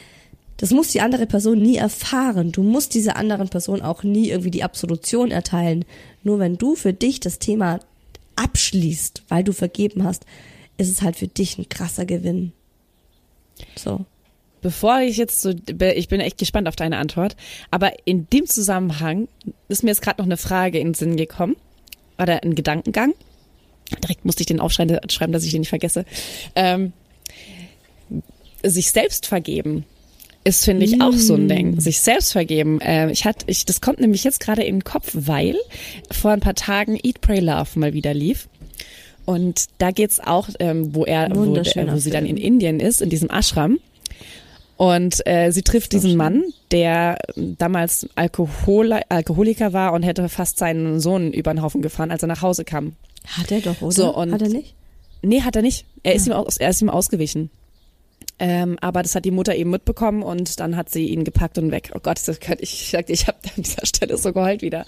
das 0.62 0.70
muss 0.70 0.90
die 0.90 1.02
andere 1.02 1.26
Person 1.26 1.60
nie 1.60 1.78
erfahren. 1.78 2.52
Du 2.52 2.62
musst 2.62 2.94
dieser 2.94 3.16
anderen 3.16 3.50
Person 3.50 3.82
auch 3.82 4.04
nie 4.04 4.30
irgendwie 4.30 4.52
die 4.52 4.64
Absolution 4.64 5.32
erteilen. 5.32 5.86
Nur 6.22 6.38
wenn 6.38 6.60
du 6.60 6.76
für 6.76 6.94
dich 6.94 7.20
das 7.20 7.40
Thema 7.40 7.80
abschließt, 8.36 9.24
weil 9.28 9.44
du 9.44 9.54
vergeben 9.54 10.04
hast, 10.04 10.24
ist 10.78 10.92
es 10.92 11.02
halt 11.02 11.16
für 11.16 11.28
dich 11.28 11.58
ein 11.58 11.68
krasser 11.68 12.06
Gewinn. 12.06 12.52
So. 13.76 14.06
Bevor 14.62 15.00
ich 15.00 15.18
jetzt 15.18 15.42
so, 15.42 15.50
ich 15.50 16.08
bin 16.10 16.22
echt 16.22 16.38
gespannt 16.38 16.68
auf 16.68 16.76
deine 16.76 17.00
Antwort, 17.00 17.36
aber 17.72 17.94
in 18.06 18.28
dem 18.30 18.46
Zusammenhang 18.46 19.28
ist 19.68 19.82
mir 19.82 19.90
jetzt 19.90 20.04
gerade 20.04 20.22
noch 20.22 20.28
eine 20.28 20.38
Frage 20.38 20.78
in 20.78 20.90
den 20.90 20.94
Sinn 20.94 21.18
gekommen 21.18 21.56
oder 22.20 22.44
ein 22.44 22.54
Gedankengang. 22.54 23.16
Direkt 24.04 24.26
musste 24.26 24.42
ich 24.42 24.48
den 24.48 24.60
aufschreiben, 24.60 25.00
dass 25.32 25.44
ich 25.44 25.52
den 25.52 25.62
nicht 25.62 25.70
vergesse. 25.70 26.06
Ähm, 26.54 26.94
sich 28.64 28.92
selbst 28.92 29.26
vergeben 29.26 29.86
ist, 30.44 30.66
finde 30.66 30.86
ich, 30.86 31.02
auch 31.02 31.14
so 31.14 31.36
ein 31.36 31.48
Ding. 31.48 31.76
Mm. 31.76 31.80
Sich 31.80 32.02
selbst 32.02 32.32
vergeben. 32.32 32.82
Äh, 32.82 33.12
ich 33.12 33.26
hatte, 33.26 33.46
ich, 33.48 33.66
das 33.66 33.82
kommt 33.82 34.00
nämlich 34.00 34.24
jetzt 34.24 34.40
gerade 34.40 34.64
in 34.64 34.78
den 34.78 34.84
Kopf, 34.84 35.12
weil 35.14 35.56
vor 36.12 36.32
ein 36.32 36.40
paar 36.40 36.56
Tagen 36.56 36.98
Eat, 37.02 37.22
Pray, 37.22 37.40
Love 37.40 37.80
mal 37.80 37.94
wieder 37.94 38.14
lief. 38.14 38.48
Und 39.26 39.66
da 39.78 39.92
geht's 39.92 40.20
auch, 40.20 40.50
ähm, 40.60 40.96
wo 40.96 41.06
er, 41.06 41.30
wo, 41.34 41.46
wo 41.46 41.98
sie 41.98 42.10
dann 42.10 42.26
in 42.26 42.38
Indien 42.38 42.80
ist, 42.80 43.02
in 43.02 43.10
diesem 43.10 43.30
Ashram. 43.30 43.80
Und 44.78 45.26
äh, 45.28 45.52
sie 45.52 45.62
trifft 45.62 45.94
diesen 45.94 46.18
Mann, 46.18 46.44
der 46.72 47.20
damals 47.36 48.10
Alkohol 48.16 48.94
Alkoholiker 49.10 49.74
war 49.74 49.94
und 49.94 50.02
hätte 50.02 50.28
fast 50.28 50.58
seinen 50.58 51.00
Sohn 51.00 51.32
über 51.34 51.54
den 51.54 51.62
Haufen 51.62 51.84
gefahren, 51.84 52.10
als 52.10 52.24
er 52.24 52.28
nach 52.28 52.42
Hause 52.42 52.66
kam. 52.66 52.96
Hat 53.28 53.52
er 53.52 53.62
doch, 53.62 53.80
oder? 53.82 53.92
So, 53.92 54.16
und 54.16 54.34
hat 54.34 54.42
er 54.42 54.50
nicht? 54.50 54.74
Nee, 55.22 55.42
hat 55.42 55.56
er 55.56 55.62
nicht. 55.62 55.86
Er, 56.02 56.14
ja. 56.14 56.18
ist, 56.18 56.26
ihm 56.26 56.34
aus, 56.34 56.58
er 56.58 56.72
ist 56.72 56.82
ihm 56.82 56.90
ausgewichen. 56.90 57.52
Ähm, 58.44 58.80
aber 58.82 59.04
das 59.04 59.14
hat 59.14 59.24
die 59.24 59.30
Mutter 59.30 59.56
eben 59.56 59.70
mitbekommen 59.70 60.24
und 60.24 60.60
dann 60.60 60.76
hat 60.76 60.90
sie 60.90 61.06
ihn 61.10 61.24
gepackt 61.24 61.60
und 61.60 61.70
weg. 61.70 61.92
Oh 61.94 62.00
Gott, 62.02 62.20
das 62.28 62.40
könnte 62.40 62.64
ich, 62.64 62.74
ich 62.74 62.90
sagte, 62.90 63.14
ich 63.14 63.28
habe 63.28 63.38
an 63.56 63.62
dieser 63.62 63.86
Stelle 63.86 64.18
so 64.18 64.34
geheult 64.34 64.64
wieder. 64.64 64.88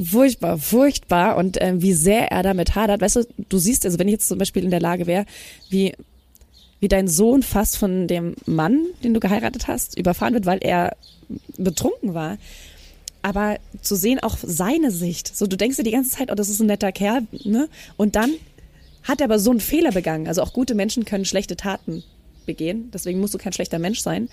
Furchtbar, 0.00 0.58
furchtbar. 0.58 1.36
Und 1.38 1.60
ähm, 1.60 1.82
wie 1.82 1.92
sehr 1.92 2.30
er 2.30 2.44
damit 2.44 2.76
hadert. 2.76 3.00
Weißt 3.00 3.16
du, 3.16 3.26
du 3.48 3.58
siehst, 3.58 3.84
also 3.84 3.98
wenn 3.98 4.06
ich 4.06 4.12
jetzt 4.12 4.28
zum 4.28 4.38
Beispiel 4.38 4.62
in 4.62 4.70
der 4.70 4.78
Lage 4.78 5.08
wäre, 5.08 5.26
wie, 5.70 5.92
wie 6.78 6.86
dein 6.86 7.08
Sohn 7.08 7.42
fast 7.42 7.78
von 7.78 8.06
dem 8.06 8.36
Mann, 8.46 8.86
den 9.02 9.12
du 9.12 9.18
geheiratet 9.18 9.66
hast, 9.66 9.98
überfahren 9.98 10.34
wird, 10.34 10.46
weil 10.46 10.60
er 10.62 10.96
betrunken 11.58 12.14
war 12.14 12.38
aber 13.24 13.58
zu 13.82 13.94
sehen 13.94 14.18
auch 14.18 14.36
seine 14.42 14.90
Sicht. 14.90 15.36
So, 15.36 15.46
du 15.46 15.56
denkst 15.56 15.76
dir 15.76 15.84
die 15.84 15.92
ganze 15.92 16.10
Zeit, 16.10 16.32
oh, 16.32 16.34
das 16.34 16.48
ist 16.48 16.58
ein 16.58 16.66
netter 16.66 16.90
Kerl, 16.90 17.22
ne? 17.44 17.68
Und 17.96 18.16
dann 18.16 18.32
hat 19.04 19.20
er 19.20 19.26
aber 19.26 19.38
so 19.38 19.52
einen 19.52 19.60
Fehler 19.60 19.92
begangen. 19.92 20.26
Also 20.26 20.42
auch 20.42 20.52
gute 20.52 20.74
Menschen 20.74 21.04
können 21.04 21.24
schlechte 21.24 21.54
Taten 21.56 22.02
begehen. 22.46 22.90
Deswegen 22.92 23.20
musst 23.20 23.34
du 23.34 23.38
kein 23.38 23.52
schlechter 23.52 23.78
Mensch 23.78 24.00
sein. 24.00 24.28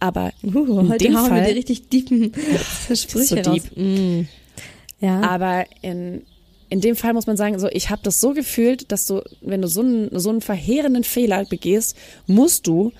Aber 0.00 0.32
uh, 0.42 0.80
in 0.80 0.88
heute 0.90 1.04
dem 1.04 1.18
hauen 1.18 1.28
Fall, 1.28 1.40
wir 1.40 1.48
die 1.48 1.58
richtig 1.58 1.88
tiefen 1.88 2.32
Sprüche 2.94 3.42
so 3.42 3.50
raus. 3.50 3.62
Mm. 3.76 4.22
Ja. 5.00 5.20
Aber 5.22 5.64
in 5.82 6.22
in 6.70 6.80
dem 6.80 6.96
Fall 6.96 7.12
muss 7.12 7.26
man 7.26 7.36
sagen, 7.36 7.58
so 7.58 7.68
ich 7.70 7.90
habe 7.90 8.00
das 8.02 8.20
so 8.20 8.32
gefühlt, 8.32 8.90
dass 8.90 9.06
du, 9.06 9.22
wenn 9.42 9.62
du 9.62 9.68
so 9.68 9.82
einen 9.82 10.18
so 10.18 10.30
einen 10.30 10.40
verheerenden 10.40 11.04
Fehler 11.04 11.44
begehst, 11.44 11.96
musst 12.26 12.66
du 12.66 12.90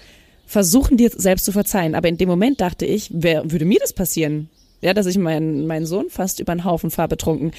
versuchen, 0.47 0.97
dir 0.97 1.11
selbst 1.11 1.45
zu 1.45 1.53
verzeihen. 1.53 1.95
Aber 1.95 2.09
in 2.09 2.19
dem 2.19 2.29
Moment 2.29 2.61
dachte 2.61 2.85
ich, 2.87 3.11
wer 3.13 3.51
würde 3.51 3.65
mir 3.65 3.79
das 3.81 3.93
passieren? 3.93 4.49
ja, 4.85 4.93
dass 4.93 5.07
ich 5.07 5.17
meinen, 5.17 5.67
meinen 5.67 5.87
Sohn 5.87 6.11
fast 6.11 6.41
über 6.41 6.55
den 6.55 6.65
Haufen 6.65 6.91
fahre 6.91 7.09
betrunken. 7.09 7.53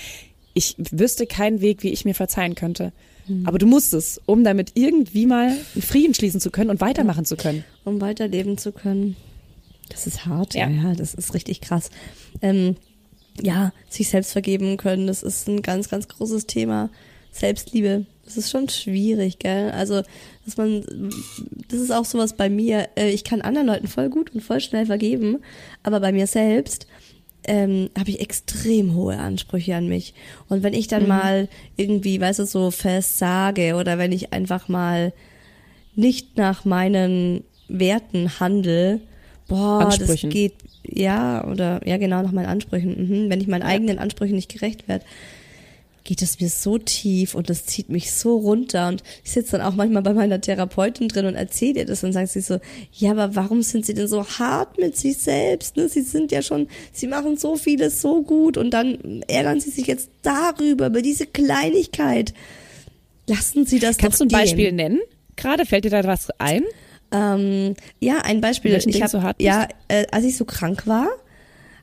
Ich 0.54 0.76
wüsste 0.78 1.26
keinen 1.26 1.60
Weg, 1.60 1.82
wie 1.82 1.90
ich 1.90 2.06
mir 2.06 2.14
verzeihen 2.14 2.54
könnte. 2.54 2.94
Mhm. 3.28 3.48
Aber 3.48 3.58
du 3.58 3.66
musst 3.66 3.94
es, 3.94 4.22
um 4.26 4.44
damit 4.44 4.72
irgendwie 4.76 5.26
mal 5.26 5.48
einen 5.48 5.82
Frieden 5.82 6.14
schließen 6.14 6.40
zu 6.40 6.52
können 6.52 6.70
und 6.70 6.82
weitermachen 6.82 7.24
ja. 7.24 7.26
zu 7.26 7.38
können. 7.38 7.64
Um 7.84 8.02
weiterleben 8.02 8.58
zu 8.58 8.72
können. 8.72 9.16
Das 9.90 10.08
ist 10.08 10.26
hart, 10.26 10.56
ja, 10.56 10.68
ja, 10.68 10.94
das 10.94 11.14
ist 11.14 11.34
richtig 11.34 11.62
krass. 11.62 11.90
Ähm, 12.42 12.76
ja, 13.42 13.72
sich 13.90 14.10
selbst 14.10 14.32
vergeben 14.32 14.78
können, 14.78 15.08
das 15.08 15.22
ist 15.22 15.48
ein 15.48 15.62
ganz, 15.62 15.90
ganz 15.90 16.08
großes 16.08 16.48
Thema. 16.48 16.90
Selbstliebe, 17.32 18.06
das 18.24 18.38
ist 18.38 18.50
schon 18.50 18.70
schwierig, 18.70 19.40
gell? 19.40 19.72
Also, 19.72 20.02
dass 20.46 20.58
man, 20.58 20.84
das 21.68 21.82
ist 21.82 21.92
auch 21.92 22.06
sowas 22.06 22.36
bei 22.38 22.50
mir, 22.50 22.88
äh, 22.96 23.10
ich 23.12 23.24
kann 23.26 23.42
anderen 23.42 23.68
Leuten 23.68 23.88
voll 23.88 24.10
gut 24.10 24.34
und 24.34 24.42
voll 24.42 24.62
schnell 24.62 24.86
vergeben, 24.86 25.40
aber 25.84 26.00
bei 26.00 26.12
mir 26.14 26.28
selbst, 26.28 26.88
ähm, 27.48 27.90
habe 27.98 28.10
ich 28.10 28.20
extrem 28.20 28.94
hohe 28.94 29.18
Ansprüche 29.18 29.76
an 29.76 29.88
mich. 29.88 30.14
Und 30.50 30.64
wenn 30.64 30.74
ich 30.74 30.88
dann 30.88 31.04
mhm. 31.04 31.10
mal 31.10 31.50
irgendwie, 31.78 32.20
weißt 32.20 32.40
du, 32.40 32.46
so 32.46 32.72
versage 32.72 33.76
oder 33.76 33.98
wenn 33.98 34.12
ich 34.12 34.34
einfach 34.34 34.68
mal 34.68 35.14
nicht 35.96 36.38
nach 36.38 36.66
meinen 36.66 37.44
Werten 37.68 38.40
handle, 38.40 39.00
boah, 39.48 39.94
das 39.98 40.22
geht, 40.22 40.54
ja, 40.84 41.46
oder 41.48 41.82
ja 41.88 41.98
genau 41.98 42.22
nach 42.22 42.32
meinen 42.32 42.48
Ansprüchen, 42.48 43.26
mhm, 43.26 43.30
wenn 43.30 43.42
ich 43.42 43.48
meinen 43.48 43.62
ja. 43.62 43.68
eigenen 43.68 44.00
Ansprüchen 44.00 44.36
nicht 44.36 44.52
gerecht 44.52 44.88
werde, 44.88 45.06
geht 46.06 46.22
es 46.22 46.40
mir 46.40 46.50
so 46.50 46.78
tief 46.78 47.36
und 47.36 47.50
das 47.50 47.66
zieht 47.66 47.90
mich 47.90 48.14
so 48.14 48.38
runter. 48.38 48.88
Und 48.88 49.04
ich 49.24 49.32
sitze 49.32 49.58
dann 49.58 49.62
auch 49.62 49.76
manchmal 49.76 50.04
bei 50.04 50.14
meiner 50.14 50.40
Therapeutin 50.40 51.10
drin 51.10 51.26
und 51.26 51.36
erzähle 51.36 51.80
ihr 51.80 51.86
das 51.86 52.04
und 52.04 52.14
sagt 52.14 52.30
sie 52.30 52.42
so, 52.42 52.60
ja, 52.94 53.12
aber 53.12 53.36
warum 53.36 53.64
sind 53.64 53.86
sie 53.86 53.94
denn 53.94 54.08
so 54.08 54.26
hart 54.26 54.78
mit 54.78 54.96
sich 54.96 55.18
selbst? 55.18 55.76
Ne? 55.76 55.90
Sie 55.90 56.02
sind 56.02 56.32
ja 56.32 56.42
schon, 56.42 56.68
sie 56.94 57.08
machen 57.08 57.38
so 57.38 57.58
vieles 57.58 58.02
so 58.02 58.22
gut 58.22 58.56
und 58.56 58.72
dann 58.72 59.24
ärgern 59.28 59.60
sie 59.60 59.72
sich 59.72 59.88
jetzt 59.88 60.10
darüber, 60.22 60.88
über 60.88 61.02
diese 61.02 61.26
Kleinigkeit. 61.26 62.34
Lassen 63.28 63.66
Sie 63.66 63.80
das 63.80 63.98
Kannst 63.98 64.22
doch 64.22 64.28
du 64.28 64.36
ein 64.36 64.42
Beispiel 64.42 64.72
nennen? 64.72 65.00
Gerade 65.36 65.66
fällt 65.66 65.86
dir 65.86 65.90
da 65.92 66.04
was 66.04 66.30
ein? 66.38 66.64
Ähm, 67.12 67.74
ja, 68.00 68.20
ein 68.20 68.40
Beispiel. 68.40 68.74
Ich 68.86 69.02
hab, 69.02 69.10
so 69.10 69.24
hart 69.24 69.42
ja, 69.42 69.68
äh, 69.88 70.06
als 70.12 70.26
ich 70.26 70.38
so 70.38 70.46
krank 70.46 70.86
war, 70.86 71.08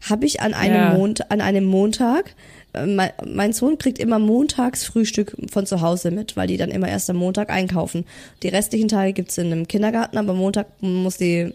habe 0.09 0.27
ich 0.27 0.41
an 0.41 0.55
einem, 0.55 0.75
ja. 0.75 0.95
Mond, 0.95 1.31
an 1.31 1.41
einem 1.41 1.65
Montag 1.65 2.35
mein, 2.75 3.53
Sohn 3.53 3.79
kriegt 3.79 3.99
immer 3.99 4.19
montags 4.19 4.85
Frühstück 4.85 5.37
von 5.51 5.67
zu 5.67 5.81
Hause 5.81 6.11
mit, 6.11 6.37
weil 6.37 6.47
die 6.47 6.57
dann 6.57 6.71
immer 6.71 6.89
erst 6.89 7.11
am 7.11 7.17
Montag 7.17 7.51
einkaufen. 7.51 8.07
Die 8.43 8.49
restlichen 8.49 8.89
Tage 8.89 9.13
gibt's 9.13 9.39
in 9.39 9.47
einem 9.47 9.69
Kindergarten, 9.69 10.17
aber 10.17 10.33
Montag 10.33 10.69
muss 10.81 11.19
die 11.19 11.53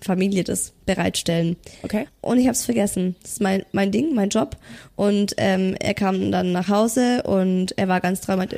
Familie 0.00 0.44
das 0.44 0.72
bereitstellen. 0.86 1.56
Okay. 1.82 2.06
Und 2.20 2.38
ich 2.38 2.46
habe 2.46 2.54
es 2.54 2.64
vergessen. 2.64 3.16
Das 3.22 3.32
ist 3.32 3.40
mein, 3.40 3.64
mein 3.72 3.90
Ding, 3.90 4.14
mein 4.14 4.28
Job. 4.28 4.56
Und 4.96 5.34
ähm, 5.38 5.74
er 5.80 5.94
kam 5.94 6.30
dann 6.30 6.52
nach 6.52 6.68
Hause 6.68 7.22
und 7.22 7.76
er 7.78 7.88
war 7.88 8.00
ganz 8.00 8.20
traurig. 8.20 8.50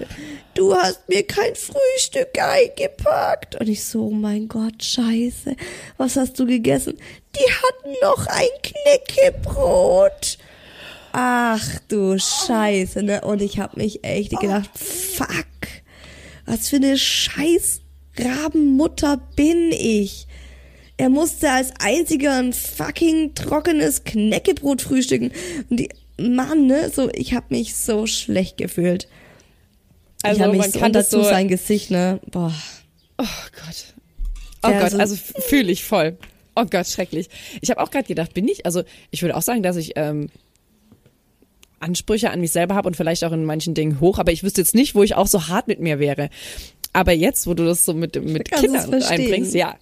Du 0.55 0.75
hast 0.75 1.09
mir 1.09 1.25
kein 1.25 1.55
Frühstück 1.55 2.37
eingepackt. 2.38 3.61
Und 3.61 3.69
ich 3.69 3.85
so, 3.85 4.07
oh 4.07 4.11
mein 4.11 4.49
Gott, 4.49 4.83
scheiße. 4.83 5.55
Was 5.97 6.16
hast 6.16 6.38
du 6.38 6.47
gegessen? 6.47 6.99
Die 7.37 7.53
hatten 7.53 7.95
noch 8.03 8.27
ein 8.27 8.49
Knäckebrot. 8.62 10.38
Ach 11.18 11.79
du 11.88 12.18
Scheiße, 12.18 13.02
ne? 13.02 13.22
Und 13.22 13.40
ich 13.40 13.59
habe 13.59 13.79
mich 13.81 14.05
echt 14.05 14.38
gedacht, 14.38 14.68
fuck, 14.74 15.46
was 16.44 16.68
für 16.68 16.76
eine 16.76 16.98
scheiß 16.98 17.81
Rabenmutter 18.18 19.16
bin 19.35 19.72
ich. 19.72 20.26
Er 20.98 21.09
musste 21.09 21.50
als 21.50 21.72
einziger 21.81 22.38
ein 22.38 22.52
fucking 22.52 23.35
trockenes 23.35 24.05
Knäckebrot 24.05 24.83
frühstücken. 24.83 25.31
Und 25.70 25.81
die, 25.81 25.88
Mann, 26.18 26.66
ne, 26.66 26.90
so, 26.94 27.11
ich 27.12 27.35
habe 27.35 27.46
mich 27.50 27.76
so 27.76 28.07
schlecht 28.07 28.57
gefühlt. 28.59 29.09
Also 30.22 30.37
ich 30.38 30.42
habe 30.42 30.52
mich 30.52 30.61
man 30.62 30.72
so, 30.72 30.79
kann 30.79 30.92
dazu 30.92 31.22
so. 31.22 31.24
sein 31.24 31.48
Gesicht, 31.48 31.90
ne, 31.90 32.20
boah. 32.31 32.55
Oh 33.18 33.24
Gott. 33.64 33.94
Oh 34.62 34.68
Ja, 34.70 34.81
Gott, 34.81 34.90
so- 34.92 34.98
also 34.98 35.16
fühle 35.16 35.72
ich 35.72 35.85
voll. 35.85 36.16
Oh 36.55 36.64
Gott, 36.64 36.87
schrecklich. 36.87 37.29
Ich 37.61 37.70
habe 37.70 37.81
auch 37.83 37.90
gerade 37.90 38.07
gedacht, 38.09 38.33
bin 38.33 38.48
ich, 38.48 38.64
also 38.64 38.83
ich 39.11 39.20
würde 39.22 39.37
auch 39.37 39.42
sagen, 39.42 39.62
dass 39.62 39.76
ich 39.76 39.92
ähm, 39.96 40.29
Ansprüche 41.81 42.31
an 42.31 42.41
mich 42.41 42.53
selber 42.53 42.75
habe 42.75 42.89
und 42.89 42.97
vielleicht 42.97 43.25
auch 43.25 43.33
in 43.33 43.45
manchen 43.45 43.75
Dingen 43.75 44.01
hoch, 44.01 44.19
aber 44.19 44.33
ich 44.33 44.43
wüsste 44.43 44.61
jetzt 44.61 44.75
nicht, 44.75 44.95
wo 44.95 45.03
ich 45.03 45.15
auch 45.15 45.27
so 45.27 45.49
hart 45.49 45.69
mit 45.69 45.81
mir 45.81 45.99
wäre. 45.99 46.31
Aber 46.93 47.12
jetzt, 47.12 47.47
wo 47.47 47.55
du 47.55 47.65
das 47.65 47.85
so 47.85 47.93
mit, 47.93 48.23
mit 48.25 48.51
Kindern 48.51 48.95
einbringst, 48.95 49.55
ja. 49.55 49.77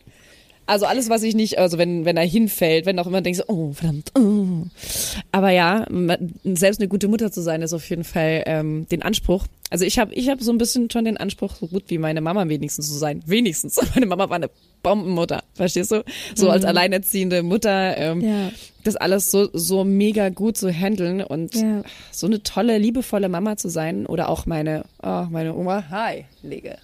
Also 0.66 0.86
alles, 0.86 1.10
was 1.10 1.22
ich 1.22 1.34
nicht, 1.34 1.58
also 1.58 1.76
wenn, 1.76 2.04
wenn 2.06 2.16
er 2.16 2.24
hinfällt, 2.24 2.86
wenn 2.86 2.98
auch 2.98 3.06
immer 3.06 3.20
denkst, 3.20 3.42
oh, 3.48 3.72
verdammt, 3.72 4.12
oh. 4.18 4.66
Aber 5.30 5.50
ja, 5.50 5.86
selbst 6.44 6.80
eine 6.80 6.88
gute 6.88 7.06
Mutter 7.08 7.30
zu 7.30 7.42
sein, 7.42 7.60
ist 7.60 7.74
auf 7.74 7.88
jeden 7.90 8.04
Fall 8.04 8.44
ähm, 8.46 8.86
den 8.90 9.02
Anspruch. 9.02 9.46
Also 9.68 9.84
ich 9.84 9.98
habe 9.98 10.14
ich 10.14 10.28
hab 10.30 10.40
so 10.40 10.50
ein 10.52 10.58
bisschen 10.58 10.90
schon 10.90 11.04
den 11.04 11.16
Anspruch, 11.18 11.56
so 11.56 11.66
gut 11.66 11.84
wie 11.88 11.98
meine 11.98 12.20
Mama 12.22 12.48
wenigstens 12.48 12.86
zu 12.88 12.94
sein. 12.94 13.22
Wenigstens. 13.26 13.78
Meine 13.94 14.06
Mama 14.06 14.28
war 14.28 14.36
eine 14.36 14.48
Bombenmutter, 14.82 15.42
verstehst 15.54 15.90
du? 15.90 16.04
So 16.34 16.48
als 16.50 16.64
alleinerziehende 16.64 17.42
Mutter, 17.42 17.96
ähm, 17.98 18.20
Ja. 18.20 18.50
das 18.84 18.96
alles 18.96 19.30
so, 19.30 19.48
so 19.52 19.82
mega 19.84 20.28
gut 20.28 20.56
zu 20.56 20.70
handeln 20.70 21.22
und 21.22 21.54
Ja. 21.56 21.82
so 22.12 22.26
eine 22.26 22.42
tolle, 22.42 22.78
liebevolle 22.78 23.28
Mama 23.28 23.56
zu 23.56 23.68
sein. 23.68 24.06
Oder 24.06 24.28
auch 24.28 24.46
meine, 24.46 24.84
oh, 25.02 25.24
meine 25.30 25.54
Oma, 25.54 25.84
hi, 25.90 26.24
Lege. 26.42 26.76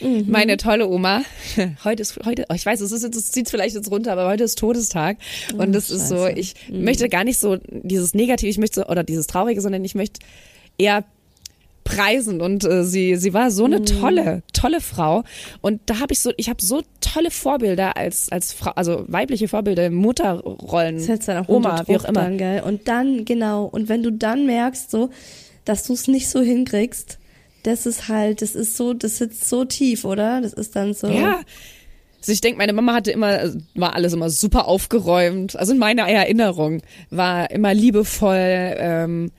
Meine 0.00 0.56
tolle 0.56 0.88
Oma, 0.88 1.22
heute 1.84 2.02
ist 2.02 2.18
heute, 2.24 2.46
oh, 2.48 2.54
ich 2.54 2.66
weiß, 2.66 2.80
es 2.80 2.92
ist 2.92 3.04
es 3.04 3.30
zieht 3.30 3.48
vielleicht 3.48 3.74
jetzt 3.74 3.90
runter, 3.90 4.12
aber 4.12 4.26
heute 4.26 4.44
ist 4.44 4.58
Todestag. 4.58 5.18
Und 5.56 5.72
das 5.72 5.90
ist 5.90 6.08
so, 6.08 6.26
ich 6.26 6.54
möchte 6.70 7.08
gar 7.08 7.24
nicht 7.24 7.38
so 7.38 7.58
dieses 7.68 8.14
Negative, 8.14 8.50
ich 8.50 8.58
möchte 8.58 8.86
oder 8.86 9.04
dieses 9.04 9.26
Traurige, 9.26 9.60
sondern 9.60 9.84
ich 9.84 9.94
möchte 9.94 10.20
eher 10.78 11.04
preisen. 11.84 12.40
Und 12.40 12.64
äh, 12.64 12.84
sie 12.84 13.16
sie 13.16 13.32
war 13.34 13.50
so 13.50 13.66
eine 13.66 13.84
tolle 13.84 14.42
tolle 14.52 14.80
Frau. 14.80 15.22
Und 15.60 15.80
da 15.86 16.00
habe 16.00 16.12
ich 16.12 16.20
so 16.20 16.32
ich 16.36 16.48
habe 16.48 16.62
so 16.62 16.82
tolle 17.00 17.30
Vorbilder 17.30 17.96
als 17.96 18.30
als 18.30 18.52
Frau 18.52 18.72
also 18.74 19.04
weibliche 19.06 19.48
Vorbilder 19.48 19.90
Mutterrollen 19.90 20.96
Das 20.96 21.06
setzt 21.06 21.28
dann 21.28 21.44
auch 21.44 21.48
Oma 21.48 21.84
wie 21.86 21.96
auch 21.96 22.04
immer. 22.04 22.30
Dann? 22.30 22.60
Und 22.60 22.88
dann, 22.88 23.24
genau, 23.24 23.64
und 23.66 23.88
wenn 23.88 24.02
du 24.02 24.10
dann 24.10 24.46
merkst, 24.46 24.90
so, 24.90 25.10
dass 25.64 25.86
du 25.86 25.92
es 25.92 26.08
nicht 26.08 26.28
so 26.28 26.40
hinkriegst, 26.40 27.18
das 27.64 27.86
ist 27.86 28.08
halt, 28.08 28.42
das 28.42 28.54
ist 28.54 28.76
so, 28.76 28.94
das 28.94 29.18
sitzt 29.18 29.48
so 29.48 29.64
tief, 29.64 30.04
oder? 30.04 30.40
Das 30.40 30.52
ist 30.52 30.76
dann 30.76 30.94
so. 30.94 31.08
Ja. 31.08 31.40
Also 32.20 32.32
ich 32.32 32.40
denke, 32.40 32.58
meine 32.58 32.72
Mama 32.72 32.94
hatte 32.94 33.10
immer, 33.10 33.52
war 33.74 33.94
alles 33.94 34.12
immer 34.12 34.30
super 34.30 34.68
aufgeräumt. 34.68 35.56
Also 35.56 35.72
in 35.72 35.78
meiner 35.78 36.08
Erinnerung 36.08 36.82
war 37.10 37.50
immer 37.50 37.74
liebevoll. 37.74 38.36
Ähm, 38.78 39.32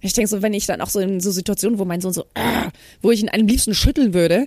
ich 0.00 0.12
denke 0.12 0.28
so, 0.28 0.42
wenn 0.42 0.54
ich 0.54 0.66
dann 0.66 0.80
auch 0.80 0.88
so 0.88 1.00
in 1.00 1.20
so 1.20 1.30
Situationen, 1.30 1.78
wo 1.78 1.84
mein 1.84 2.00
Sohn 2.00 2.12
so, 2.12 2.22
äh, 2.34 2.70
wo 3.00 3.10
ich 3.10 3.20
ihn 3.20 3.30
am 3.32 3.46
liebsten 3.46 3.74
schütteln 3.74 4.14
würde, 4.14 4.46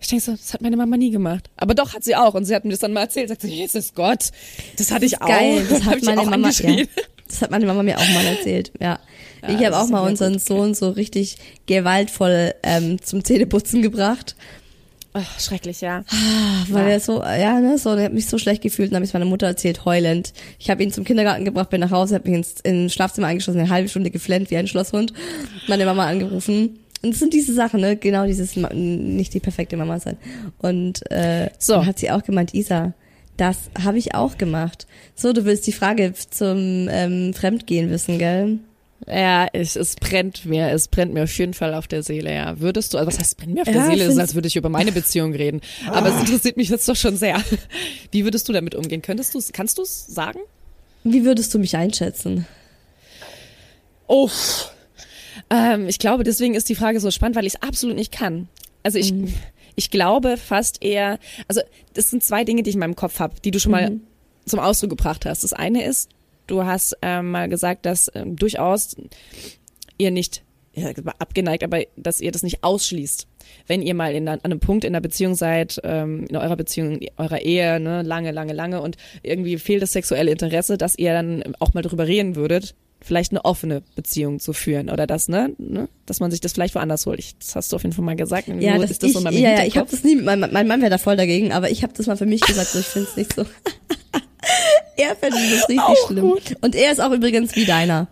ich 0.00 0.08
denke 0.08 0.24
so, 0.24 0.32
das 0.32 0.52
hat 0.54 0.60
meine 0.60 0.76
Mama 0.76 0.96
nie 0.96 1.10
gemacht. 1.10 1.50
Aber 1.56 1.74
doch 1.74 1.94
hat 1.94 2.04
sie 2.04 2.14
auch. 2.14 2.34
Und 2.34 2.44
sie 2.44 2.54
hat 2.54 2.64
mir 2.64 2.70
das 2.70 2.80
dann 2.80 2.92
mal 2.92 3.02
erzählt. 3.02 3.28
Sagt 3.28 3.42
sie, 3.42 3.54
jetzt 3.54 3.74
ist 3.74 3.94
Gott. 3.94 4.30
Das 4.76 4.90
hatte 4.90 5.06
ich 5.06 5.20
auch. 5.20 5.28
Geil, 5.28 5.64
das 5.68 5.82
Hab 5.84 5.94
hat 5.94 6.02
meine 6.02 6.20
auch 6.20 6.26
Mama, 6.26 6.50
ja, 6.50 6.84
das 7.26 7.42
hat 7.42 7.50
meine 7.50 7.66
Mama 7.66 7.82
mir 7.82 7.98
auch 7.98 8.08
mal 8.10 8.26
erzählt, 8.26 8.72
ja. 8.80 9.00
Ich 9.48 9.58
das 9.58 9.64
habe 9.74 9.78
auch 9.78 9.88
mal 9.88 10.00
unseren. 10.08 10.38
Sohn 10.38 10.74
so 10.74 10.90
richtig 10.90 11.36
gewaltvoll 11.66 12.54
ähm, 12.62 13.00
zum 13.02 13.24
Zähneputzen 13.24 13.82
gebracht, 13.82 14.36
Ach, 15.16 15.38
schrecklich, 15.40 15.80
ja. 15.80 16.02
weil 16.70 16.86
Ja. 16.86 16.90
er 16.94 17.00
so, 17.00 17.22
ja, 17.22 17.60
ne, 17.60 17.78
so, 17.78 17.94
der 17.94 18.06
hat 18.06 18.12
mich 18.12 18.26
so 18.26 18.36
schlecht 18.36 18.62
gefühlt, 18.62 18.90
dann 18.90 18.96
habe 18.96 19.04
ich 19.04 19.12
meiner 19.14 19.24
Mutter 19.26 19.46
erzählt, 19.46 19.84
heulend. 19.84 20.32
Ich 20.58 20.70
habe 20.70 20.82
ihn 20.82 20.90
zum 20.92 21.04
Kindergarten 21.04 21.44
gebracht, 21.44 21.70
bin 21.70 21.80
nach 21.80 21.92
Hause, 21.92 22.16
habe 22.16 22.28
mich 22.28 22.38
ins, 22.38 22.54
ins 22.62 22.92
Schlafzimmer 22.92 23.28
eingeschlossen, 23.28 23.60
eine 23.60 23.70
halbe 23.70 23.88
Stunde 23.88 24.10
geflennt 24.10 24.50
wie 24.50 24.56
ein 24.56 24.66
Schlosshund, 24.66 25.12
meine 25.68 25.84
Mama 25.86 26.06
angerufen. 26.06 26.80
Und 27.02 27.10
es 27.12 27.20
sind 27.20 27.32
diese 27.32 27.54
Sachen, 27.54 27.80
ne, 27.80 27.96
genau 27.96 28.26
dieses, 28.26 28.56
nicht 28.56 29.34
die 29.34 29.40
perfekte 29.40 29.76
Mama 29.76 30.00
sein. 30.00 30.16
Und 30.58 31.08
äh, 31.12 31.50
So. 31.60 31.86
hat 31.86 32.00
sie 32.00 32.10
auch 32.10 32.24
gemeint, 32.24 32.52
Isa, 32.52 32.92
das 33.36 33.70
habe 33.84 33.98
ich 33.98 34.16
auch 34.16 34.36
gemacht. 34.36 34.88
So, 35.14 35.32
du 35.32 35.44
willst 35.44 35.66
die 35.68 35.72
Frage 35.72 36.12
zum 36.30 36.88
ähm, 36.90 37.34
Fremdgehen 37.34 37.88
wissen, 37.90 38.18
gell? 38.18 38.58
Ja, 39.06 39.48
ich, 39.52 39.76
es 39.76 39.96
brennt 39.96 40.46
mir, 40.46 40.70
es 40.70 40.88
brennt 40.88 41.12
mir 41.12 41.24
auf 41.24 41.38
jeden 41.38 41.52
Fall 41.52 41.74
auf 41.74 41.86
der 41.86 42.02
Seele, 42.02 42.32
ja. 42.32 42.58
Würdest 42.58 42.94
du, 42.94 42.98
also 42.98 43.08
was 43.08 43.18
heißt 43.18 43.36
brennt 43.36 43.54
mir 43.54 43.60
auf 43.60 43.66
der 43.68 43.74
Ja, 43.74 43.86
Seele? 43.86 44.04
Ist, 44.04 44.18
als 44.18 44.34
würde 44.34 44.48
ich 44.48 44.56
über 44.56 44.70
meine 44.70 44.92
Beziehung 44.92 45.34
reden. 45.34 45.60
Aber 45.90 46.08
es 46.08 46.20
interessiert 46.20 46.56
mich 46.56 46.70
jetzt 46.70 46.88
doch 46.88 46.96
schon 46.96 47.16
sehr. 47.16 47.42
Wie 48.10 48.24
würdest 48.24 48.48
du 48.48 48.52
damit 48.52 48.74
umgehen? 48.74 49.02
Könntest 49.02 49.34
du 49.34 49.38
es, 49.38 49.52
kannst 49.52 49.76
du 49.78 49.82
es 49.82 50.06
sagen? 50.06 50.38
Wie 51.02 51.24
würdest 51.24 51.52
du 51.52 51.58
mich 51.58 51.76
einschätzen? 51.76 52.46
Uff. 54.06 54.70
Ähm, 55.50 55.88
ich 55.88 55.98
glaube, 55.98 56.24
deswegen 56.24 56.54
ist 56.54 56.68
die 56.68 56.74
Frage 56.74 56.98
so 57.00 57.10
spannend, 57.10 57.36
weil 57.36 57.46
ich 57.46 57.54
es 57.56 57.62
absolut 57.62 57.96
nicht 57.96 58.12
kann. 58.12 58.48
Also 58.82 58.98
ich, 58.98 59.12
ich 59.76 59.90
glaube 59.90 60.36
fast 60.36 60.82
eher, 60.82 61.18
also 61.48 61.60
das 61.92 62.10
sind 62.10 62.24
zwei 62.24 62.44
Dinge, 62.44 62.62
die 62.62 62.70
ich 62.70 62.76
in 62.76 62.80
meinem 62.80 62.96
Kopf 62.96 63.18
habe, 63.18 63.34
die 63.44 63.50
du 63.50 63.60
schon 63.60 63.72
mal 63.72 64.00
zum 64.46 64.60
Ausdruck 64.60 64.90
gebracht 64.90 65.26
hast. 65.26 65.44
Das 65.44 65.52
eine 65.52 65.84
ist, 65.84 66.10
du 66.46 66.64
hast 66.64 66.96
ähm, 67.02 67.30
mal 67.30 67.48
gesagt, 67.48 67.86
dass 67.86 68.10
ähm, 68.14 68.36
durchaus 68.36 68.96
ihr 69.98 70.10
nicht 70.10 70.42
ja, 70.74 70.90
abgeneigt, 71.18 71.62
aber 71.62 71.82
dass 71.96 72.20
ihr 72.20 72.32
das 72.32 72.42
nicht 72.42 72.64
ausschließt. 72.64 73.28
Wenn 73.66 73.82
ihr 73.82 73.94
mal 73.94 74.12
in, 74.12 74.28
an 74.28 74.40
einem 74.42 74.60
Punkt 74.60 74.84
in 74.84 74.92
der 74.92 75.00
Beziehung 75.00 75.34
seid, 75.34 75.80
ähm, 75.84 76.26
in 76.28 76.36
eurer 76.36 76.56
Beziehung, 76.56 76.98
in 76.98 77.08
eurer 77.16 77.42
Ehe, 77.42 77.78
ne, 77.78 78.02
lange, 78.02 78.32
lange, 78.32 78.52
lange 78.52 78.80
und 78.80 78.96
irgendwie 79.22 79.58
fehlt 79.58 79.82
das 79.82 79.92
sexuelle 79.92 80.32
Interesse, 80.32 80.76
dass 80.76 80.98
ihr 80.98 81.12
dann 81.12 81.54
auch 81.60 81.74
mal 81.74 81.82
darüber 81.82 82.06
reden 82.06 82.34
würdet, 82.34 82.74
vielleicht 83.00 83.32
eine 83.32 83.44
offene 83.44 83.82
Beziehung 83.94 84.40
zu 84.40 84.52
führen 84.52 84.88
oder 84.90 85.06
das, 85.06 85.28
ne, 85.28 85.54
ne 85.58 85.88
dass 86.06 86.20
man 86.20 86.30
sich 86.30 86.40
das 86.40 86.54
vielleicht 86.54 86.74
woanders 86.74 87.06
holt. 87.06 87.18
Ich, 87.18 87.36
das 87.38 87.54
hast 87.54 87.72
du 87.72 87.76
auf 87.76 87.82
jeden 87.82 87.94
Fall 87.94 88.04
mal 88.04 88.16
gesagt. 88.16 88.48
Ja, 88.48 88.72
Nur 88.72 88.82
das, 88.82 88.90
ist 88.90 89.02
das 89.02 89.08
ich, 89.08 89.12
so 89.12 89.18
in 89.20 89.24
meinem 89.24 89.38
ja, 89.38 89.50
ja, 89.50 89.64
ich 89.64 89.76
habe 89.76 89.90
das 89.90 90.02
nie, 90.02 90.16
mein, 90.16 90.40
mein 90.40 90.66
Mann 90.66 90.80
wäre 90.80 90.90
da 90.90 90.98
voll 90.98 91.16
dagegen, 91.16 91.52
aber 91.52 91.70
ich 91.70 91.82
habe 91.82 91.92
das 91.94 92.06
mal 92.06 92.16
für 92.16 92.26
mich 92.26 92.40
gesagt, 92.40 92.70
so 92.70 92.78
ich 92.78 92.86
finde 92.86 93.08
es 93.08 93.16
nicht 93.16 93.34
so. 93.34 93.44
er 94.96 95.16
findet 95.16 95.52
das 95.52 95.68
richtig 95.68 95.78
Auch 95.80 96.06
schlimm. 96.08 96.20
gut. 96.30 96.56
Und 96.60 96.74
er 96.74 96.92
ist 96.92 97.00
auch 97.00 97.12
übrigens 97.12 97.54
wie 97.56 97.64
deiner. 97.64 98.08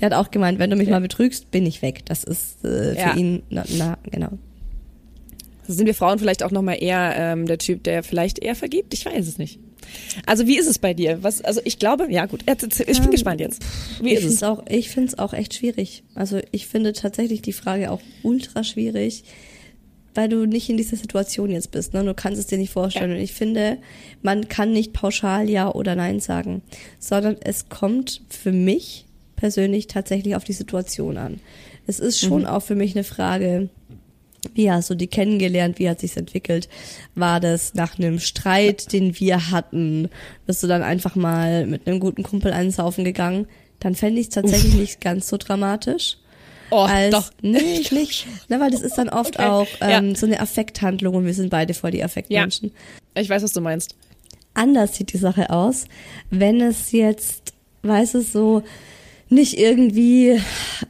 Der 0.00 0.06
hat 0.10 0.14
auch 0.14 0.30
gemeint, 0.30 0.58
wenn 0.58 0.70
du 0.70 0.76
mich 0.76 0.88
mal 0.88 1.00
betrügst, 1.00 1.50
bin 1.50 1.66
ich 1.66 1.82
weg. 1.82 2.02
Das 2.06 2.24
ist 2.24 2.64
äh, 2.64 2.94
für 2.94 2.96
Ja. 2.98 3.14
ihn, 3.16 3.42
na, 3.50 3.64
na 3.76 3.98
genau. 4.10 4.30
Sind 5.66 5.86
wir 5.86 5.94
Frauen 5.94 6.18
vielleicht 6.18 6.42
auch 6.42 6.50
nochmal 6.50 6.78
eher 6.82 7.14
ähm, 7.16 7.46
der 7.46 7.58
Typ, 7.58 7.84
der 7.84 8.02
vielleicht 8.02 8.38
eher 8.40 8.54
vergibt? 8.56 8.92
Ich 8.94 9.04
weiß 9.06 9.26
es 9.28 9.38
nicht. 9.38 9.60
Also 10.26 10.46
wie 10.46 10.58
ist 10.58 10.66
es 10.66 10.78
bei 10.78 10.94
dir? 10.94 11.22
Was, 11.22 11.42
also 11.42 11.60
ich 11.64 11.78
glaube, 11.78 12.06
ja 12.10 12.26
gut, 12.26 12.42
ich 12.46 12.56
bin 12.68 12.86
Ähm, 13.04 13.10
gespannt 13.10 13.40
jetzt. 13.40 13.62
Wie 14.00 14.10
ich 14.14 14.20
ist 14.20 14.24
es? 14.24 14.32
es 14.36 14.42
auch, 14.42 14.64
ich 14.68 14.90
finde 14.90 15.08
es 15.08 15.18
auch 15.18 15.32
echt 15.32 15.54
schwierig. 15.54 16.02
Also 16.14 16.40
ich 16.50 16.66
finde 16.66 16.92
tatsächlich 16.92 17.42
die 17.42 17.52
Frage 17.52 17.90
auch 17.90 18.00
ultra 18.22 18.64
schwierig, 18.64 19.24
weil 20.14 20.28
du 20.28 20.46
nicht 20.46 20.68
in 20.68 20.76
dieser 20.76 20.96
Situation 20.96 21.50
jetzt 21.50 21.70
bist. 21.70 21.94
Ne? 21.94 22.04
Du 22.04 22.14
kannst 22.14 22.40
es 22.40 22.46
dir 22.46 22.58
nicht 22.58 22.72
vorstellen. 22.72 23.10
Ja. 23.10 23.16
Und 23.16 23.22
ich 23.22 23.32
finde, 23.32 23.78
man 24.22 24.48
kann 24.48 24.72
nicht 24.72 24.92
pauschal 24.92 25.48
ja 25.48 25.72
oder 25.72 25.94
nein 25.94 26.20
sagen, 26.20 26.62
sondern 26.98 27.36
es 27.40 27.68
kommt 27.68 28.22
für 28.28 28.52
mich 28.52 29.06
persönlich 29.36 29.86
tatsächlich 29.86 30.36
auf 30.36 30.44
die 30.44 30.52
Situation 30.52 31.16
an. 31.16 31.40
Es 31.86 31.98
ist 31.98 32.20
schon 32.20 32.46
auch 32.46 32.62
für 32.62 32.74
mich 32.74 32.94
eine 32.94 33.04
Frage, 33.04 33.70
wie 34.54 34.70
hast 34.70 34.90
du 34.90 34.94
die 34.94 35.06
kennengelernt? 35.06 35.78
Wie 35.78 35.88
hat 35.88 36.00
sich's 36.00 36.16
entwickelt? 36.16 36.68
War 37.14 37.40
das 37.40 37.74
nach 37.74 37.98
einem 37.98 38.18
Streit, 38.18 38.92
den 38.92 39.18
wir 39.18 39.50
hatten? 39.50 40.08
Bist 40.46 40.62
du 40.62 40.66
dann 40.66 40.82
einfach 40.82 41.14
mal 41.14 41.66
mit 41.66 41.86
einem 41.86 42.00
guten 42.00 42.22
Kumpel 42.22 42.52
einsaufen 42.52 43.04
gegangen? 43.04 43.46
Dann 43.80 43.94
fände 43.94 44.20
ich 44.20 44.28
es 44.28 44.34
tatsächlich 44.34 44.74
nicht 44.74 45.00
ganz 45.00 45.28
so 45.28 45.36
dramatisch. 45.36 46.18
Oh, 46.70 46.82
als, 46.82 47.10
doch. 47.12 47.30
Nee, 47.42 47.80
nicht. 47.90 48.26
Na, 48.48 48.60
weil 48.60 48.70
das 48.70 48.80
ist 48.82 48.96
dann 48.98 49.08
oft 49.08 49.38
Okay. 49.38 49.46
auch 49.48 49.66
ähm, 49.80 50.10
Ja. 50.10 50.14
so 50.16 50.26
eine 50.26 50.40
Affekthandlung 50.40 51.14
und 51.14 51.26
wir 51.26 51.34
sind 51.34 51.50
beide 51.50 51.74
voll 51.74 51.90
die 51.90 52.02
Affektmenschen. 52.04 52.72
Ich 53.14 53.28
weiß, 53.28 53.42
was 53.42 53.52
du 53.52 53.60
meinst. 53.60 53.94
Anders 54.54 54.96
sieht 54.96 55.12
die 55.12 55.18
Sache 55.18 55.50
aus, 55.50 55.84
wenn 56.30 56.60
es 56.60 56.92
jetzt, 56.92 57.52
weiß 57.82 58.14
es 58.14 58.32
so, 58.32 58.62
nicht 59.28 59.58
irgendwie 59.58 60.40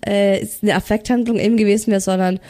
äh, 0.06 0.40
ist 0.42 0.62
eine 0.62 0.74
Affekthandlung 0.74 1.38
eben 1.38 1.56
gewesen 1.58 1.90
wäre, 1.90 2.00
sondern 2.00 2.40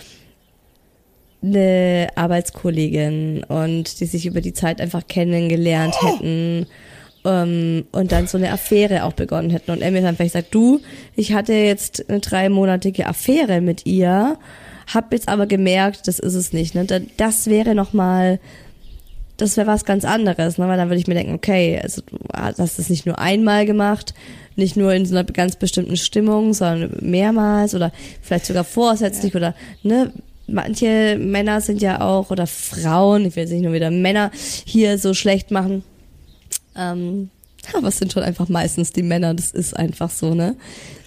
eine 1.42 2.08
Arbeitskollegin 2.16 3.44
und 3.44 4.00
die 4.00 4.06
sich 4.06 4.26
über 4.26 4.40
die 4.40 4.52
Zeit 4.52 4.80
einfach 4.80 5.06
kennengelernt 5.08 5.94
hätten 6.02 6.66
ähm, 7.24 7.84
und 7.92 8.12
dann 8.12 8.26
so 8.26 8.38
eine 8.38 8.52
Affäre 8.52 9.04
auch 9.04 9.12
begonnen 9.12 9.50
hätten 9.50 9.70
und 9.70 9.82
er 9.82 9.90
mir 9.90 10.02
dann 10.02 10.16
vielleicht 10.16 10.32
sagt, 10.34 10.54
du, 10.54 10.80
ich 11.16 11.32
hatte 11.32 11.52
jetzt 11.52 12.08
eine 12.08 12.20
dreimonatige 12.20 13.06
Affäre 13.06 13.60
mit 13.60 13.86
ihr, 13.86 14.38
hab 14.92 15.12
jetzt 15.12 15.28
aber 15.28 15.46
gemerkt, 15.46 16.08
das 16.08 16.18
ist 16.18 16.34
es 16.34 16.52
nicht. 16.52 16.74
Ne? 16.74 16.84
Da- 16.84 17.00
Das 17.16 17.46
wäre 17.46 17.74
nochmal 17.74 18.40
das 19.36 19.56
wäre 19.56 19.66
was 19.66 19.86
ganz 19.86 20.04
anderes, 20.04 20.58
ne? 20.58 20.68
weil 20.68 20.76
dann 20.76 20.90
würde 20.90 21.00
ich 21.00 21.06
mir 21.06 21.14
denken, 21.14 21.32
okay, 21.32 21.80
also 21.82 22.02
du 22.02 22.18
hast 22.58 22.78
das 22.78 22.90
nicht 22.90 23.06
nur 23.06 23.18
einmal 23.18 23.64
gemacht, 23.64 24.12
nicht 24.54 24.76
nur 24.76 24.92
in 24.92 25.06
so 25.06 25.16
einer 25.16 25.24
ganz 25.24 25.56
bestimmten 25.56 25.96
Stimmung, 25.96 26.52
sondern 26.52 26.94
mehrmals 27.00 27.74
oder 27.74 27.90
vielleicht 28.20 28.44
sogar 28.44 28.64
vorsätzlich 28.64 29.32
ja. 29.32 29.38
oder 29.38 29.54
ne, 29.82 30.12
manche 30.46 31.16
Männer 31.18 31.62
sind 31.62 31.80
ja 31.80 32.02
auch 32.02 32.30
oder 32.30 32.46
Frauen, 32.46 33.24
ich 33.24 33.34
will 33.34 33.44
jetzt 33.44 33.52
nicht 33.52 33.62
nur 33.62 33.72
wieder 33.72 33.90
Männer 33.90 34.30
hier 34.66 34.98
so 34.98 35.14
schlecht 35.14 35.50
machen. 35.50 35.84
Ähm, 36.76 37.30
aber 37.74 37.88
es 37.88 37.98
sind 37.98 38.12
schon 38.12 38.22
einfach 38.22 38.48
meistens 38.48 38.92
die 38.92 39.02
Männer, 39.02 39.34
das 39.34 39.50
ist 39.50 39.76
einfach 39.76 40.10
so, 40.10 40.34
ne? 40.34 40.56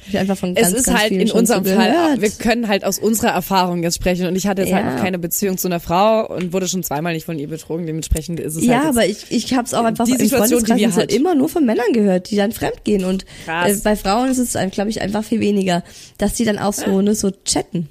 Ich 0.08 0.18
einfach 0.18 0.38
von 0.38 0.54
ganz, 0.54 0.68
es 0.68 0.74
ist 0.74 0.86
ganz 0.88 1.00
halt 1.00 1.12
in 1.12 1.32
unserem 1.32 1.64
Fall, 1.64 2.22
wir 2.22 2.30
können 2.32 2.68
halt 2.68 2.84
aus 2.84 3.00
unserer 3.00 3.30
Erfahrung 3.30 3.84
jetzt 3.84 3.96
sprechen 3.96 4.28
und 4.28 4.36
ich 4.36 4.48
hatte 4.48 4.62
jetzt 4.62 4.72
ja. 4.72 4.78
halt 4.78 4.86
noch 4.96 5.02
keine 5.02 5.18
Beziehung 5.18 5.58
zu 5.58 5.70
einer 5.70 5.80
Frau 5.80 6.28
und 6.28 6.52
wurde 6.52 6.68
schon 6.68 6.84
zweimal 6.84 7.14
nicht 7.14 7.26
von 7.26 7.40
ihr 7.40 7.48
betrogen, 7.48 7.86
dementsprechend 7.86 8.40
ist 8.40 8.56
es 8.56 8.66
ja, 8.66 8.76
halt. 8.76 8.84
Ja, 8.84 8.90
aber 8.90 9.06
ich, 9.06 9.26
ich 9.30 9.54
habe 9.54 9.66
es 9.66 9.74
auch 9.74 9.86
einfach 9.86 10.06
die 10.06 10.18
Situation, 10.18 10.64
die 10.64 10.76
wir 10.76 10.94
halt 10.94 11.14
immer 11.14 11.36
nur 11.36 11.48
von 11.48 11.66
Männern 11.66 11.94
gehört, 11.94 12.30
die 12.32 12.36
dann 12.36 12.52
fremd 12.52 12.84
gehen 12.84 13.06
und 13.06 13.26
äh, 13.48 13.74
bei 13.84 13.96
Frauen 13.96 14.30
ist 14.30 14.40
es, 14.40 14.58
glaube 14.72 14.90
ich, 14.90 15.02
einfach 15.02 15.24
viel 15.24 15.40
weniger, 15.40 15.84
dass 16.18 16.34
die 16.34 16.44
dann 16.44 16.60
auch 16.60 16.74
so, 16.74 17.02
ne, 17.02 17.16
so 17.16 17.32
chatten 17.46 17.88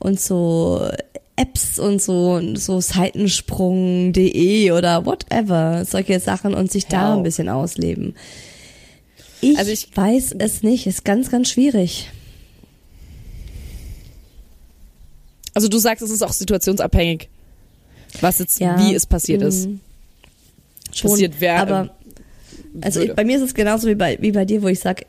und 0.00 0.20
so 0.20 0.84
Apps 1.40 1.78
und 1.78 2.02
so, 2.02 2.40
so 2.56 2.80
Seitensprung.de 2.80 4.72
oder 4.72 5.06
whatever, 5.06 5.84
solche 5.86 6.20
Sachen 6.20 6.52
und 6.52 6.70
sich 6.70 6.86
da 6.86 7.14
ein 7.14 7.22
bisschen 7.22 7.48
ausleben. 7.48 8.14
Ich, 9.40 9.56
also 9.56 9.70
ich 9.70 9.88
weiß 9.96 10.34
es 10.38 10.62
nicht, 10.62 10.86
ist 10.86 11.04
ganz, 11.04 11.30
ganz 11.30 11.48
schwierig. 11.48 12.10
Also 15.54 15.68
du 15.68 15.78
sagst, 15.78 16.02
es 16.02 16.10
ist 16.10 16.22
auch 16.22 16.32
situationsabhängig, 16.32 17.28
was 18.20 18.38
jetzt, 18.38 18.60
ja, 18.60 18.78
wie 18.78 18.94
es 18.94 19.06
passiert 19.06 19.42
ist. 19.42 19.68
Mm. 19.68 19.80
Schon, 20.92 21.10
passiert 21.10 21.34
wer. 21.38 21.56
Aber 21.56 21.96
also 22.82 23.00
ich, 23.00 23.14
bei 23.14 23.24
mir 23.24 23.36
ist 23.36 23.42
es 23.42 23.54
genauso 23.54 23.88
wie 23.88 23.94
bei, 23.94 24.18
wie 24.20 24.32
bei 24.32 24.44
dir, 24.44 24.62
wo 24.62 24.68
ich 24.68 24.80
sag, 24.80 25.06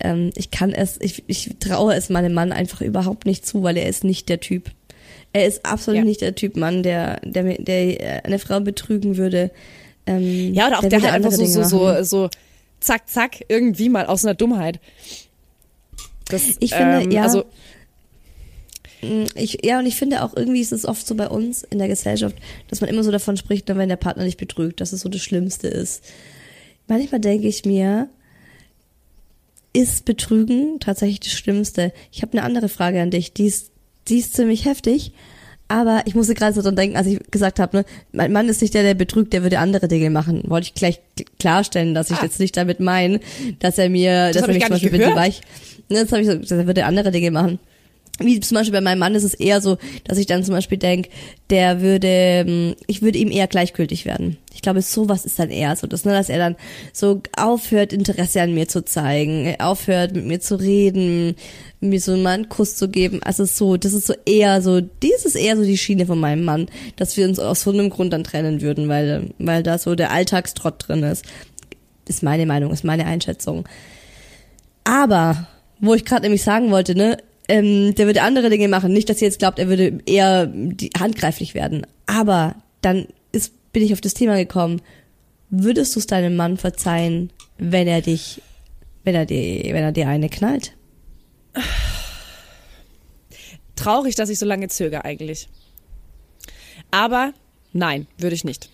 ähm, 0.00 0.30
ich 0.36 0.50
kann 0.50 0.72
es, 0.72 1.00
ich, 1.00 1.24
ich 1.26 1.56
traue 1.58 1.94
es 1.94 2.10
meinem 2.10 2.34
Mann 2.34 2.52
einfach 2.52 2.82
überhaupt 2.82 3.24
nicht 3.24 3.46
zu, 3.46 3.62
weil 3.62 3.78
er 3.78 3.88
ist 3.88 4.04
nicht 4.04 4.28
der 4.28 4.40
Typ. 4.40 4.70
Er 5.34 5.46
ist 5.46 5.66
absolut 5.66 5.98
ja. 5.98 6.04
nicht 6.04 6.20
der 6.20 6.36
Typ 6.36 6.56
Mann, 6.56 6.84
der, 6.84 7.20
der, 7.24 7.58
der 7.58 8.24
eine 8.24 8.38
Frau 8.38 8.60
betrügen 8.60 9.16
würde. 9.16 9.50
Ähm, 10.06 10.54
ja, 10.54 10.68
oder 10.68 10.78
auch 10.78 10.80
der, 10.82 10.90
der 10.90 11.02
halt 11.02 11.14
einfach 11.14 11.32
so, 11.32 11.44
so, 11.44 11.64
so, 11.64 12.02
so, 12.04 12.30
zack, 12.78 13.10
zack, 13.10 13.44
irgendwie 13.48 13.88
mal 13.88 14.06
aus 14.06 14.24
einer 14.24 14.34
Dummheit. 14.34 14.78
Das, 16.28 16.42
ich 16.60 16.72
finde, 16.72 17.02
ähm, 17.02 17.10
ja. 17.10 17.24
Also, 17.24 17.46
mm, 19.02 19.24
ich, 19.34 19.58
ja, 19.64 19.80
und 19.80 19.86
ich 19.86 19.96
finde 19.96 20.22
auch 20.22 20.36
irgendwie 20.36 20.60
ist 20.60 20.72
es 20.72 20.84
oft 20.84 21.04
so 21.04 21.16
bei 21.16 21.28
uns 21.28 21.64
in 21.64 21.78
der 21.78 21.88
Gesellschaft, 21.88 22.36
dass 22.68 22.80
man 22.80 22.88
immer 22.88 23.02
so 23.02 23.10
davon 23.10 23.36
spricht, 23.36 23.68
wenn 23.68 23.88
der 23.88 23.96
Partner 23.96 24.22
nicht 24.22 24.38
betrügt, 24.38 24.80
dass 24.80 24.92
es 24.92 25.00
so 25.00 25.08
das 25.08 25.20
Schlimmste 25.20 25.66
ist. 25.66 26.04
Manchmal 26.86 27.20
denke 27.20 27.48
ich 27.48 27.64
mir, 27.64 28.08
ist 29.72 30.04
Betrügen 30.04 30.78
tatsächlich 30.78 31.18
das 31.18 31.32
Schlimmste? 31.32 31.92
Ich 32.12 32.22
habe 32.22 32.38
eine 32.38 32.44
andere 32.44 32.68
Frage 32.68 33.02
an 33.02 33.10
dich, 33.10 33.32
die 33.32 33.46
ist, 33.46 33.72
die 34.08 34.18
ist 34.18 34.34
ziemlich 34.34 34.64
heftig. 34.64 35.12
Aber 35.66 36.02
ich 36.04 36.14
musste 36.14 36.34
gerade 36.34 36.52
so 36.52 36.60
dran 36.60 36.76
denken, 36.76 36.96
als 36.96 37.06
ich 37.06 37.18
gesagt 37.30 37.58
habe, 37.58 37.78
ne, 37.78 37.84
mein 38.12 38.32
Mann 38.32 38.48
ist 38.48 38.60
nicht 38.60 38.74
der, 38.74 38.82
der 38.82 38.94
betrügt, 38.94 39.32
der 39.32 39.42
würde 39.42 39.58
andere 39.58 39.88
Dinge 39.88 40.10
machen. 40.10 40.42
Wollte 40.46 40.66
ich 40.66 40.74
gleich 40.74 41.00
klarstellen, 41.38 41.94
dass 41.94 42.10
ich 42.10 42.18
ah. 42.18 42.24
jetzt 42.24 42.38
nicht 42.38 42.56
damit 42.56 42.80
meine, 42.80 43.18
dass 43.60 43.78
er 43.78 43.88
mir, 43.88 44.26
das 44.26 44.36
dass 44.36 44.48
er 44.48 44.54
mich 44.54 44.62
zum 44.62 44.70
Beispiel 44.70 44.90
bitte 44.90 45.14
weich, 45.14 45.40
ne, 45.88 46.02
das 46.02 46.12
habe 46.12 46.20
ich 46.20 46.28
so, 46.28 46.34
dass 46.34 46.50
er 46.50 46.66
würde 46.66 46.84
andere 46.84 47.10
Dinge 47.10 47.30
machen. 47.30 47.58
Wie 48.20 48.38
zum 48.38 48.56
Beispiel 48.56 48.72
bei 48.72 48.80
meinem 48.80 49.00
Mann 49.00 49.14
ist 49.16 49.24
es 49.24 49.34
eher 49.34 49.60
so, 49.60 49.76
dass 50.04 50.18
ich 50.18 50.26
dann 50.26 50.44
zum 50.44 50.54
Beispiel 50.54 50.78
denke, 50.78 51.10
der 51.50 51.80
würde, 51.80 52.06
ähm, 52.08 52.76
ich 52.86 53.02
würde 53.02 53.18
ihm 53.18 53.30
eher 53.30 53.48
gleichgültig 53.48 54.04
werden. 54.04 54.36
Ich 54.54 54.62
glaube, 54.62 54.82
sowas 54.82 55.24
ist 55.24 55.38
dann 55.38 55.50
eher 55.50 55.74
so, 55.74 55.88
dass, 55.88 56.04
ne, 56.04 56.12
dass 56.12 56.28
er 56.28 56.38
dann 56.38 56.56
so 56.92 57.20
aufhört, 57.36 57.92
Interesse 57.92 58.40
an 58.40 58.54
mir 58.54 58.68
zu 58.68 58.84
zeigen, 58.84 59.56
aufhört, 59.58 60.14
mit 60.14 60.26
mir 60.26 60.40
zu 60.40 60.54
reden, 60.60 61.34
mir 61.80 62.00
so 62.00 62.16
mal 62.16 62.34
einen 62.34 62.48
Kuss 62.48 62.76
zu 62.76 62.88
geben. 62.88 63.20
Also 63.24 63.44
so, 63.46 63.76
das 63.76 63.92
ist 63.92 64.06
so 64.06 64.14
eher 64.24 64.62
so, 64.62 64.80
dies 64.80 65.24
ist 65.24 65.34
eher 65.34 65.56
so 65.56 65.64
die 65.64 65.76
Schiene 65.76 66.06
von 66.06 66.20
meinem 66.20 66.44
Mann, 66.44 66.66
dass 66.96 67.16
wir 67.16 67.26
uns 67.26 67.40
aus 67.40 67.62
so 67.62 67.72
einem 67.72 67.90
Grund 67.90 68.12
dann 68.12 68.24
trennen 68.24 68.60
würden, 68.60 68.88
weil, 68.88 69.30
weil 69.38 69.64
da 69.64 69.76
so 69.76 69.96
der 69.96 70.12
Alltagstrott 70.12 70.88
drin 70.88 71.02
ist. 71.02 71.24
Ist 72.06 72.22
meine 72.22 72.46
Meinung, 72.46 72.72
ist 72.72 72.84
meine 72.84 73.06
Einschätzung. 73.06 73.66
Aber, 74.84 75.48
wo 75.80 75.94
ich 75.94 76.04
gerade 76.04 76.22
nämlich 76.22 76.44
sagen 76.44 76.70
wollte, 76.70 76.94
ne, 76.94 77.16
ähm, 77.48 77.94
der 77.94 78.06
würde 78.06 78.22
andere 78.22 78.50
Dinge 78.50 78.68
machen. 78.68 78.92
Nicht, 78.92 79.08
dass 79.08 79.20
ihr 79.20 79.28
jetzt 79.28 79.38
glaubt, 79.38 79.58
er 79.58 79.68
würde 79.68 80.00
eher 80.06 80.46
die, 80.46 80.90
handgreiflich 80.98 81.54
werden. 81.54 81.86
Aber 82.06 82.56
dann 82.80 83.06
ist, 83.32 83.52
bin 83.72 83.82
ich 83.82 83.92
auf 83.92 84.00
das 84.00 84.14
Thema 84.14 84.36
gekommen. 84.36 84.80
Würdest 85.50 85.94
du 85.94 86.00
es 86.00 86.06
deinem 86.06 86.36
Mann 86.36 86.56
verzeihen, 86.56 87.32
wenn 87.58 87.86
er 87.86 88.00
dich, 88.00 88.40
wenn 89.04 89.14
er 89.14 89.26
dir, 89.26 89.64
wenn 89.74 89.82
er 89.82 89.92
dir 89.92 90.08
eine 90.08 90.28
knallt? 90.28 90.72
Traurig, 93.76 94.14
dass 94.14 94.30
ich 94.30 94.38
so 94.38 94.46
lange 94.46 94.68
zögere 94.68 95.04
eigentlich. 95.04 95.48
Aber 96.90 97.34
nein, 97.72 98.06
würde 98.18 98.34
ich 98.34 98.44
nicht. 98.44 98.70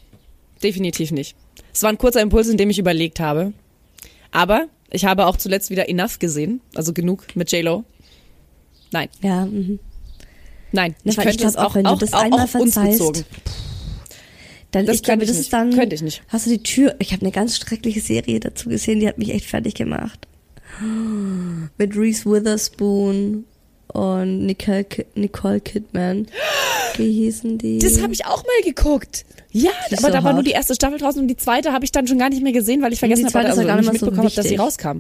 Definitiv 0.63 1.11
nicht. 1.11 1.37
Es 1.73 1.83
war 1.83 1.91
ein 1.91 1.99
kurzer 1.99 2.21
Impuls, 2.21 2.49
in 2.49 2.57
dem 2.57 2.71
ich 2.71 2.79
überlegt 2.79 3.19
habe. 3.19 3.53
Aber 4.31 4.69
ich 4.91 5.05
habe 5.05 5.27
auch 5.27 5.37
zuletzt 5.37 5.71
wieder 5.71 5.89
Enough 5.89 6.19
gesehen, 6.19 6.61
also 6.75 6.93
genug 6.93 7.35
mit 7.35 7.51
J-Lo. 7.51 7.85
Nein. 8.93 9.09
Ja. 9.23 9.47
Mhm. 9.47 9.79
Nein, 10.73 10.95
ich, 11.05 11.17
könnte 11.17 11.31
ich 11.31 11.39
glaube 11.39 11.59
auch, 11.59 11.75
wenn 11.75 11.85
du 11.85 11.97
das 11.97 12.13
auch, 12.13 12.23
einmal 12.23 12.45
auch 12.45 12.49
verzeihst, 12.49 13.25
dann 14.71 14.87
das 14.87 14.97
ich 14.97 15.03
glaube, 15.03 15.27
das 15.27 15.37
ist 15.37 15.53
dann. 15.53 15.75
Könnte 15.75 15.97
ich 15.97 16.03
nicht. 16.03 16.23
Hast 16.29 16.47
du 16.47 16.51
die 16.51 16.63
Tür? 16.63 16.95
Ich 17.01 17.13
habe 17.13 17.23
eine 17.23 17.33
ganz 17.33 17.57
schreckliche 17.57 18.01
Serie 18.01 18.39
dazu 18.39 18.69
gesehen, 18.69 19.01
die 19.01 19.09
hat 19.09 19.19
mich 19.19 19.31
echt 19.31 19.47
fertig 19.47 19.75
gemacht. 19.75 20.29
Mit 21.77 21.97
Reese 21.97 22.25
Witherspoon 22.27 23.45
und 23.89 24.47
Nicole, 24.47 24.87
Nicole 25.15 25.61
Kidman. 25.61 26.27
Wie 26.97 27.13
hießen 27.13 27.59
die? 27.59 27.79
Das 27.79 28.01
habe 28.01 28.13
ich 28.13 28.25
auch 28.27 28.45
mal 28.45 28.63
geguckt. 28.65 29.25
Ja, 29.53 29.71
aber 29.89 29.97
so 29.97 30.09
da 30.11 30.23
war 30.23 30.33
nur 30.33 30.45
die 30.45 30.53
erste 30.53 30.75
Staffel 30.75 30.99
draußen 30.99 31.21
und 31.21 31.27
die 31.27 31.37
zweite 31.37 31.73
habe 31.73 31.85
ich 31.85 31.91
dann 31.91 32.07
schon 32.07 32.19
gar 32.19 32.29
nicht 32.29 32.43
mehr 32.43 32.53
gesehen, 32.53 32.83
weil 32.83 32.93
ich 32.93 33.01
vergessen 33.01 33.27
habe, 33.27 33.49
also 33.49 33.63
nicht 33.63 33.93
mitbekommen 33.93 34.17
so 34.17 34.23
habe, 34.23 34.35
dass 34.35 34.47
sie 34.47 34.57
rauskam. 34.57 34.99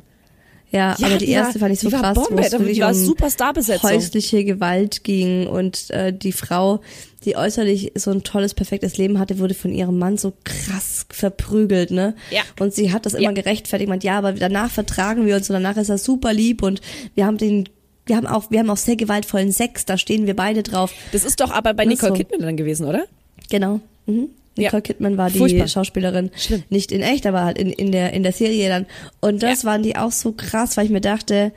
Ja, 0.70 0.94
ja 0.98 1.06
aber 1.06 1.18
die, 1.18 1.26
die 1.26 1.32
erste 1.32 1.54
war, 1.54 1.68
fand 1.68 1.74
ich 1.74 1.80
so 1.80 1.90
krass, 1.90 2.16
wo 2.16 2.38
es 2.38 2.52
wirklich 2.52 2.82
um 2.82 2.94
Superstar-Besetzung. 2.94 3.90
häusliche 3.90 4.44
Gewalt 4.44 5.04
ging 5.04 5.46
und 5.46 5.90
äh, 5.90 6.12
die 6.12 6.32
Frau, 6.32 6.80
die 7.24 7.36
äußerlich 7.36 7.92
so 7.96 8.10
ein 8.10 8.22
tolles, 8.22 8.54
perfektes 8.54 8.96
Leben 8.96 9.18
hatte, 9.18 9.38
wurde 9.38 9.54
von 9.54 9.72
ihrem 9.72 9.98
Mann 9.98 10.16
so 10.16 10.32
krass 10.44 11.06
verprügelt, 11.10 11.90
ne? 11.90 12.14
Ja. 12.30 12.42
Und 12.60 12.72
sie 12.72 12.92
hat 12.92 13.04
das 13.06 13.14
immer 13.14 13.24
ja. 13.24 13.32
gerechtfertigt, 13.32 13.88
meint, 13.88 14.04
ja, 14.04 14.18
aber 14.18 14.32
danach 14.32 14.70
vertragen 14.70 15.26
wir 15.26 15.36
uns 15.36 15.50
und 15.50 15.54
danach 15.54 15.76
ist 15.76 15.88
er 15.88 15.98
super 15.98 16.32
lieb 16.32 16.62
und 16.62 16.80
wir 17.14 17.26
haben 17.26 17.38
den 17.38 17.68
wir 18.06 18.16
haben 18.16 18.26
auch, 18.26 18.50
wir 18.50 18.58
haben 18.58 18.70
auch 18.70 18.76
sehr 18.76 18.96
gewaltvollen 18.96 19.52
Sex, 19.52 19.84
da 19.84 19.96
stehen 19.96 20.26
wir 20.26 20.34
beide 20.34 20.64
drauf. 20.64 20.92
Das 21.12 21.22
ist 21.22 21.38
doch 21.38 21.52
aber 21.52 21.74
bei 21.74 21.84
Nicole 21.84 22.10
so. 22.10 22.16
Kidman 22.16 22.40
dann 22.40 22.56
gewesen, 22.56 22.86
oder? 22.86 23.04
Genau. 23.50 23.80
Mhm. 24.06 24.30
Nicole 24.56 24.78
ja. 24.78 24.80
Kidman 24.80 25.16
war 25.16 25.30
die 25.30 25.38
Furchtbar. 25.38 25.68
Schauspielerin. 25.68 26.30
Schlimm. 26.36 26.62
Nicht 26.68 26.92
in 26.92 27.02
echt, 27.02 27.26
aber 27.26 27.44
halt 27.44 27.58
in, 27.58 27.70
in, 27.70 27.92
der, 27.92 28.12
in 28.12 28.22
der 28.22 28.32
Serie 28.32 28.68
dann. 28.68 28.86
Und 29.20 29.42
das 29.42 29.62
ja. 29.62 29.70
waren 29.70 29.82
die 29.82 29.96
auch 29.96 30.12
so 30.12 30.32
krass, 30.32 30.76
weil 30.76 30.86
ich 30.86 30.90
mir 30.90 31.00
dachte, 31.00 31.52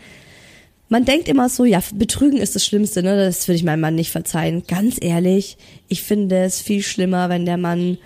man 0.89 1.05
denkt 1.05 1.27
immer 1.27 1.49
so, 1.49 1.65
ja, 1.65 1.81
Betrügen 1.95 2.37
ist 2.37 2.55
das 2.55 2.65
Schlimmste, 2.65 3.01
ne? 3.01 3.17
Das 3.17 3.47
würde 3.47 3.55
ich 3.55 3.63
meinem 3.63 3.79
Mann 3.79 3.95
nicht 3.95 4.11
verzeihen. 4.11 4.63
Ganz 4.67 4.97
ehrlich, 5.01 5.57
ich 5.87 6.03
finde 6.03 6.43
es 6.43 6.61
viel 6.61 6.83
schlimmer, 6.83 7.29
wenn 7.29 7.45
der 7.45 7.57
Mann 7.57 7.97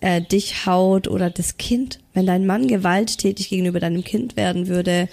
äh, 0.00 0.20
dich 0.20 0.66
haut 0.66 1.08
oder 1.08 1.30
das 1.30 1.56
Kind. 1.56 2.00
Wenn 2.12 2.26
dein 2.26 2.44
Mann 2.44 2.68
gewalttätig 2.68 3.48
gegenüber 3.48 3.80
deinem 3.80 4.04
Kind 4.04 4.36
werden 4.36 4.68
würde, 4.68 5.08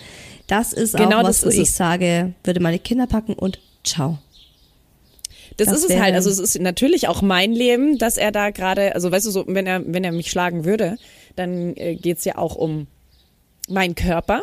das 0.47 0.73
ist 0.73 0.97
genau 0.97 1.19
auch 1.19 1.23
was, 1.23 1.45
wo 1.45 1.49
ich 1.49 1.59
es. 1.59 1.77
sage, 1.77 2.33
würde 2.43 2.59
meine 2.59 2.79
Kinder 2.79 3.07
packen 3.07 3.33
und 3.33 3.59
ciao. 3.85 4.19
Das, 5.57 5.67
das 5.67 5.79
ist 5.79 5.91
es 5.91 5.99
halt. 5.99 6.15
Also 6.15 6.29
es 6.29 6.39
ist 6.39 6.59
natürlich 6.59 7.07
auch 7.07 7.21
mein 7.21 7.51
Leben, 7.51 7.97
dass 7.97 8.17
er 8.17 8.31
da 8.31 8.51
gerade, 8.51 8.95
also 8.95 9.11
weißt 9.11 9.25
du 9.25 9.31
so, 9.31 9.45
wenn 9.47 9.67
er, 9.67 9.81
wenn 9.85 10.03
er 10.03 10.11
mich 10.11 10.31
schlagen 10.31 10.65
würde, 10.65 10.97
dann 11.35 11.75
äh, 11.75 11.95
geht's 11.95 12.25
ja 12.25 12.37
auch 12.37 12.55
um 12.55 12.87
meinen 13.67 13.95
Körper. 13.95 14.41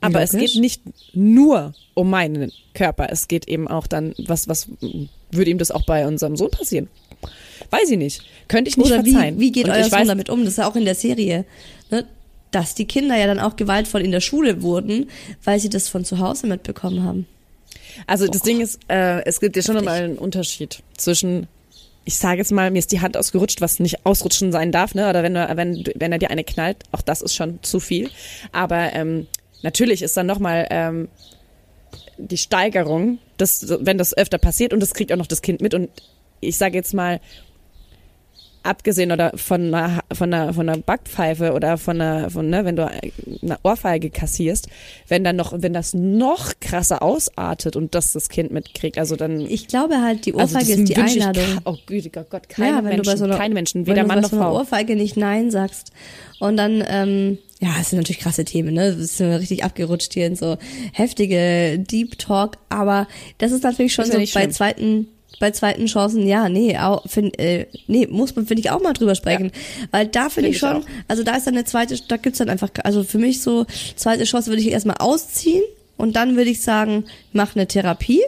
Aber 0.00 0.20
Logisch. 0.20 0.34
es 0.34 0.40
geht 0.40 0.60
nicht 0.60 0.82
nur 1.14 1.74
um 1.94 2.10
meinen 2.10 2.52
Körper. 2.74 3.08
Es 3.10 3.28
geht 3.28 3.48
eben 3.48 3.68
auch 3.68 3.86
dann, 3.86 4.14
was, 4.18 4.48
was 4.48 4.68
würde 5.30 5.50
ihm 5.50 5.58
das 5.58 5.70
auch 5.70 5.84
bei 5.84 6.06
unserem 6.06 6.36
Sohn 6.36 6.50
passieren? 6.50 6.88
Weiß 7.70 7.90
ich 7.90 7.98
nicht. 7.98 8.22
Könnte 8.48 8.70
ich 8.70 8.76
nicht 8.76 8.86
Oder 8.86 9.04
verzeihen. 9.04 9.36
Wie, 9.36 9.46
wie 9.46 9.52
geht 9.52 9.66
Und 9.66 9.72
euer 9.72 9.84
Sohn 9.84 10.08
damit 10.08 10.30
um? 10.30 10.40
Das 10.40 10.54
ist 10.54 10.58
ja 10.58 10.68
auch 10.68 10.76
in 10.76 10.86
der 10.86 10.94
Serie. 10.94 11.44
Ne? 11.90 12.06
Dass 12.50 12.74
die 12.74 12.86
Kinder 12.86 13.16
ja 13.16 13.26
dann 13.26 13.38
auch 13.38 13.56
gewaltvoll 13.56 14.00
in 14.00 14.10
der 14.10 14.20
Schule 14.20 14.62
wurden, 14.62 15.10
weil 15.44 15.60
sie 15.60 15.68
das 15.68 15.88
von 15.88 16.04
zu 16.04 16.18
Hause 16.18 16.46
mitbekommen 16.46 17.04
haben. 17.04 17.26
Also 18.06 18.26
das 18.26 18.42
oh 18.42 18.44
Ding 18.44 18.60
ist, 18.60 18.80
äh, 18.88 19.24
es 19.24 19.40
gibt 19.40 19.56
ja 19.56 19.62
schon 19.62 19.76
nochmal 19.76 20.02
einen 20.02 20.18
Unterschied 20.18 20.82
zwischen 20.96 21.46
ich 22.04 22.16
sage 22.16 22.38
jetzt 22.38 22.50
mal, 22.50 22.70
mir 22.70 22.78
ist 22.78 22.92
die 22.92 23.00
Hand 23.00 23.16
ausgerutscht, 23.16 23.60
was 23.60 23.78
nicht 23.78 24.04
ausrutschen 24.04 24.52
sein 24.52 24.72
darf, 24.72 24.94
ne? 24.94 25.08
Oder 25.08 25.22
wenn, 25.22 25.34
du, 25.34 25.52
wenn, 25.54 25.84
wenn 25.94 26.12
er 26.12 26.18
dir 26.18 26.30
eine 26.30 26.44
knallt, 26.44 26.78
auch 26.92 27.02
das 27.02 27.22
ist 27.22 27.34
schon 27.34 27.62
zu 27.62 27.78
viel. 27.78 28.10
Aber 28.52 28.94
ähm, 28.94 29.26
natürlich 29.62 30.02
ist 30.02 30.16
dann 30.16 30.26
nochmal 30.26 30.66
ähm, 30.70 31.08
die 32.16 32.38
Steigerung, 32.38 33.18
dass, 33.36 33.66
wenn 33.80 33.98
das 33.98 34.16
öfter 34.16 34.38
passiert 34.38 34.72
und 34.72 34.80
das 34.80 34.94
kriegt 34.94 35.12
auch 35.12 35.16
noch 35.16 35.26
das 35.26 35.42
Kind 35.42 35.60
mit. 35.60 35.74
Und 35.74 35.90
ich 36.40 36.56
sage 36.56 36.76
jetzt 36.76 36.94
mal, 36.94 37.20
abgesehen 38.62 39.12
oder 39.12 39.32
von 39.36 39.72
einer, 39.74 40.02
von 40.12 40.32
einer, 40.32 40.52
von 40.54 40.68
einer 40.68 40.78
Backpfeife 40.78 41.52
oder 41.52 41.78
von 41.78 42.00
einer, 42.00 42.30
von, 42.30 42.48
ne, 42.50 42.64
wenn 42.64 42.76
du 42.76 42.86
eine 42.86 43.58
Ohrfeige 43.62 44.10
kassierst, 44.10 44.68
wenn 45.08 45.24
dann 45.24 45.36
noch, 45.36 45.52
wenn 45.56 45.72
das 45.72 45.94
noch 45.94 46.52
krasser 46.60 47.02
ausartet 47.02 47.76
und 47.76 47.94
das 47.94 48.12
das 48.12 48.28
Kind 48.28 48.50
mitkriegt, 48.52 48.98
also 48.98 49.16
dann. 49.16 49.40
Ich 49.40 49.66
glaube 49.68 50.00
halt, 50.02 50.26
die 50.26 50.34
also 50.34 50.56
Ohrfeige 50.56 50.72
das 50.72 50.78
ist 50.80 50.88
die 50.88 50.92
ich 50.92 51.22
Einladung. 51.22 51.44
ke- 51.44 51.60
Oh 51.64 51.76
gütiger 51.86 52.24
Gott, 52.24 52.48
keine 52.48 52.68
ja, 52.68 52.76
wenn 52.76 52.84
Menschen, 52.84 53.02
du 53.04 53.10
bei 53.10 53.16
so 53.16 53.24
einer, 53.24 53.36
keine 53.38 53.54
Menschen, 53.54 53.86
wenn 53.86 53.92
weder 53.94 54.02
du 54.02 54.08
Mann 54.08 54.16
bei 54.18 54.22
noch 54.22 54.30
so 54.30 54.36
einer 54.36 54.44
Frau. 54.46 54.56
Ohrfeige 54.58 54.96
nicht 54.96 55.16
Nein 55.16 55.50
sagst 55.50 55.92
und 56.38 56.56
dann, 56.56 56.84
ähm, 56.88 57.38
ja, 57.60 57.70
es 57.80 57.90
sind 57.90 57.98
natürlich 57.98 58.20
krasse 58.20 58.44
Themen, 58.44 58.72
ne? 58.74 58.96
Wir 58.96 59.04
sind 59.04 59.32
richtig 59.34 59.64
abgerutscht 59.64 60.14
hier 60.14 60.26
in 60.26 60.34
so 60.36 60.56
heftige 60.94 61.78
Deep 61.78 62.18
Talk, 62.18 62.56
aber 62.68 63.06
das 63.38 63.52
ist 63.52 63.62
natürlich 63.64 63.92
schon 63.92 64.04
Ist 64.06 64.12
so 64.12 64.18
bei 64.18 64.26
schlimm. 64.26 64.50
zweiten 64.50 65.08
bei 65.38 65.50
zweiten 65.52 65.86
Chancen, 65.86 66.26
ja, 66.26 66.48
nee, 66.48 66.76
auch, 66.76 67.08
find, 67.08 67.38
äh, 67.38 67.66
nee, 67.86 68.06
muss 68.06 68.36
man, 68.36 68.46
finde 68.46 68.60
ich, 68.62 68.70
auch 68.70 68.82
mal 68.82 68.92
drüber 68.92 69.14
sprechen. 69.14 69.52
Weil 69.90 70.06
da 70.06 70.28
finde 70.28 70.32
Find 70.34 70.46
ich 70.48 70.52
ich 70.54 70.58
schon, 70.58 70.82
auch. 70.82 70.86
also 71.08 71.22
da 71.22 71.36
ist 71.36 71.46
dann 71.46 71.54
eine 71.54 71.64
zweite, 71.64 71.96
da 72.08 72.16
gibt's 72.18 72.38
dann 72.38 72.50
einfach, 72.50 72.70
also 72.84 73.04
für 73.04 73.18
mich 73.18 73.40
so, 73.40 73.64
zweite 73.96 74.24
Chance 74.24 74.50
würde 74.50 74.60
ich 74.60 74.68
erstmal 74.68 74.96
ausziehen 74.98 75.62
und 75.96 76.16
dann 76.16 76.36
würde 76.36 76.50
ich 76.50 76.60
sagen, 76.62 77.04
mach 77.32 77.54
eine 77.56 77.66
Therapie, 77.66 78.22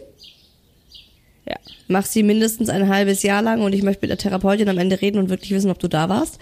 Ja. 1.47 1.57
mach 1.89 2.07
sie 2.07 2.23
mindestens 2.23 2.69
ein 2.71 2.89
halbes 2.89 3.23
Jahr 3.23 3.43
lang 3.43 3.61
und 3.63 3.75
ich 3.75 3.83
möchte 3.83 4.03
mit 4.03 4.11
der 4.11 4.19
Therapeutin 4.19 4.69
am 4.69 4.79
Ende 4.79 5.01
reden 5.01 5.19
und 5.19 5.29
wirklich 5.29 5.51
wissen, 5.51 5.71
ob 5.71 5.79
du 5.81 5.89
da 5.89 6.09
warst. 6.09 6.39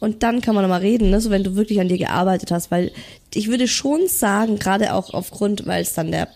Und 0.00 0.24
dann 0.24 0.40
kann 0.40 0.54
man 0.56 0.62
nochmal 0.64 0.80
reden, 0.80 1.10
ne, 1.10 1.20
so 1.20 1.30
wenn 1.30 1.44
du 1.44 1.54
wirklich 1.54 1.80
an 1.80 1.88
dir 1.88 1.96
gearbeitet 1.98 2.50
hast, 2.50 2.70
weil 2.72 2.90
ich 3.32 3.46
würde 3.48 3.68
schon 3.68 4.08
sagen, 4.08 4.58
gerade 4.58 4.94
auch 4.94 5.14
aufgrund, 5.14 5.64
weil 5.66 5.82
es 5.82 5.94
dann 5.94 6.10
der, 6.10 6.26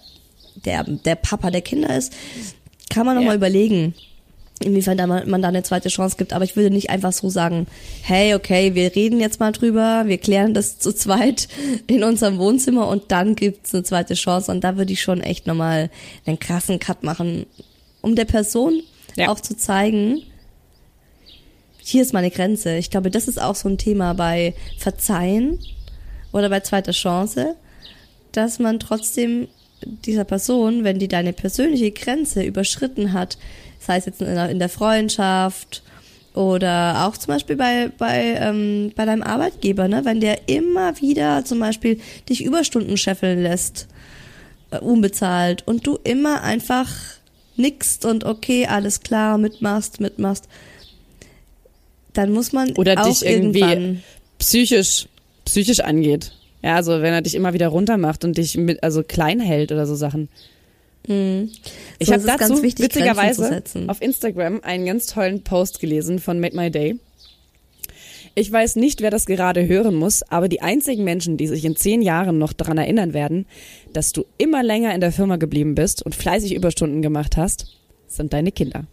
der, 0.65 0.85
der 0.85 1.17
Papa 1.17 1.51
der 1.51 1.63
Kinder 1.63 1.95
ist, 1.97 2.13
kann 2.91 3.07
man 3.07 3.17
nochmal 3.17 3.33
Ja. 3.35 3.37
überlegen, 3.37 3.95
inwiefern 4.61 4.97
da 4.97 5.07
man, 5.07 5.29
man 5.29 5.43
da 5.43 5.49
eine 5.49 5.63
zweite 5.63 5.89
Chance 5.89 6.17
gibt. 6.17 6.33
Aber 6.33 6.45
ich 6.45 6.57
würde 6.57 6.71
nicht 6.71 6.89
einfach 6.91 7.13
so 7.13 7.29
sagen, 7.29 7.67
hey, 8.03 8.35
okay, 8.35 8.75
wir 8.75 8.95
reden 8.95 9.21
jetzt 9.21 9.39
mal 9.41 9.53
drüber, 9.53 10.05
wir 10.07 10.19
klären 10.19 10.55
das 10.55 10.79
zu 10.79 10.93
zweit 10.93 11.49
in 11.87 12.05
unserem 12.05 12.39
Wohnzimmer 12.39 12.89
und 12.89 13.11
dann 13.13 13.35
gibt's 13.35 13.75
eine 13.75 13.83
zweite 13.85 14.15
Chance. 14.15 14.51
Und 14.51 14.63
da 14.65 14.77
würde 14.77 14.93
ich 14.93 15.03
schon 15.03 15.21
echt 15.21 15.47
nochmal 15.47 15.91
einen 16.25 16.39
krassen 16.39 16.79
Cut 16.79 17.03
machen, 17.03 17.47
um 18.03 18.15
der 18.17 18.25
Person 18.25 18.83
Ja. 19.17 19.29
auch 19.31 19.41
zu 19.41 19.57
zeigen, 19.57 20.23
hier 21.83 22.03
ist 22.03 22.13
meine 22.13 22.31
Grenze. 22.31 22.77
Ich 22.79 22.91
glaube, 22.91 23.11
das 23.11 23.29
ist 23.29 23.41
auch 23.41 23.55
so 23.55 23.69
ein 23.69 23.79
Thema 23.79 24.13
bei 24.15 24.55
Verzeihen 24.79 25.61
oder 26.33 26.49
bei 26.49 26.61
zweiter 26.61 26.93
Chance, 26.93 27.55
dass 28.33 28.59
man 28.59 28.81
trotzdem 28.81 29.47
dieser 30.05 30.25
Person, 30.25 30.85
wenn 30.85 30.99
die 30.99 31.09
deine 31.09 31.33
persönliche 31.33 31.91
Grenze 31.91 32.43
überschritten 32.43 33.13
hat, 33.13 33.39
sei 33.79 33.97
es 33.97 34.07
jetzt 34.07 34.21
in 34.21 34.27
der, 34.27 34.51
in 34.51 34.59
der 34.59 34.69
Freundschaft 34.69 35.83
oder 36.35 37.07
auch 37.07 37.17
zum 37.17 37.35
Beispiel 37.35 37.57
bei, 37.57 37.91
bei, 37.97 38.37
ähm, 38.41 38.93
bei 38.95 39.05
deinem 39.05 39.23
Arbeitgeber, 39.23 39.89
ne, 39.89 40.05
wenn 40.05 40.21
der 40.21 40.49
immer 40.49 41.01
wieder 41.01 41.45
zum 41.45 41.61
Beispiel 41.61 42.01
dich 42.29 42.45
Überstunden 42.45 42.97
scheffeln 42.97 43.43
lässt, 43.43 43.89
äh, 44.71 44.79
unbezahlt 44.79 45.67
und 45.67 45.87
du 45.87 45.99
immer 46.05 46.43
einfach 46.43 46.91
nickst 47.57 48.05
und 48.05 48.25
okay, 48.25 48.67
alles 48.67 49.01
klar, 49.01 49.39
mitmachst, 49.39 50.01
mitmachst, 50.01 50.47
dann 52.13 52.33
muss 52.33 52.53
man 52.53 52.73
Oder 52.77 53.01
auch 53.01 53.09
dich 53.09 53.25
irgendwie 53.25 53.61
irgendwann 53.61 54.03
psychisch, 54.39 55.07
psychisch 55.45 55.81
angeht. 55.81 56.33
Ja, 56.67 56.75
also 56.75 57.01
wenn 57.01 57.15
er 57.15 57.23
dich 57.23 57.37
immer 57.37 57.53
wieder 57.53 57.69
runtermacht 57.69 58.25
und 58.25 58.39
dich 58.39 58.57
mit, 58.57 58.83
also 58.83 59.05
klein 59.05 59.39
hält 59.39 59.71
oder 59.71 59.87
so 59.87 59.95
Sachen. 59.95 60.29
Ich 61.05 61.11
Mhm. 61.11 61.51
So, 62.01 62.13
habe 62.13 62.25
dazu 62.25 62.39
ganz 62.39 62.63
wichtig, 62.63 62.87
witzigerweise 62.87 63.63
auf 63.87 64.03
Instagram 64.03 64.61
einen 64.65 64.85
ganz 64.85 65.07
tollen 65.07 65.45
Post 65.45 65.79
gelesen 65.79 66.19
von 66.19 66.41
Made 66.41 66.57
My 66.57 66.69
Day. 66.69 66.99
Ich 68.35 68.51
weiß 68.51 68.75
nicht, 68.75 69.01
wer 69.01 69.13
das 69.13 69.27
gerade 69.27 69.69
hören 69.69 69.95
muss, 69.95 70.25
aber 70.25 70.49
die 70.49 70.61
einzigen 70.61 71.05
Menschen, 71.05 71.37
die 71.37 71.47
sich 71.47 71.65
in 71.65 71.77
zehn 71.77 72.03
Jahren 72.03 72.37
noch 72.37 72.53
daran 72.53 72.79
erinnern 72.79 73.15
werden, 73.15 73.47
dass 73.93 74.11
du 74.11 74.25
immer 74.37 74.65
länger 74.65 74.93
in 74.93 75.01
der 75.01 75.13
Firma 75.13 75.37
geblieben 75.37 75.77
bist 75.77 76.05
und 76.05 76.17
fleißig 76.17 76.53
Überstunden 76.53 77.01
gemacht 77.01 77.37
hast, 77.37 77.77
sind 78.09 78.33
deine 78.33 78.51
Kinder. 78.51 78.89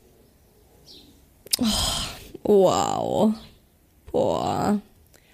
Wow. 2.43 3.33
Boah. 4.11 4.79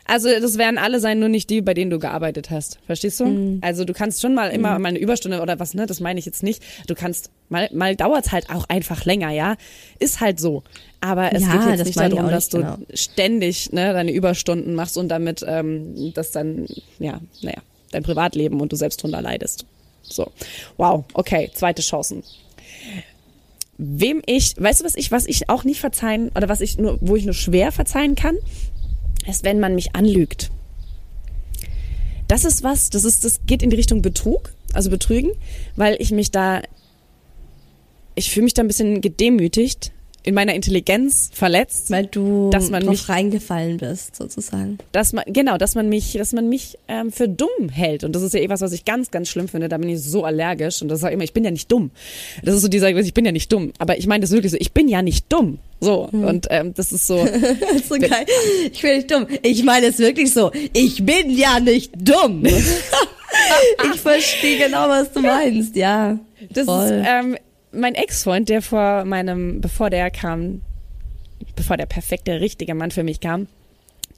Also 0.10 0.28
das 0.39 0.57
werden 0.57 0.78
alle 0.78 0.99
sein, 0.99 1.20
nur 1.20 1.30
nicht 1.30 1.49
die, 1.49 1.62
bei 1.62 1.74
denen 1.74 1.91
du 1.91 1.99
gearbeitet 1.99 2.49
hast. 2.49 2.80
Verstehst 2.86 3.20
du? 3.20 3.26
Mhm. 3.26 3.60
Also 3.62 3.86
du 3.86 3.93
kannst 3.93 4.22
schon 4.22 4.34
mal 4.34 4.49
immer 4.49 4.78
mal 4.80 4.89
eine 4.89 4.99
Überstunde 4.99 5.41
oder 5.41 5.60
was, 5.60 5.74
ne? 5.74 5.86
Das 5.86 5.99
meine 5.99 6.20
ich 6.20 6.26
jetzt 6.26 6.41
nicht. 6.41 6.64
Du 6.88 6.95
kannst 6.95 7.30
mal 7.49 7.70
mal 7.74 7.95
dauert's 7.95 8.32
halt 8.32 8.49
auch 8.49 8.68
einfach 8.70 9.05
länger, 9.05 9.32
ja? 9.32 9.55
Ist 9.99 10.20
halt 10.20 10.39
so. 10.39 10.64
Aber 11.01 11.34
es 11.34 11.43
Ja, 11.43 11.55
geht 11.55 11.78
jetzt 11.78 11.86
nicht 11.86 11.99
darum, 11.99 12.26
auch 12.26 12.30
dass 12.30 12.51
nicht, 12.51 12.53
du 12.53 12.57
genau. 12.57 12.78
ständig 12.93 13.72
ne, 13.72 13.93
deine 13.93 14.12
Überstunden 14.12 14.74
machst 14.76 14.97
und 14.97 15.10
damit 15.10 15.45
ähm, 15.47 16.12
das 16.14 16.32
dann 16.32 16.66
ja, 16.97 17.20
naja, 17.41 17.62
dein 17.91 18.03
Privatleben 18.03 18.60
und 18.60 18.72
du 18.72 18.76
selbst 18.76 19.01
drunter 19.03 19.22
leidest. 19.22 19.66
So. 20.01 20.32
Wow, 20.78 21.05
okay, 21.14 21.51
zweite 21.53 21.82
Chancen. 21.82 22.24
Wem 23.78 24.22
ich, 24.26 24.55
weißt 24.57 24.82
du 24.82 24.86
was 24.86 24.95
ich, 24.95 25.12
was 25.12 25.26
ich 25.26 25.49
auch 25.49 25.64
nicht 25.64 25.80
verzeihen 25.80 26.32
oder 26.36 26.49
was 26.49 26.60
ich 26.60 26.78
nur, 26.78 26.97
wo 26.99 27.16
ich 27.16 27.24
nur 27.24 27.34
schwer 27.34 27.72
verzeihen 27.72 28.16
kann, 28.16 28.36
ist, 29.28 29.43
wenn 29.43 29.59
man 29.59 29.76
mich 29.76 29.95
anlügt. 29.95 30.51
Das 32.28 32.45
ist 32.45 32.63
was, 32.63 32.89
das 32.89 33.05
ist, 33.05 33.26
das 33.26 33.41
geht 33.45 33.63
in 33.63 33.72
die 33.72 33.76
Richtung 33.76 34.01
Betrug, 34.01 34.53
also 34.74 34.89
Betrügen, 34.89 35.32
weil 35.76 35.97
ich 35.99 36.11
mich 36.11 36.32
da, 36.32 36.61
ich 38.15 38.30
fühle 38.32 38.43
mich 38.43 38.53
da 38.53 38.61
ein 38.61 38.67
bisschen 38.67 39.01
gedemütigt, 39.01 39.91
in 40.24 40.34
meiner 40.36 40.53
Intelligenz 40.53 41.30
verletzt, 41.34 41.91
Weil 41.91 42.05
du 42.07 42.49
Dass 42.51 42.70
man 42.70 42.86
mich- 42.86 43.07
reingefallen 43.09 43.78
bist, 43.78 44.15
sozusagen. 44.15 44.78
dass 44.91 45.13
man, 45.13 45.24
genau, 45.28 45.57
dass 45.57 45.76
man 45.76 45.88
mich, 45.89 46.13
dass 46.13 46.34
man 46.34 46.49
mich 46.49 46.78
ähm, 46.88 47.11
für 47.11 47.28
dumm 47.30 47.70
hält. 47.72 48.03
Und 48.03 48.13
das 48.13 48.22
ist 48.24 48.34
ja 48.34 48.41
eh 48.41 48.49
was, 48.49 48.61
was 48.61 48.72
ich 48.74 48.84
ganz, 48.86 49.11
ganz 49.11 49.30
schlimm 49.30 49.47
finde. 49.47 49.70
Da 49.70 49.78
bin 49.78 49.89
ich 49.89 50.01
so 50.01 50.24
allergisch. 50.26 50.82
Und 50.82 50.89
das 50.89 50.99
sage 50.99 51.13
ich 51.13 51.15
immer, 51.15 51.24
ich 51.24 51.34
bin 51.34 51.43
ja 51.45 51.51
nicht 51.51 51.72
dumm. 51.72 51.91
Das 52.43 52.55
ist 52.55 52.61
so 52.61 52.67
dieser, 52.67 52.89
ich 52.89 53.13
bin 53.13 53.26
ja 53.26 53.32
nicht 53.32 53.51
dumm. 53.51 53.72
Aber 53.80 53.97
ich 53.97 54.07
meine 54.07 54.22
das 54.22 54.32
wirklich 54.32 54.51
so, 54.51 54.57
ich 54.59 54.74
bin 54.74 54.88
ja 54.89 55.01
nicht 55.01 55.32
dumm. 55.32 55.59
So. 55.82 56.09
Und 56.11 56.47
ähm, 56.49 56.74
das 56.76 56.91
ist 56.91 57.07
so, 57.07 57.17
Das 57.61 57.72
ist 57.82 57.89
so 57.89 57.95
geil. 57.95 58.26
Ich 58.72 58.82
bin 58.82 58.97
nicht 58.97 59.09
dumm. 59.11 59.28
Ich 59.43 59.63
meine 59.63 59.88
es 59.88 59.99
wirklich 59.99 60.34
so. 60.34 60.51
Ich 60.74 61.05
bin 61.05 61.30
ja 61.38 61.59
nicht 61.61 61.91
dumm. 61.95 62.43
ich 63.93 63.99
verstehe 64.01 64.57
genau, 64.65 64.89
was 64.89 65.11
du 65.11 65.22
meinst, 65.22 65.76
ja. 65.76 66.20
Das 66.51 66.65
Voll. 66.65 66.84
ist 66.86 67.05
ähm, 67.07 67.38
mein 67.72 67.95
Ex-Freund, 67.95 68.49
der 68.49 68.61
vor 68.61 69.05
meinem, 69.05 69.61
bevor 69.61 69.89
der 69.89 70.09
kam, 70.11 70.61
bevor 71.55 71.78
der 71.78 71.86
perfekte, 71.86 72.41
richtige 72.41 72.74
Mann 72.74 72.91
für 72.91 73.03
mich 73.03 73.20
kam, 73.20 73.47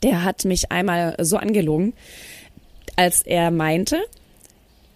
der 0.04 0.24
hat 0.24 0.46
mich 0.46 0.72
einmal 0.72 1.16
so 1.20 1.38
angelogen, 1.38 1.94
als 2.96 3.22
er 3.22 3.52
meinte, 3.52 4.02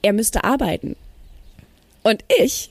er 0.02 0.14
müsste 0.14 0.44
arbeiten. 0.44 0.96
Und 2.04 2.24
ich 2.40 2.70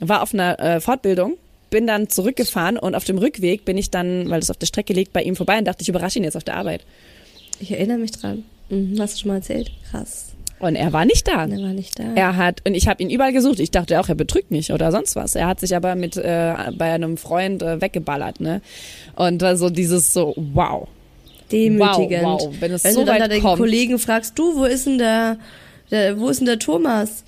war 0.00 0.22
auf 0.22 0.34
einer 0.34 0.58
äh, 0.58 0.80
Fortbildung, 0.80 1.36
bin 1.70 1.86
dann 1.86 2.08
zurückgefahren 2.08 2.78
und 2.78 2.94
auf 2.94 3.04
dem 3.04 3.18
Rückweg 3.18 3.64
bin 3.64 3.78
ich 3.78 3.90
dann, 3.90 4.28
weil 4.30 4.40
es 4.40 4.50
auf 4.50 4.56
der 4.56 4.66
Strecke 4.66 4.92
liegt, 4.92 5.12
bei 5.12 5.22
ihm 5.22 5.36
vorbei 5.36 5.58
und 5.58 5.64
dachte, 5.64 5.82
ich 5.82 5.88
überrasche 5.88 6.18
ihn 6.18 6.24
jetzt 6.24 6.36
auf 6.36 6.44
der 6.44 6.56
Arbeit. 6.56 6.84
Ich 7.60 7.70
erinnere 7.70 7.98
mich 7.98 8.12
dran. 8.12 8.44
Mhm, 8.68 9.00
hast 9.00 9.16
du 9.16 9.20
schon 9.20 9.28
mal 9.30 9.36
erzählt? 9.36 9.70
Krass. 9.90 10.33
Und 10.60 10.76
er 10.76 10.92
war 10.92 11.04
nicht 11.04 11.28
da. 11.28 11.46
Der 11.46 11.58
war 11.58 11.72
nicht 11.72 11.98
da. 11.98 12.04
Er 12.14 12.36
hat, 12.36 12.62
und 12.66 12.74
ich 12.74 12.88
habe 12.88 13.02
ihn 13.02 13.10
überall 13.10 13.32
gesucht. 13.32 13.60
Ich 13.60 13.70
dachte 13.70 14.00
auch, 14.00 14.08
er 14.08 14.14
betrügt 14.14 14.50
mich 14.50 14.72
oder 14.72 14.92
sonst 14.92 15.16
was. 15.16 15.34
Er 15.34 15.46
hat 15.46 15.60
sich 15.60 15.74
aber 15.76 15.94
mit 15.94 16.16
äh, 16.16 16.54
bei 16.76 16.92
einem 16.92 17.16
Freund 17.16 17.62
äh, 17.62 17.80
weggeballert, 17.80 18.40
ne? 18.40 18.62
Und 19.16 19.42
so 19.56 19.68
dieses 19.68 20.12
so, 20.12 20.34
wow. 20.36 20.88
Demütigend. 21.52 22.24
Wow, 22.24 22.42
wow, 22.42 22.54
wenn 22.60 22.72
es 22.72 22.84
Wenn 22.84 22.94
so 22.94 23.00
du 23.00 23.06
dann 23.06 23.28
den 23.28 23.42
kommt. 23.42 23.58
Kollegen 23.58 23.98
fragst, 23.98 24.38
du, 24.38 24.56
wo 24.56 24.64
ist 24.64 24.86
denn 24.86 24.98
der, 24.98 25.38
der 25.90 26.18
wo 26.18 26.28
ist 26.28 26.38
denn 26.38 26.46
der 26.46 26.58
Thomas? 26.58 27.24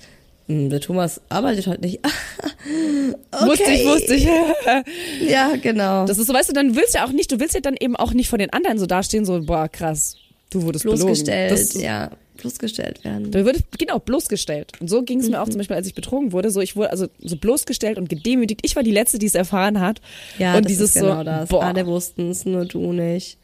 Hm, 0.47 0.69
der 0.69 0.79
Thomas 0.79 1.21
arbeitet 1.29 1.67
heute 1.67 1.81
nicht. 1.81 1.99
okay. 3.31 3.47
Wusste 3.47 3.71
ich, 3.71 3.85
wusste 3.85 4.15
ich. 4.15 4.27
Ja, 5.29 5.55
genau. 5.61 6.05
Das 6.05 6.17
ist 6.17 6.27
so, 6.27 6.33
weißt 6.33 6.49
du, 6.49 6.53
dann 6.53 6.75
willst 6.75 6.93
du 6.93 6.99
ja 6.99 7.05
auch 7.05 7.11
nicht, 7.11 7.31
du 7.31 7.39
willst 7.39 7.53
ja 7.53 7.61
dann 7.61 7.75
eben 7.79 7.95
auch 7.95 8.13
nicht 8.13 8.29
vor 8.29 8.39
den 8.39 8.51
anderen 8.51 8.79
so 8.79 8.85
dastehen, 8.85 9.25
so, 9.25 9.41
boah, 9.41 9.67
krass, 9.67 10.15
du 10.49 10.63
wurdest 10.63 10.85
bloßgestellt, 10.85 11.49
belogen. 11.49 11.73
Das, 11.73 11.81
ja, 11.81 12.11
bloßgestellt 12.37 13.03
werden. 13.03 13.31
Du 13.31 13.43
würdest, 13.45 13.63
genau, 13.77 13.99
bloßgestellt. 13.99 14.71
Und 14.79 14.89
so 14.89 15.03
ging 15.03 15.19
es 15.19 15.29
mir 15.29 15.41
auch 15.41 15.47
Mhm. 15.47 15.51
zum 15.51 15.57
Beispiel, 15.59 15.75
als 15.75 15.87
ich 15.87 15.93
betrogen 15.95 16.31
wurde. 16.31 16.49
So, 16.51 16.61
ich 16.61 16.75
wurde 16.75 16.91
also 16.91 17.07
so 17.19 17.37
bloßgestellt 17.37 17.97
und 17.97 18.09
gedemütigt. 18.09 18.61
Ich 18.63 18.75
war 18.75 18.83
die 18.83 18.91
Letzte, 18.91 19.19
die 19.19 19.25
es 19.25 19.35
erfahren 19.35 19.79
hat. 19.79 20.01
Ja, 20.39 20.55
und 20.55 20.63
das 20.65 20.69
dieses 20.71 20.95
ist 20.95 21.01
genau 21.01 21.17
so, 21.17 21.23
das. 21.23 21.49
boah. 21.49 21.63
Alle 21.63 21.85
wussten 21.85 22.29
es, 22.31 22.45
nur 22.45 22.65
du 22.65 22.93
nicht. 22.93 23.37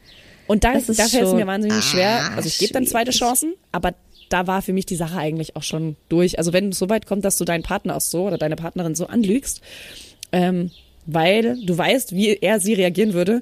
Und 0.47 0.63
da, 0.63 0.73
da 0.73 0.79
fällt 0.79 1.23
es 1.25 1.33
mir 1.33 1.47
wahnsinnig 1.47 1.83
schwer. 1.83 2.19
Ah, 2.31 2.35
Also 2.35 2.47
ich 2.47 2.57
gebe 2.57 2.73
dann 2.73 2.85
zweite. 2.85 3.11
Chancen, 3.11 3.53
aber 3.71 3.93
da 4.29 4.47
war 4.47 4.61
für 4.61 4.73
mich 4.73 4.85
die 4.85 4.95
Sache 4.95 5.17
eigentlich 5.17 5.55
auch 5.55 5.63
schon 5.63 5.95
durch. 6.09 6.37
Also 6.37 6.53
wenn 6.53 6.69
es 6.69 6.79
so 6.79 6.89
weit 6.89 7.05
kommt, 7.05 7.23
dass 7.23 7.37
du 7.37 7.45
deinen 7.45 7.63
Partner 7.63 7.95
auch 7.95 8.01
so 8.01 8.27
oder 8.27 8.37
deine 8.37 8.55
Partnerin 8.55 8.95
so 8.95 9.07
anlügst, 9.07 9.61
ähm, 10.31 10.71
weil 11.05 11.57
du 11.63 11.77
weißt, 11.77 12.13
wie 12.15 12.35
er 12.41 12.59
sie 12.59 12.73
reagieren 12.73 13.13
würde 13.13 13.41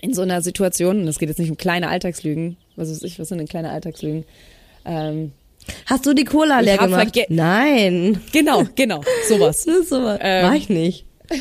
in 0.00 0.12
so 0.14 0.22
einer 0.22 0.42
Situation, 0.42 1.00
und 1.00 1.08
es 1.08 1.18
geht 1.18 1.28
jetzt 1.28 1.38
nicht 1.38 1.50
um 1.50 1.56
kleine 1.56 1.88
Alltagslügen, 1.88 2.56
was 2.76 2.90
weiß 2.90 3.02
ich, 3.02 3.18
was 3.18 3.28
sind 3.28 3.38
denn 3.38 3.48
kleine 3.48 3.70
Alltagslügen? 3.70 4.24
Ähm, 4.86 5.32
Hast 5.86 6.06
du 6.06 6.14
die 6.14 6.24
Cola 6.24 6.60
Ich 6.60 6.66
leer 6.66 6.78
gemacht? 6.78 7.12
Nein. 7.28 8.20
genau, 8.32 8.64
genau, 8.76 9.02
sowas. 9.28 9.64
Das 9.66 9.76
ist 9.76 9.88
so, 9.88 9.96
Ähm. 9.96 10.46
war 10.46 10.54
ich 10.56 10.68
nicht. 10.68 11.06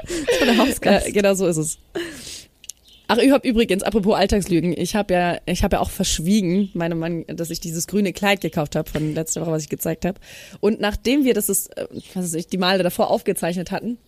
Das 0.00 0.40
war 0.40 0.46
der 0.46 0.56
Hausgast. 0.56 1.08
Äh, 1.08 1.12
genau 1.12 1.34
so 1.34 1.46
ist 1.46 1.58
es. 1.58 1.78
Ach, 3.08 3.18
überhaupt 3.18 3.44
übrigens, 3.44 3.82
apropos 3.82 4.14
Alltagslügen, 4.14 4.74
ich 4.76 4.94
habe 4.94 5.12
ja, 5.12 5.38
ich 5.44 5.64
habe 5.64 5.76
ja 5.76 5.80
auch 5.80 5.90
verschwiegen, 5.90 6.70
meine 6.72 6.94
Mann, 6.94 7.24
dass 7.26 7.50
ich 7.50 7.60
dieses 7.60 7.86
grüne 7.86 8.12
Kleid 8.12 8.40
gekauft 8.40 8.76
habe 8.76 8.88
von 8.88 9.14
letzter 9.14 9.42
Woche, 9.42 9.50
was 9.50 9.64
ich 9.64 9.68
gezeigt 9.68 10.04
habe. 10.06 10.18
Und 10.60 10.80
nachdem 10.80 11.24
wir 11.24 11.34
das, 11.34 11.48
ist, 11.48 11.76
äh, 11.76 11.86
was 12.14 12.24
weiß 12.24 12.34
ich, 12.34 12.46
die 12.46 12.58
Male 12.58 12.82
davor 12.82 13.10
aufgezeichnet 13.10 13.70
hatten, 13.70 13.98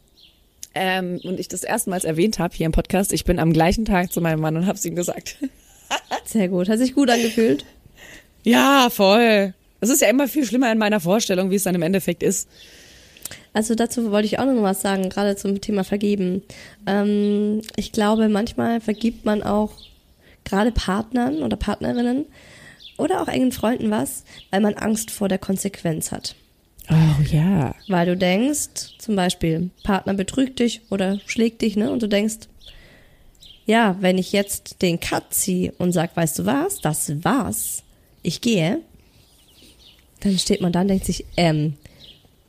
ähm, 0.75 1.21
und 1.25 1.41
ich 1.41 1.49
das 1.49 1.65
erstmals 1.65 2.05
erwähnt 2.05 2.39
habe 2.39 2.55
hier 2.55 2.67
im 2.67 2.73
Podcast, 2.73 3.13
ich 3.13 3.25
bin 3.25 3.39
am 3.39 3.53
gleichen 3.53 3.85
Tag 3.85 4.13
zu 4.13 4.21
meinem 4.21 4.41
Mann 4.41 4.57
und 4.57 4.67
habe 4.67 4.79
es 4.79 4.85
ihm 4.85 4.95
gesagt. 4.95 5.37
Sehr 6.25 6.49
gut. 6.49 6.69
Hat 6.69 6.79
sich 6.79 6.95
gut 6.95 7.11
angefühlt? 7.11 7.65
Ja, 8.43 8.89
voll. 8.91 9.55
Es 9.81 9.89
ist 9.89 10.03
ja 10.03 10.09
immer 10.09 10.29
viel 10.29 10.45
schlimmer 10.45 10.71
in 10.71 10.79
meiner 10.79 11.01
Vorstellung, 11.01 11.51
wie 11.51 11.57
es 11.57 11.65
dann 11.65 11.75
im 11.75 11.83
Endeffekt 11.83 12.23
ist. 12.23 12.49
Also 13.53 13.75
dazu 13.75 14.11
wollte 14.11 14.27
ich 14.27 14.39
auch 14.39 14.45
noch 14.45 14.63
was 14.63 14.81
sagen, 14.81 15.09
gerade 15.09 15.37
zum 15.37 15.61
Thema 15.61 15.85
Vergeben. 15.85 16.43
Ähm, 16.87 17.63
ich 17.77 17.93
glaube, 17.93 18.29
manchmal 18.29 18.81
vergibt 18.81 19.25
man 19.25 19.43
auch 19.43 19.73
gerade 20.45 20.73
Partnern 20.73 21.43
oder 21.43 21.57
Partnerinnen 21.57 22.27
oder 22.97 23.23
auch 23.23 23.29
engen 23.29 23.53
Freunden 23.53 23.91
was, 23.91 24.25
weil 24.51 24.61
man 24.61 24.75
Angst 24.75 25.11
vor 25.11 25.29
der 25.29 25.39
Konsequenz 25.39 26.13
hat. 26.13 26.35
Oh 26.91 27.23
ja. 27.31 27.75
Weil 27.89 28.07
du 28.07 28.17
denkst, 28.17 28.99
zum 28.99 29.17
Beispiel, 29.17 29.71
Partner 29.85 30.15
betrügt 30.15 30.59
dich 30.59 30.83
oder 30.91 31.21
schlägt 31.27 31.63
dich, 31.63 31.77
ne? 31.77 31.91
Und 31.91 32.03
du 32.03 32.09
denkst, 32.09 32.49
ja, 33.65 33.97
wenn 34.01 34.19
ich 34.19 34.33
jetzt 34.33 34.83
den 34.83 34.99
Cut 34.99 35.33
ziehe 35.33 35.73
und 35.79 35.93
sag, 35.93 36.17
weißt 36.17 36.41
du 36.41 36.47
was, 36.47 36.81
das 36.81 37.25
war's, 37.25 37.85
ich 38.23 38.41
gehe, 38.41 38.81
dann 40.21 40.39
steht 40.39 40.61
man 40.61 40.73
da 40.73 40.83
und 40.83 40.89
denkt 40.89 41.07
sich, 41.07 41.25
ähm, 41.37 41.75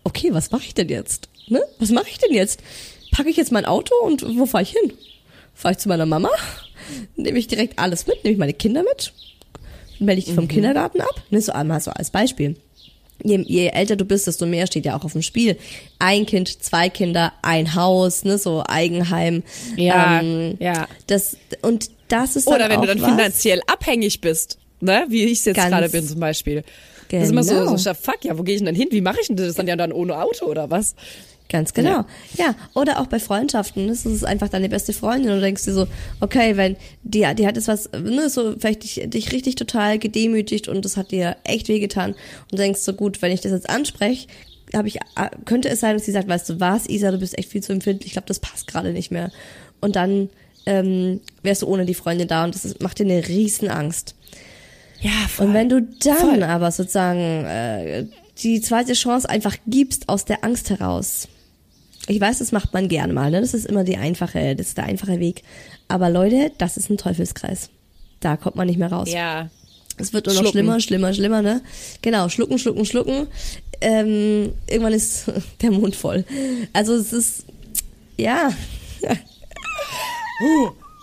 okay, 0.04 0.30
was 0.34 0.52
mache 0.52 0.64
ich 0.64 0.74
denn 0.74 0.90
jetzt? 0.90 1.30
Ne? 1.48 1.62
Was 1.80 1.90
mache 1.92 2.10
ich 2.10 2.18
denn 2.18 2.34
jetzt? 2.34 2.62
Packe 3.12 3.30
ich 3.30 3.38
jetzt 3.38 3.52
mein 3.52 3.66
Auto 3.66 3.94
und 4.04 4.24
wo 4.38 4.46
fahre 4.46 4.64
ich 4.64 4.72
hin? 4.72 4.94
Fahre 5.54 5.74
ich 5.74 5.78
zu 5.78 5.90
meiner 5.90 6.06
Mama? 6.06 6.30
Nehme 7.16 7.40
ich 7.40 7.48
direkt 7.48 7.78
alles 7.80 8.08
mit? 8.08 8.24
Nehme 8.24 8.34
ich 8.34 8.40
meine 8.40 8.54
Kinder 8.54 8.84
mit? 8.84 9.14
Melde 10.00 10.20
ich 10.20 10.26
die 10.26 10.34
vom 10.34 10.48
Kindergarten 10.48 11.02
ab? 11.02 11.22
Ne, 11.30 11.42
so 11.42 11.52
einmal 11.52 11.80
so 11.80 11.92
als 11.92 12.10
Beispiel. 12.10 12.56
Je, 13.24 13.38
je 13.48 13.68
älter 13.68 13.96
du 13.96 14.06
bist, 14.06 14.26
desto 14.26 14.48
mehr 14.48 14.66
steht 14.66 14.86
ja 14.86 14.98
auch 14.98 15.04
auf 15.04 15.12
dem 15.12 15.22
Spiel. 15.22 15.58
Ein 16.00 16.26
Kind, 16.26 16.64
zwei 16.64 16.90
Kinder, 16.90 17.34
ein 17.44 17.76
Haus, 17.76 18.24
ne, 18.24 18.40
so 18.40 18.64
Eigenheim. 18.68 19.44
Ja, 19.76 20.22
ähm, 20.22 20.58
ja. 20.60 20.88
Das, 21.06 21.38
und 21.62 21.92
das 22.08 22.36
ist 22.36 22.48
Oder 22.48 22.68
dann 22.68 22.72
wenn 22.72 22.78
auch 22.78 22.82
du 22.82 22.88
dann 22.88 23.02
was, 23.02 23.10
finanziell 23.12 23.62
abhängig 23.68 24.22
bist, 24.22 24.58
ne? 24.82 25.06
Wie 25.10 25.24
ich 25.26 25.40
es 25.40 25.46
jetzt 25.46 25.58
gerade 25.58 25.90
bin 25.90 26.08
zum 26.08 26.20
Beispiel. 26.20 26.64
Das 27.10 27.24
ist 27.24 27.32
immer 27.32 27.44
so, 27.44 27.54
Genau. 27.56 27.78
so, 27.78 27.94
fuck, 27.94 28.24
ja, 28.24 28.38
wo 28.38 28.44
gehe 28.44 28.56
ich 28.56 28.62
denn 28.62 28.68
denn 28.68 28.76
hin? 28.76 28.88
Wie 28.92 29.02
mache 29.02 29.18
ich 29.22 29.28
denn 29.28 29.36
das 29.36 29.56
dann 29.56 29.68
ja 29.68 29.76
dann 29.76 29.92
ohne 29.92 30.18
Auto 30.22 30.46
oder 30.46 30.70
was? 30.70 30.96
Ganz 31.50 31.74
genau. 31.74 32.06
Ja. 32.38 32.56
oder 32.74 33.02
auch 33.02 33.08
bei 33.08 33.20
Freundschaften. 33.20 33.90
Das 33.90 34.06
ist 34.06 34.24
einfach 34.24 34.48
deine 34.48 34.70
beste 34.70 34.94
Freundin 34.94 35.32
und 35.32 35.38
du 35.38 35.42
denkst 35.42 35.66
dir 35.66 35.74
so, 35.74 35.88
okay, 36.22 36.56
wenn 36.56 36.78
die, 37.04 37.28
die 37.36 37.46
hat 37.46 37.58
jetzt 37.58 37.68
was, 37.68 37.90
ne, 37.92 38.30
so 38.30 38.56
vielleicht 38.58 38.84
dich, 38.84 39.02
dich 39.08 39.34
richtig 39.34 39.56
total 39.56 40.00
gedemütigt 40.00 40.70
und 40.70 40.86
das 40.86 40.96
hat 40.96 41.12
dir 41.12 41.36
echt 41.44 41.68
wehgetan 41.68 42.12
und 42.12 42.52
du 42.54 42.58
denkst 42.58 42.80
so, 42.80 42.94
gut, 42.94 43.22
wenn 43.22 43.34
ich 43.34 43.42
das 43.42 43.52
jetzt 43.52 43.70
anspreche, 43.70 44.28
habe 44.74 44.88
ich, 44.88 44.96
äh, 44.96 45.30
könnte 45.44 45.68
es 45.68 45.82
sein, 45.82 45.98
dass 45.98 46.06
sie 46.06 46.14
sagt, 46.14 46.30
weißt 46.30 46.50
du 46.52 46.60
was, 46.62 46.88
Isa, 46.88 47.12
du 47.12 47.18
bist 47.18 47.38
echt 47.38 47.50
viel 47.50 47.62
zu 47.62 47.74
empfindlich, 47.74 48.08
ich 48.08 48.14
glaube, 48.14 48.30
das 48.30 48.40
passt 48.40 48.68
gerade 48.68 48.94
nicht 48.94 49.12
mehr. 49.12 49.30
Und 49.82 49.98
dann 49.98 50.30
ähm, 50.66 51.20
wärst 51.44 51.64
du 51.64 51.68
ohne 51.68 51.86
die 51.86 51.96
Freundin 51.96 52.30
da 52.30 52.46
und 52.46 52.56
das 52.56 52.80
macht 52.80 53.00
dir 53.00 53.04
eine 53.06 53.28
riesen 53.28 53.68
Angst. 53.68 54.16
Ja, 55.02 55.28
voll. 55.28 55.48
Und 55.48 55.54
wenn 55.54 55.70
du 55.70 55.82
dann 55.82 56.18
Voll. 56.18 56.44
aber 56.44 56.72
sozusagen 56.72 57.46
äh, 57.46 58.06
die 58.44 58.62
zweite 58.62 58.94
Chance 58.94 59.28
einfach 59.30 59.58
gibst 59.68 60.10
aus 60.10 60.26
der 60.26 60.44
Angst 60.44 60.70
heraus. 60.70 61.28
Ich 62.08 62.20
weiß, 62.20 62.40
das 62.40 62.52
macht 62.52 62.74
man 62.74 62.88
gerne 62.88 63.14
mal, 63.14 63.30
ne? 63.32 63.42
Das 63.42 63.54
ist 63.54 63.66
immer 63.66 63.84
die 63.84 63.98
einfache, 63.98 64.56
das 64.56 64.70
ist 64.70 64.78
der 64.78 64.86
einfache 64.86 65.20
Weg. 65.20 65.44
Aber 65.88 66.10
Leute, 66.10 66.52
das 66.58 66.78
ist 66.78 66.90
ein 66.90 66.98
Teufelskreis. 66.98 67.70
Da 68.20 68.38
kommt 68.38 68.56
man 68.56 68.68
nicht 68.68 68.80
mehr 68.80 68.92
raus. 68.92 69.12
ja. 69.12 69.50
Es 69.98 70.14
wird 70.14 70.26
nur 70.26 70.34
noch 70.34 70.42
Schlucken. 70.42 70.54
schlimmer, 70.54 70.80
schlimmer, 70.80 71.14
schlimmer, 71.14 71.42
ne? 71.44 71.62
Genau, 72.02 72.28
schlucken, 72.30 72.58
schlucken, 72.58 72.86
schlucken. 72.86 73.28
Ähm, 73.82 74.54
irgendwann 74.68 74.94
ist 74.94 75.26
der 75.62 75.72
Mund 75.72 75.96
voll. 75.96 76.26
Also 76.74 76.96
es 76.96 77.14
ist, 77.14 77.46
ja, 78.18 78.52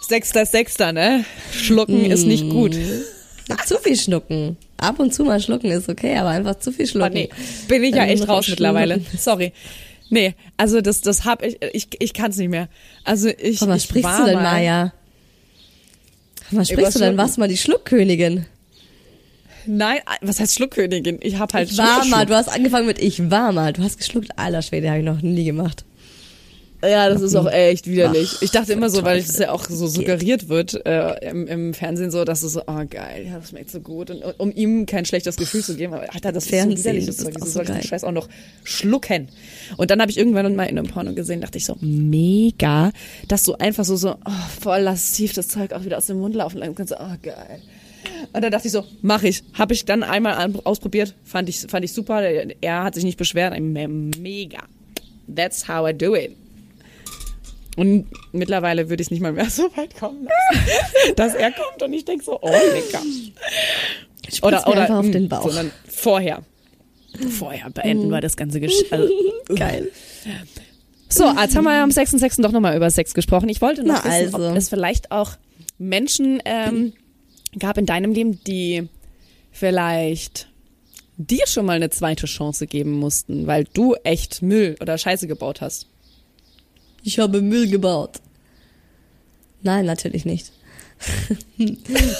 Sechster, 0.01 0.47
Sechster, 0.47 0.93
ne? 0.93 1.25
Schlucken 1.53 2.07
ist 2.11 2.27
nicht 2.27 2.49
gut. 2.49 2.77
Zu 3.65 3.79
viel 3.79 3.97
schlucken. 3.97 4.57
Ab 4.77 4.99
und 5.01 5.13
zu 5.15 5.25
mal 5.25 5.41
schlucken 5.41 5.71
ist 5.71 5.89
okay, 5.89 6.17
aber 6.17 6.31
einfach 6.31 6.59
zu 6.59 6.71
viel 6.73 6.85
Oh, 6.87 6.89
schlucken. 6.89 7.15
nee, 7.15 7.29
bin 7.69 7.83
ich 7.85 7.95
ja 7.95 8.05
echt 8.05 8.29
raus 8.29 8.45
schlucken. 8.45 8.63
mittlerweile. 8.63 9.01
Sorry. 9.19 9.53
Nee, 10.11 10.35
also 10.57 10.81
das, 10.81 11.01
das 11.03 11.25
hab 11.25 11.43
ich, 11.43 11.59
ich, 11.73 11.89
ich 11.99 12.15
kann's 12.15 12.37
nicht 12.37 12.49
mehr. 12.49 12.69
Also 13.05 13.29
ich, 13.29 13.59
Von 13.59 13.69
was 13.69 13.79
ich 13.79 13.83
sprichst 13.85 14.19
du 14.19 14.25
denn? 14.25 14.39
Von 16.49 16.59
was 16.59 16.69
sprichst 16.69 16.95
du 16.95 16.99
denn? 17.01 17.17
Warst 17.17 17.37
du 17.37 17.41
mal 17.41 17.49
die 17.49 17.57
Schluckkönigin? 17.59 18.47
Nein, 19.67 19.99
was 20.23 20.41
heißt 20.41 20.55
Schluckkönigin? 20.55 21.19
Ich 21.21 21.39
hab 21.39 21.53
halt 21.53 21.71
Ich 21.71 21.77
war 21.77 22.05
mal, 22.07 22.25
du 22.25 22.35
hast 22.35 22.49
angefangen 22.49 22.87
mit 22.87 22.99
ich 22.99 23.31
war 23.31 23.53
mal. 23.53 23.73
Du 23.75 23.83
hast 23.83 23.99
geschluckt, 23.99 24.31
alter 24.39 24.63
Schwede, 24.63 24.89
habe 24.89 25.01
ich 25.01 25.05
noch 25.05 25.21
nie 25.21 25.45
gemacht. 25.45 25.85
Ja, 26.81 27.09
das 27.09 27.23
ist 27.23 27.35
auch 27.35 27.51
echt 27.51 27.89
widerlich. 27.89 28.35
Ach, 28.37 28.43
ich 28.43 28.51
dachte 28.53 28.73
immer 28.73 28.89
so, 28.89 29.03
weil 29.03 29.19
es 29.19 29.37
ja 29.37 29.51
auch 29.51 29.65
so 29.69 29.89
suggeriert 29.89 30.49
wird 30.49 30.87
äh, 30.87 31.29
im, 31.29 31.47
im 31.49 31.75
Fernsehen 31.75 32.13
so, 32.13 32.25
dass 32.25 32.45
es 32.45 32.53
so, 32.53 32.63
oh 32.69 32.85
geil, 32.89 33.27
ja, 33.27 33.39
das 33.39 33.49
schmeckt 33.51 33.71
so 33.71 33.81
gut. 33.81 34.11
Und 34.11 34.23
um 34.39 34.53
ihm 34.53 34.87
kein 34.87 35.05
schlechtes 35.05 35.37
Gefühl 35.37 35.65
zu 35.65 35.75
geben, 35.75 35.95
aber 35.95 36.15
Alter, 36.15 36.31
das 36.31 36.47
Fernsehen, 36.47 36.77
ist 36.77 36.83
so 36.83 36.89
widerlich. 36.89 37.07
Das 37.07 37.17
Zeug. 37.17 37.35
Wieso 37.35 37.47
so 37.47 37.51
soll 37.53 37.63
ich 37.63 37.69
den 37.71 37.77
geil. 37.79 37.85
Scheiß 37.87 38.05
auch 38.05 38.13
noch 38.13 38.29
schlucken? 38.63 39.29
Und 39.77 39.91
dann 39.91 40.01
habe 40.01 40.11
ich 40.13 40.19
irgendwann 40.19 40.55
mal 40.55 40.65
in 40.69 40.79
einem 40.79 40.87
Porno 40.89 41.15
gesehen, 41.15 41.41
dachte 41.41 41.59
ich 41.59 41.65
so, 41.65 41.77
mega, 41.81 42.93
dass 43.27 43.43
du 43.43 43.55
einfach 43.55 43.85
so, 43.85 43.97
so 43.97 44.13
oh, 44.25 44.31
voll 44.61 44.79
lasziv 44.81 45.33
das 45.33 45.49
Zeug 45.49 45.73
auch 45.73 45.85
wieder 45.85 45.99
aus 45.99 46.07
dem 46.07 46.21
Mund 46.21 46.37
laufen 46.37 46.59
lassen 46.59 46.77
kannst. 46.77 46.93
Oh 46.93 47.17
geil. 47.23 47.61
Und 48.33 48.41
dann 48.43 48.53
dachte 48.53 48.69
ich 48.69 48.73
so, 48.73 48.85
mach 49.03 49.25
ich. 49.25 49.43
Habe 49.55 49.75
ich 49.75 49.85
dann 49.85 50.05
einmal 50.05 50.55
ausprobiert, 50.63 51.15
fand 51.25 51.49
ich, 51.49 51.59
fand 51.69 51.85
ich 51.85 51.93
super. 51.93 52.23
Er 52.23 52.85
hat 52.85 52.95
sich 52.95 53.03
nicht 53.03 53.19
beschwert, 53.19 53.59
Me- 53.59 53.89
mega. 53.89 54.61
That's 55.35 55.67
how 55.69 55.89
I 55.91 55.93
do 55.93 56.15
it. 56.15 56.37
Und 57.79 58.07
mittlerweile 58.33 58.91
würde 58.91 59.01
ich 59.01 59.07
es 59.07 59.11
nicht 59.13 59.21
mal 59.21 59.33
mehr 59.33 59.49
so 59.51 59.65
weit 59.77 59.97
kommen 59.97 60.25
lassen, 60.25 61.15
dass 61.15 61.35
er 61.35 61.53
kommt 61.53 61.81
und 61.81 61.93
ich 61.93 62.05
denke 62.05 62.25
so, 62.25 62.37
oh 62.43 62.51
lecker. 62.51 63.03
Spritz 64.25 64.43
Oder, 64.43 64.67
oder 64.67 64.81
einfach 64.83 64.97
auf 64.97 65.07
mm, 65.07 65.13
den 65.13 65.29
Bauch. 65.29 65.45
Sondern 65.45 65.71
vorher. 65.89 66.43
Vorher 67.39 67.71
beenden 67.71 68.09
wir 68.09 68.21
das 68.21 68.37
ganze 68.37 68.59
Gesch 68.59 68.75
also, 68.91 69.09
Geil. 69.55 69.93
So, 71.09 71.33
jetzt 71.41 71.55
haben 71.57 71.65
wir 71.65 71.73
ja 71.73 71.85
am 71.85 71.91
6.6. 71.91 72.43
doch 72.43 72.51
nochmal 72.51 72.77
über 72.77 72.91
Sex 72.91 73.15
gesprochen. 73.15 73.49
Ich 73.49 73.63
wollte 73.63 73.85
noch 73.85 74.03
Na 74.05 74.11
wissen, 74.11 74.35
also. 74.35 74.51
ob 74.51 74.57
es 74.57 74.69
vielleicht 74.69 75.13
auch 75.13 75.31
Menschen 75.79 76.43
ähm, 76.45 76.93
gab 77.61 77.79
in 77.79 77.87
deinem 77.87 78.13
Leben, 78.13 78.43
die 78.43 78.89
vielleicht 79.53 80.49
dir 81.17 81.47
schon 81.47 81.65
mal 81.65 81.77
eine 81.77 81.91
zweite 81.91 82.27
Chance 82.27 82.67
geben 82.67 82.91
mussten, 82.91 83.47
weil 83.47 83.65
du 83.73 83.95
echt 84.03 84.43
Müll 84.43 84.75
oder 84.81 84.99
Scheiße 84.99 85.29
gebaut 85.29 85.61
hast. 85.61 85.87
Ich 87.03 87.19
habe 87.19 87.41
Müll 87.41 87.69
gebaut. 87.69 88.21
Nein, 89.63 89.87
natürlich 89.87 90.25
nicht. 90.25 90.53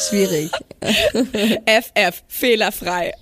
Schwierig. 0.09 0.51
FF, 0.81 2.23
fehlerfrei. 2.29 3.13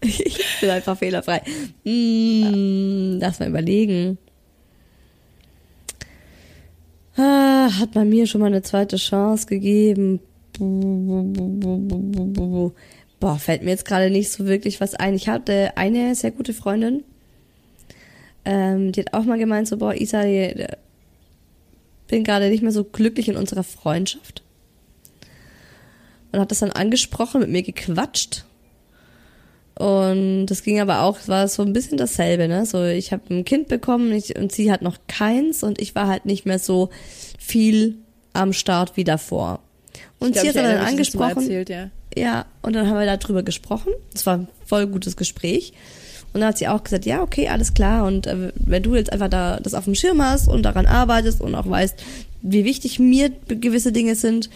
Ich 0.00 0.60
bin 0.60 0.70
einfach 0.70 0.98
fehlerfrei. 0.98 1.42
Hm, 1.84 3.18
lass 3.20 3.40
mal 3.40 3.48
überlegen. 3.48 4.18
Ah, 7.16 7.70
hat 7.78 7.94
man 7.94 8.08
mir 8.08 8.26
schon 8.26 8.40
mal 8.42 8.48
eine 8.48 8.62
zweite 8.62 8.96
Chance 8.96 9.46
gegeben? 9.46 10.20
Boah, 13.20 13.38
fällt 13.38 13.62
mir 13.62 13.70
jetzt 13.70 13.86
gerade 13.86 14.10
nicht 14.10 14.30
so 14.30 14.46
wirklich 14.46 14.80
was 14.80 14.94
ein. 14.94 15.14
Ich 15.14 15.28
hatte 15.28 15.76
eine 15.76 16.14
sehr 16.14 16.30
gute 16.30 16.52
Freundin, 16.52 17.04
ähm, 18.46 18.92
die 18.92 19.00
hat 19.00 19.12
auch 19.12 19.24
mal 19.24 19.38
gemeint, 19.38 19.66
so, 19.66 19.76
boah, 19.76 19.92
Isa, 19.92 20.22
die, 20.22 20.66
bin 22.06 22.22
gerade 22.22 22.48
nicht 22.48 22.62
mehr 22.62 22.72
so 22.72 22.84
glücklich 22.84 23.28
in 23.28 23.36
unserer 23.36 23.64
Freundschaft. 23.64 24.42
Und 26.30 26.40
hat 26.40 26.50
das 26.52 26.60
dann 26.60 26.70
angesprochen, 26.70 27.40
mit 27.40 27.50
mir 27.50 27.62
gequatscht. 27.62 28.44
Und 29.74 30.46
das 30.46 30.62
ging 30.62 30.80
aber 30.80 31.02
auch, 31.02 31.18
es 31.18 31.28
war 31.28 31.48
so 31.48 31.62
ein 31.62 31.72
bisschen 31.72 31.98
dasselbe, 31.98 32.48
ne? 32.48 32.64
So, 32.64 32.84
ich 32.84 33.12
habe 33.12 33.34
ein 33.34 33.44
Kind 33.44 33.68
bekommen 33.68 34.12
ich, 34.12 34.36
und 34.36 34.52
sie 34.52 34.70
hat 34.72 34.80
noch 34.80 34.96
keins 35.08 35.62
und 35.62 35.80
ich 35.80 35.94
war 35.94 36.06
halt 36.06 36.24
nicht 36.24 36.46
mehr 36.46 36.58
so 36.58 36.88
viel 37.38 37.96
am 38.32 38.52
Start 38.52 38.96
wie 38.96 39.04
davor. 39.04 39.60
Und 40.18 40.32
glaub, 40.32 40.42
sie 40.42 40.48
hat 40.48 40.56
dann 40.56 40.78
angesprochen. 40.78 41.42
Erzählt, 41.42 41.68
ja. 41.68 41.90
Ja, 42.16 42.46
und 42.62 42.74
dann 42.74 42.88
haben 42.88 42.98
wir 42.98 43.16
darüber 43.16 43.42
gesprochen. 43.42 43.92
Es 44.14 44.24
war 44.24 44.38
ein 44.38 44.48
voll 44.64 44.86
gutes 44.86 45.16
Gespräch. 45.16 45.74
Und 46.32 46.40
dann 46.40 46.50
hat 46.50 46.58
sie 46.58 46.68
auch 46.68 46.84
gesagt, 46.84 47.06
ja, 47.06 47.22
okay, 47.22 47.48
alles 47.48 47.74
klar. 47.74 48.06
Und 48.06 48.26
äh, 48.26 48.52
wenn 48.56 48.82
du 48.82 48.94
jetzt 48.94 49.12
einfach 49.12 49.28
da 49.28 49.58
das 49.60 49.74
auf 49.74 49.84
dem 49.84 49.94
Schirm 49.94 50.22
hast 50.22 50.48
und 50.48 50.62
daran 50.62 50.86
arbeitest 50.86 51.40
und 51.40 51.54
auch 51.54 51.68
weißt, 51.68 51.94
wie 52.42 52.64
wichtig 52.64 52.98
mir 52.98 53.30
gewisse 53.48 53.92
Dinge 53.92 54.14
sind, 54.14 54.50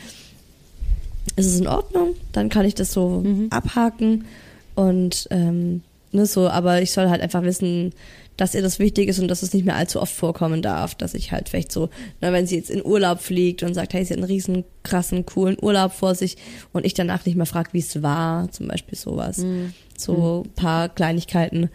ist 1.37 1.47
es 1.47 1.61
in 1.61 1.67
Ordnung. 1.67 2.15
Dann 2.33 2.49
kann 2.49 2.67
ich 2.67 2.75
das 2.75 2.93
so 2.93 3.25
abhaken. 3.51 4.27
Und 4.75 5.27
ähm, 5.31 5.83
ne, 6.13 6.27
so, 6.27 6.49
aber 6.49 6.83
ich 6.83 6.93
soll 6.93 7.09
halt 7.09 7.23
einfach 7.23 7.43
wissen, 7.43 7.93
dass 8.41 8.55
ihr 8.55 8.63
das 8.63 8.79
wichtig 8.79 9.09
ist 9.09 9.19
und 9.19 9.29
dass 9.29 9.43
es 9.43 9.53
nicht 9.53 9.67
mehr 9.67 9.77
allzu 9.77 10.01
oft 10.01 10.15
vorkommen 10.15 10.63
darf, 10.63 10.95
dass 10.95 11.13
ich 11.13 11.31
halt 11.31 11.51
vielleicht 11.51 11.71
so, 11.71 11.91
na, 12.23 12.33
wenn 12.33 12.47
sie 12.47 12.57
jetzt 12.57 12.71
in 12.71 12.83
Urlaub 12.83 13.21
fliegt 13.21 13.63
und 13.63 13.75
sagt, 13.75 13.93
hey, 13.93 14.03
sie 14.03 14.15
hat 14.15 14.19
einen 14.19 14.31
riesen 14.31 14.65
krassen, 14.83 15.27
coolen 15.27 15.59
Urlaub 15.61 15.93
vor 15.93 16.15
sich 16.15 16.39
und 16.73 16.87
ich 16.87 16.95
danach 16.95 17.27
nicht 17.27 17.37
mehr 17.37 17.45
frage, 17.45 17.69
wie 17.73 17.81
es 17.81 18.03
war, 18.03 18.51
zum 18.51 18.69
Beispiel 18.69 18.97
sowas. 18.97 19.39
Mhm. 19.39 19.75
So 19.95 20.45
mhm. 20.47 20.53
paar 20.55 20.89
Kleinigkeiten. 20.89 21.69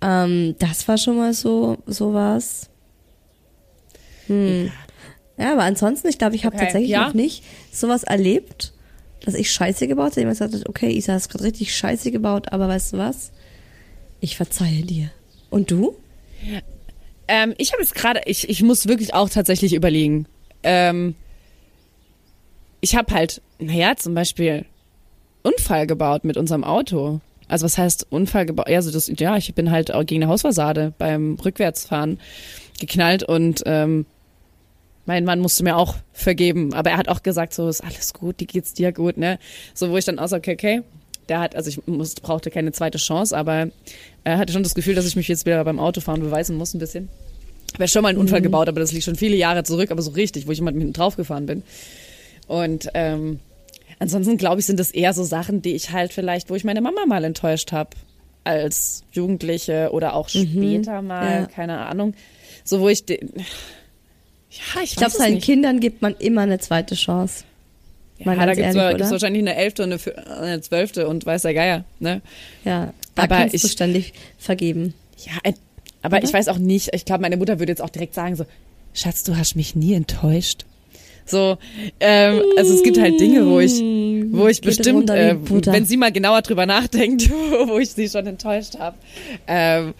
Ähm, 0.00 0.54
das 0.58 0.88
war 0.88 0.96
schon 0.96 1.18
mal 1.18 1.34
so 1.34 1.76
sowas. 1.84 2.70
Hm. 4.26 4.72
Ja, 5.36 5.52
aber 5.52 5.64
ansonsten, 5.64 6.08
ich 6.08 6.16
glaube, 6.16 6.34
ich 6.34 6.46
habe 6.46 6.56
okay. 6.56 6.64
tatsächlich 6.64 6.90
ja. 6.90 7.06
noch 7.06 7.14
nicht 7.14 7.44
sowas 7.70 8.04
erlebt, 8.04 8.72
dass 9.22 9.34
ich 9.34 9.52
Scheiße 9.52 9.86
gebaut 9.86 10.12
habe. 10.12 10.20
Jemand 10.20 10.40
hat, 10.40 10.66
okay, 10.66 10.90
Isa, 10.90 11.12
hast 11.12 11.28
gerade 11.28 11.44
richtig 11.44 11.76
Scheiße 11.76 12.10
gebaut, 12.10 12.52
aber 12.52 12.68
weißt 12.68 12.94
du 12.94 12.96
was? 12.98 13.32
Ich 14.20 14.36
verzeihe 14.36 14.82
dir. 14.82 15.10
Und 15.50 15.70
du? 15.70 15.94
Ähm, 17.28 17.54
ich 17.58 17.72
habe 17.72 17.82
jetzt 17.82 17.94
gerade, 17.94 18.20
ich, 18.26 18.48
ich 18.48 18.62
muss 18.62 18.86
wirklich 18.86 19.14
auch 19.14 19.28
tatsächlich 19.28 19.74
überlegen. 19.74 20.26
Ähm, 20.62 21.14
ich 22.80 22.96
habe 22.96 23.12
halt, 23.12 23.42
naja, 23.58 23.96
zum 23.96 24.14
Beispiel 24.14 24.64
Unfall 25.42 25.86
gebaut 25.86 26.24
mit 26.24 26.36
unserem 26.36 26.64
Auto. 26.64 27.20
Also 27.48 27.64
was 27.64 27.78
heißt 27.78 28.06
Unfall 28.10 28.46
gebaut? 28.46 28.68
Ja, 28.68 28.76
also 28.76 28.90
das, 28.90 29.10
ja, 29.16 29.36
ich 29.36 29.54
bin 29.54 29.70
halt 29.70 29.92
auch 29.92 30.04
gegen 30.04 30.22
eine 30.22 30.30
Hausfassade 30.30 30.92
beim 30.98 31.36
Rückwärtsfahren 31.44 32.18
geknallt 32.80 33.22
und 33.22 33.62
ähm, 33.66 34.06
mein 35.06 35.24
Mann 35.24 35.38
musste 35.38 35.62
mir 35.62 35.76
auch 35.76 35.94
vergeben, 36.12 36.74
aber 36.74 36.90
er 36.90 36.96
hat 36.96 37.08
auch 37.08 37.22
gesagt, 37.22 37.54
so 37.54 37.68
ist 37.68 37.82
alles 37.82 38.12
gut, 38.12 38.40
die 38.40 38.46
geht's 38.46 38.74
dir 38.74 38.92
gut, 38.92 39.16
ne? 39.16 39.38
So 39.72 39.90
wo 39.90 39.96
ich 39.96 40.04
dann 40.04 40.18
auch 40.18 40.26
so, 40.26 40.36
okay, 40.36 40.54
okay, 40.54 40.82
der 41.28 41.40
hat, 41.40 41.56
also 41.56 41.68
ich 41.68 41.86
muss, 41.86 42.14
brauchte 42.14 42.50
keine 42.50 42.72
zweite 42.72 42.98
Chance, 42.98 43.36
aber 43.36 43.68
er 44.24 44.38
hatte 44.38 44.52
schon 44.52 44.62
das 44.62 44.74
Gefühl, 44.74 44.94
dass 44.94 45.06
ich 45.06 45.16
mich 45.16 45.28
jetzt 45.28 45.46
wieder 45.46 45.62
beim 45.64 45.78
Autofahren 45.78 46.20
beweisen 46.20 46.56
muss 46.56 46.74
ein 46.74 46.78
bisschen. 46.78 47.08
Ich 47.68 47.74
habe 47.74 47.88
schon 47.88 48.02
mal 48.02 48.08
einen 48.08 48.18
Unfall 48.18 48.40
mhm. 48.40 48.44
gebaut, 48.44 48.68
aber 48.68 48.80
das 48.80 48.92
liegt 48.92 49.04
schon 49.04 49.16
viele 49.16 49.36
Jahre 49.36 49.64
zurück, 49.64 49.90
aber 49.90 50.02
so 50.02 50.12
richtig, 50.12 50.46
wo 50.46 50.52
ich 50.52 50.58
jemand 50.58 50.78
hinten 50.78 50.92
drauf 50.92 51.16
gefahren 51.16 51.46
bin. 51.46 51.62
Und 52.46 52.88
ähm, 52.94 53.40
ansonsten 53.98 54.36
glaube 54.36 54.60
ich, 54.60 54.66
sind 54.66 54.80
das 54.80 54.92
eher 54.92 55.12
so 55.12 55.24
Sachen, 55.24 55.62
die 55.62 55.74
ich 55.74 55.90
halt 55.90 56.12
vielleicht, 56.12 56.48
wo 56.48 56.54
ich 56.54 56.64
meine 56.64 56.80
Mama 56.80 57.06
mal 57.06 57.24
enttäuscht 57.24 57.72
habe 57.72 57.90
als 58.44 59.02
Jugendliche 59.12 59.90
oder 59.92 60.14
auch 60.14 60.32
mhm. 60.32 60.46
später 60.46 61.02
mal, 61.02 61.40
ja. 61.40 61.46
keine 61.46 61.78
Ahnung. 61.78 62.14
So 62.64 62.80
wo 62.80 62.88
ich 62.88 63.04
den, 63.04 63.30
ja, 64.56 64.82
ich, 64.82 64.92
ich 64.92 64.96
glaube, 64.96 65.12
seinen 65.12 65.34
nicht. 65.34 65.44
Kindern 65.44 65.80
gibt 65.80 66.02
man 66.02 66.14
immer 66.18 66.42
eine 66.42 66.58
zweite 66.58 66.94
Chance. 66.94 67.44
Ja, 68.18 68.34
da 68.34 68.54
gibt 68.54 69.00
es 69.00 69.10
wahrscheinlich 69.10 69.42
eine 69.42 69.56
Elfte 69.56 69.84
und 69.84 69.92
eine, 69.92 70.40
eine 70.40 70.60
Zwölfte 70.60 71.08
und 71.08 71.26
weiß 71.26 71.42
der 71.42 71.54
Geier, 71.54 71.84
ne? 72.00 72.22
Ja, 72.64 72.92
da 73.14 73.24
aber 73.24 73.36
kannst 73.36 73.54
ich, 73.54 73.62
du 73.62 73.68
ständig 73.68 74.14
vergeben. 74.38 74.94
Ja, 75.24 75.52
aber 76.02 76.18
Oder? 76.18 76.24
ich 76.24 76.32
weiß 76.32 76.48
auch 76.48 76.58
nicht, 76.58 76.94
ich 76.94 77.04
glaube, 77.04 77.22
meine 77.22 77.36
Mutter 77.36 77.58
würde 77.58 77.72
jetzt 77.72 77.82
auch 77.82 77.90
direkt 77.90 78.14
sagen 78.14 78.36
so, 78.36 78.46
Schatz, 78.94 79.24
du 79.24 79.36
hast 79.36 79.56
mich 79.56 79.74
nie 79.74 79.94
enttäuscht. 79.94 80.64
So, 81.26 81.58
ähm, 81.98 82.40
also 82.56 82.72
es 82.72 82.84
gibt 82.84 82.98
halt 83.00 83.20
Dinge, 83.20 83.46
wo 83.46 83.58
ich, 83.58 83.80
wo 84.32 84.46
ich 84.46 84.62
Geht 84.62 84.76
bestimmt, 84.76 85.10
äh, 85.10 85.36
wenn 85.66 85.84
sie 85.84 85.96
mal 85.96 86.12
genauer 86.12 86.42
drüber 86.42 86.66
nachdenkt, 86.66 87.28
wo 87.66 87.78
ich 87.78 87.90
sie 87.90 88.08
schon 88.08 88.26
enttäuscht 88.26 88.78
habe. 88.78 88.96
Ähm, 89.48 89.94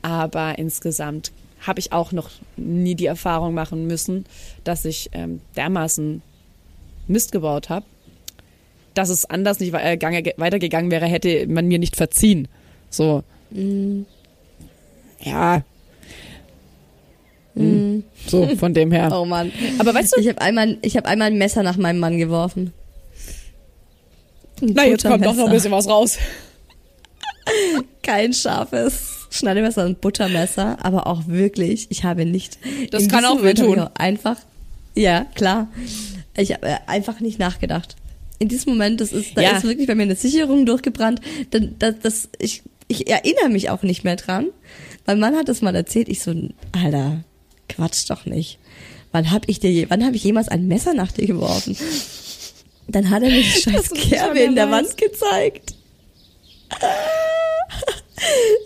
aber 0.00 0.58
insgesamt 0.58 1.32
habe 1.60 1.78
ich 1.78 1.92
auch 1.92 2.12
noch 2.12 2.30
nie 2.56 2.94
die 2.94 3.06
Erfahrung 3.06 3.52
machen 3.52 3.86
müssen, 3.86 4.24
dass 4.64 4.86
ich 4.86 5.10
ähm, 5.12 5.42
dermaßen 5.56 6.22
Mist 7.06 7.32
gebaut 7.32 7.68
habe, 7.68 7.86
dass 8.94 9.08
es 9.08 9.24
anders 9.24 9.60
nicht 9.60 9.72
weitergegangen 9.72 10.90
wäre, 10.90 11.06
hätte 11.06 11.46
man 11.46 11.66
mir 11.66 11.78
nicht 11.78 11.96
verziehen. 11.96 12.48
So. 12.88 13.22
Mm. 13.50 14.02
Ja. 15.20 15.62
Mm. 17.54 18.00
So, 18.26 18.46
von 18.56 18.74
dem 18.74 18.92
her. 18.92 19.10
Oh 19.14 19.24
Mann. 19.24 19.52
Aber 19.78 19.94
weißt 19.94 20.16
du. 20.16 20.20
Ich 20.20 20.28
habe 20.28 20.40
einmal, 20.40 20.78
ich 20.82 20.96
hab 20.96 21.06
einmal 21.06 21.28
ein 21.28 21.38
Messer 21.38 21.62
nach 21.62 21.76
meinem 21.76 21.98
Mann 21.98 22.18
geworfen. 22.18 22.72
Ein 24.60 24.72
Na, 24.74 24.84
jetzt 24.84 25.04
kommt 25.04 25.24
doch 25.24 25.34
noch 25.34 25.46
ein 25.46 25.52
bisschen 25.52 25.72
was 25.72 25.88
raus. 25.88 26.18
Kein 28.02 28.32
scharfes 28.32 29.20
Schneidemesser 29.30 29.86
und 29.86 30.00
Buttermesser, 30.00 30.76
aber 30.84 31.06
auch 31.06 31.28
wirklich, 31.28 31.86
ich 31.90 32.04
habe 32.04 32.24
nicht. 32.24 32.58
Das 32.90 33.08
kann 33.08 33.24
auch 33.24 33.42
wehtun. 33.42 33.78
Einfach, 33.94 34.36
ja, 34.94 35.24
klar. 35.34 35.68
Ich 36.40 36.52
habe 36.52 36.66
äh, 36.66 36.76
einfach 36.86 37.20
nicht 37.20 37.38
nachgedacht. 37.38 37.96
In 38.38 38.48
diesem 38.48 38.72
Moment, 38.72 39.00
das 39.00 39.12
ist, 39.12 39.36
da 39.36 39.42
ja. 39.42 39.56
ist 39.56 39.64
wirklich 39.64 39.86
bei 39.86 39.94
mir 39.94 40.04
eine 40.04 40.16
Sicherung 40.16 40.64
durchgebrannt. 40.66 41.20
Denn 41.52 41.76
das, 41.78 41.96
das, 42.02 42.28
ich, 42.38 42.62
ich 42.88 43.08
erinnere 43.08 43.50
mich 43.50 43.70
auch 43.70 43.82
nicht 43.82 44.04
mehr 44.04 44.16
dran. 44.16 44.48
Mein 45.06 45.20
Mann 45.20 45.36
hat 45.36 45.48
das 45.48 45.62
mal 45.62 45.74
erzählt. 45.74 46.08
Ich 46.08 46.22
so, 46.22 46.34
Alter, 46.72 47.22
quatsch 47.68 48.08
doch 48.08 48.26
nicht. 48.26 48.58
Wann 49.12 49.30
hab 49.30 49.48
ich 49.48 49.60
dir, 49.60 49.90
wann 49.90 50.04
habe 50.04 50.16
ich 50.16 50.24
jemals 50.24 50.48
ein 50.48 50.68
Messer 50.68 50.94
nach 50.94 51.12
dir 51.12 51.26
geworfen? 51.26 51.76
Dann 52.88 53.10
hat 53.10 53.22
er 53.22 53.30
mir 53.30 53.42
die 53.42 53.44
scheiß 53.62 53.90
Kerbe 53.90 54.40
in 54.40 54.54
der 54.54 54.70
Wand 54.70 54.96
gezeigt. 54.96 55.74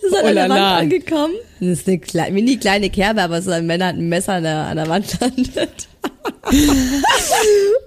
Ist 0.02 0.14
an 0.14 0.24
oh 0.24 0.34
der 0.34 0.48
Wand 0.48 0.60
angekommen. 0.60 1.34
Das 1.60 1.68
ist 1.80 1.88
eine 1.88 1.98
kleine, 1.98 2.32
mini 2.32 2.56
kleine 2.56 2.90
Kerbe, 2.90 3.22
aber 3.22 3.40
so 3.42 3.50
ein 3.50 3.66
Männer 3.66 3.86
hat 3.86 3.96
ein 3.96 4.08
Messer 4.08 4.34
an 4.34 4.42
der, 4.42 4.58
an 4.66 4.76
der 4.76 4.88
Wand 4.88 5.20
landet. 5.20 5.88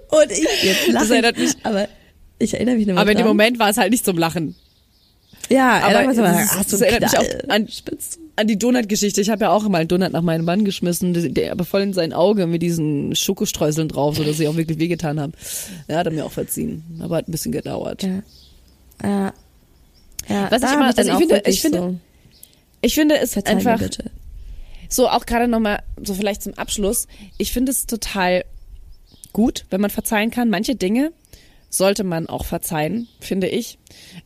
Und 0.08 0.30
ich 0.30 0.62
jetzt 0.64 0.88
lache. 0.88 1.04
Das 1.04 1.10
erinnert 1.10 1.38
mich. 1.38 1.52
Aber 1.62 1.88
ich 2.38 2.54
erinnere 2.54 2.76
mich 2.76 2.86
noch 2.86 2.94
mal 2.94 3.00
Aber 3.02 3.10
in 3.12 3.18
dem 3.18 3.26
Moment 3.26 3.58
war 3.58 3.70
es 3.70 3.76
halt 3.76 3.90
nicht 3.90 4.04
zum 4.04 4.16
Lachen. 4.18 4.54
Ja, 5.50 5.80
aber 5.80 6.10
es, 6.10 6.18
ach, 6.18 6.64
so 6.64 6.72
das 6.72 6.80
erinnert 6.82 7.12
mich 7.12 7.18
auch 7.18 7.24
an, 7.48 7.68
an 8.36 8.46
die 8.46 8.58
Donut-Geschichte. 8.58 9.20
Ich 9.20 9.30
habe 9.30 9.44
ja 9.44 9.50
auch 9.50 9.64
immer 9.64 9.78
einen 9.78 9.88
Donut 9.88 10.12
nach 10.12 10.22
meinem 10.22 10.44
Mann 10.44 10.64
geschmissen, 10.64 11.34
der 11.34 11.52
aber 11.52 11.64
voll 11.64 11.82
in 11.82 11.92
sein 11.92 12.12
Auge 12.12 12.46
mit 12.46 12.62
diesen 12.62 13.14
Schokostreuseln 13.16 13.88
drauf, 13.88 14.16
sodass 14.16 14.36
sie 14.36 14.46
auch 14.46 14.56
wirklich 14.56 14.78
wehgetan 14.78 15.18
haben. 15.18 15.32
Ja, 15.88 15.98
hat 15.98 16.06
er 16.06 16.12
mir 16.12 16.26
auch 16.26 16.32
verziehen. 16.32 16.82
Aber 17.00 17.16
hat 17.16 17.28
ein 17.28 17.32
bisschen 17.32 17.52
gedauert. 17.52 18.02
Ja. 18.02 18.22
Ja. 19.02 19.32
Ja 20.28 20.50
Was 20.50 20.62
ich 20.62 20.72
immer, 20.72 20.86
also 20.86 21.02
ich 21.02 21.18
finde, 21.18 21.42
ich 21.46 21.60
finde, 21.60 21.78
so 21.78 21.94
ich 22.80 22.94
finde 22.94 23.16
es 23.16 23.36
einfach, 23.36 23.80
so 24.88 25.08
auch 25.08 25.26
gerade 25.26 25.48
nochmal, 25.48 25.82
so 26.02 26.14
vielleicht 26.14 26.42
zum 26.42 26.54
Abschluss, 26.54 27.06
ich 27.36 27.52
finde 27.52 27.72
es 27.72 27.86
total 27.86 28.44
gut, 29.32 29.64
wenn 29.70 29.80
man 29.80 29.90
verzeihen 29.90 30.30
kann. 30.30 30.48
Manche 30.48 30.74
Dinge 30.74 31.12
sollte 31.70 32.04
man 32.04 32.28
auch 32.28 32.44
verzeihen, 32.44 33.08
finde 33.20 33.48
ich. 33.48 33.78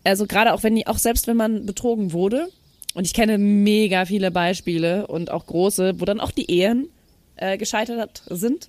Also 0.05 0.27
gerade 0.27 0.53
auch 0.53 0.63
wenn 0.63 0.77
die, 0.77 0.87
auch 0.87 0.99
selbst 0.99 1.27
wenn 1.27 1.37
man 1.37 1.67
betrogen 1.67 2.13
wurde, 2.13 2.49
und 2.95 3.07
ich 3.07 3.15
kenne 3.15 3.39
mega 3.39 4.05
viele 4.05 4.31
Beispiele 4.31 5.07
und 5.07 5.31
auch 5.31 5.47
große, 5.47 5.99
wo 5.99 6.05
dann 6.05 6.21
auch 6.21 6.31
die 6.31 6.51
Ehen 6.51 6.89
äh, 7.37 7.57
gescheitert 7.57 8.23
sind. 8.29 8.69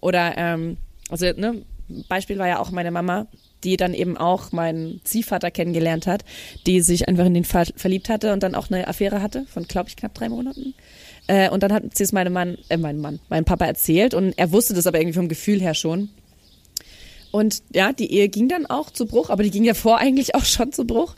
Oder 0.00 0.34
ähm, 0.36 0.76
also 1.10 1.26
ne, 1.26 1.62
Beispiel 2.08 2.38
war 2.38 2.46
ja 2.46 2.60
auch 2.60 2.70
meine 2.70 2.90
Mama, 2.90 3.26
die 3.64 3.76
dann 3.76 3.94
eben 3.94 4.16
auch 4.16 4.52
meinen 4.52 5.00
Ziehvater 5.04 5.50
kennengelernt 5.50 6.06
hat, 6.06 6.24
die 6.66 6.80
sich 6.80 7.08
einfach 7.08 7.24
in 7.24 7.34
den 7.34 7.44
Fall 7.44 7.66
verliebt 7.76 8.08
hatte 8.08 8.32
und 8.32 8.42
dann 8.42 8.54
auch 8.54 8.70
eine 8.70 8.86
Affäre 8.86 9.22
hatte 9.22 9.46
von, 9.46 9.64
glaube 9.64 9.88
ich, 9.88 9.96
knapp 9.96 10.14
drei 10.14 10.28
Monaten. 10.28 10.74
Äh, 11.26 11.48
und 11.50 11.62
dann 11.62 11.72
hat 11.72 11.96
sie 11.96 12.04
es 12.04 12.12
meinem 12.12 12.32
Mann, 12.32 12.58
äh, 12.68 12.76
meinem 12.76 13.00
Mann, 13.00 13.20
meinem 13.28 13.44
Papa 13.44 13.64
erzählt 13.64 14.14
und 14.14 14.36
er 14.36 14.52
wusste 14.52 14.74
das 14.74 14.86
aber 14.86 14.98
irgendwie 14.98 15.18
vom 15.18 15.28
Gefühl 15.28 15.60
her 15.60 15.74
schon. 15.74 16.10
Und 17.30 17.62
ja, 17.72 17.92
die 17.92 18.12
Ehe 18.12 18.28
ging 18.28 18.48
dann 18.48 18.66
auch 18.66 18.90
zu 18.90 19.06
Bruch, 19.06 19.30
aber 19.30 19.42
die 19.42 19.50
ging 19.50 19.64
ja 19.64 19.74
vor 19.74 19.98
eigentlich 19.98 20.34
auch 20.34 20.44
schon 20.44 20.72
zu 20.72 20.84
Bruch. 20.84 21.14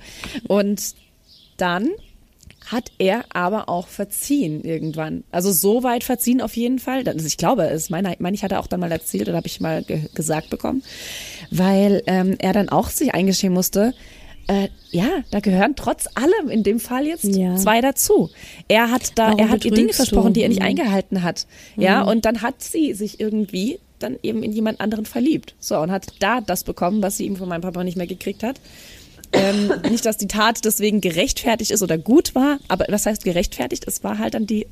Und 0.49 0.95
dann 1.57 1.91
hat 2.67 2.91
er 2.99 3.25
aber 3.33 3.69
auch 3.69 3.87
verziehen 3.87 4.63
irgendwann. 4.63 5.25
Also 5.31 5.53
so 5.53 5.83
weit 5.83 6.05
verziehen 6.05 6.41
auf 6.41 6.57
jeden 6.57 6.79
Fall. 6.79 7.07
Also 7.09 7.27
ich 7.27 7.37
glaube, 7.37 7.69
es 7.69 7.91
meine, 7.91 8.17
meine 8.19 8.35
ich 8.35 8.43
hatte 8.43 8.59
auch 8.59 8.67
dann 8.67 8.81
mal 8.81 8.91
erzählt 8.91 9.29
oder 9.29 9.39
habe 9.39 9.47
ich 9.47 9.61
mal 9.61 9.83
ge 9.83 10.01
gesagt 10.15 10.51
bekommen, 10.51 10.83
weil 11.51 12.03
ähm, 12.07 12.37
er 12.39 12.53
dann 12.53 12.69
auch 12.69 12.89
sich 12.91 13.15
eingestehen 13.15 13.53
musste, 13.53 13.95
äh, 14.49 14.69
ja, 14.91 15.09
da 15.31 15.41
gehören 15.41 15.75
trotz 15.75 16.07
allem 16.15 16.49
in 16.51 16.63
dem 16.63 16.79
Fall 16.79 17.07
jetzt 17.07 17.25
ja. 17.25 17.57
zwei 17.57 17.81
dazu. 17.81 18.31
Er 18.69 18.91
hat 18.91 19.13
da, 19.17 19.29
Warum 19.29 19.39
er 19.39 19.49
hat 19.49 19.65
ihr 19.65 19.73
Dinge 19.73 19.93
versprochen, 19.93 20.33
die 20.33 20.43
er 20.43 20.49
nicht 20.49 20.63
eingehalten 20.63 21.23
hat. 21.23 21.47
Ja, 21.77 22.03
mhm. 22.03 22.09
und 22.11 22.25
dann 22.25 22.43
hat 22.43 22.63
sie 22.63 22.95
sich 22.95 23.19
irgendwie 23.19 23.81
dann 23.99 24.19
eben 24.23 24.43
in 24.43 24.53
jemand 24.53 24.81
anderen 24.81 25.07
verliebt. 25.07 25.55
So, 25.59 25.79
und 25.79 25.91
hat 25.91 26.07
da 26.21 26.41
das 26.41 26.65
bekommen, 26.65 27.03
was 27.03 27.17
sie 27.17 27.27
ihm 27.27 27.37
von 27.37 27.49
meinem 27.49 27.63
Papa 27.63 27.83
nicht 27.83 27.97
mehr 27.97 28.07
gekriegt 28.07 28.43
hat. 28.43 28.61
Ähm, 29.37 29.73
nicht, 29.91 30.07
dass 30.07 30.17
die 30.17 30.29
Tat 30.29 30.65
deswegen 30.65 31.01
gerechtfertigt 31.01 31.71
ist 31.71 31.83
oder 31.83 31.99
gut 31.99 32.35
war, 32.35 32.59
aber 32.69 32.87
was 32.89 33.07
heißt 33.07 33.25
gerechtfertigt? 33.25 33.85
Es 33.87 34.03
war 34.03 34.19
halt 34.19 34.35
dann 34.35 34.47
die 34.47 34.67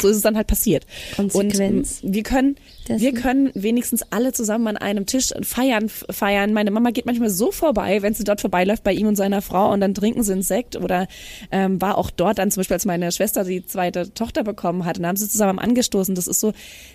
so 0.00 0.08
ist 0.08 0.16
es 0.16 0.22
dann 0.22 0.36
halt 0.36 0.46
passiert. 0.46 0.86
Konsequenz. 1.16 2.00
Und 2.02 2.14
wir 2.14 2.22
können, 2.22 2.56
dessen. 2.88 3.00
wir 3.00 3.12
können 3.14 3.50
wenigstens 3.54 4.02
alle 4.10 4.32
zusammen 4.32 4.66
an 4.68 4.76
einem 4.76 5.06
Tisch 5.06 5.30
feiern, 5.42 5.88
feiern. 5.88 6.52
Meine 6.52 6.70
Mama 6.70 6.90
geht 6.90 7.06
manchmal 7.06 7.30
so 7.30 7.50
vorbei, 7.52 8.02
wenn 8.02 8.14
sie 8.14 8.24
dort 8.24 8.40
vorbeiläuft 8.40 8.82
bei 8.84 8.92
ihm 8.92 9.06
und 9.06 9.16
seiner 9.16 9.42
Frau 9.42 9.72
und 9.72 9.80
dann 9.80 9.94
trinken 9.94 10.22
sie 10.22 10.32
einen 10.32 10.42
Sekt 10.42 10.76
oder 10.76 11.06
ähm, 11.50 11.80
war 11.80 11.98
auch 11.98 12.10
dort 12.10 12.38
dann 12.38 12.50
zum 12.50 12.60
Beispiel, 12.60 12.74
als 12.74 12.84
meine 12.84 13.10
Schwester 13.12 13.44
die 13.44 13.64
zweite 13.66 14.12
Tochter 14.14 14.44
bekommen 14.44 14.84
hat 14.84 14.96
und 14.96 15.02
dann 15.02 15.10
haben 15.10 15.16
sie 15.16 15.28
zusammen 15.28 15.58
angestoßen. 15.58 16.14
Das 16.14 16.26
ist 16.26 16.40
so, 16.40 16.52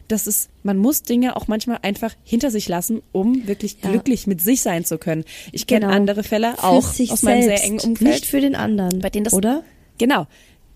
das 0.08 0.28
ist, 0.28 0.50
man 0.64 0.78
muss 0.78 1.04
Dinge 1.04 1.36
auch 1.36 1.48
manchmal 1.48 1.80
einfach 1.82 2.14
hinter 2.24 2.52
sich 2.52 2.68
lassen, 2.68 3.02
um 3.12 3.48
wirklich 3.48 3.78
Ja. 3.84 3.90
glücklich 3.92 4.28
mit 4.28 4.42
sich 4.42 4.62
sein 4.62 4.86
zu 4.86 4.98
können. 4.98 5.24
Ich 5.52 5.68
kenne 5.68 5.82
Genau. 5.88 5.94
andere 5.96 6.24
Fälle 6.24 6.54
auch 6.64 6.88
aus 7.10 7.24
meinem 7.24 7.42
sehr 7.42 7.58
selbst, 7.58 7.66
engen 7.66 7.80
Umfeld. 7.80 8.10
Nicht 8.12 8.26
für 8.26 8.40
den 8.42 8.56
anderen. 8.56 9.00
Bei 9.00 9.10
denen 9.10 9.26
das- 9.26 9.34
oder? 9.34 9.64
Genau. 9.98 10.28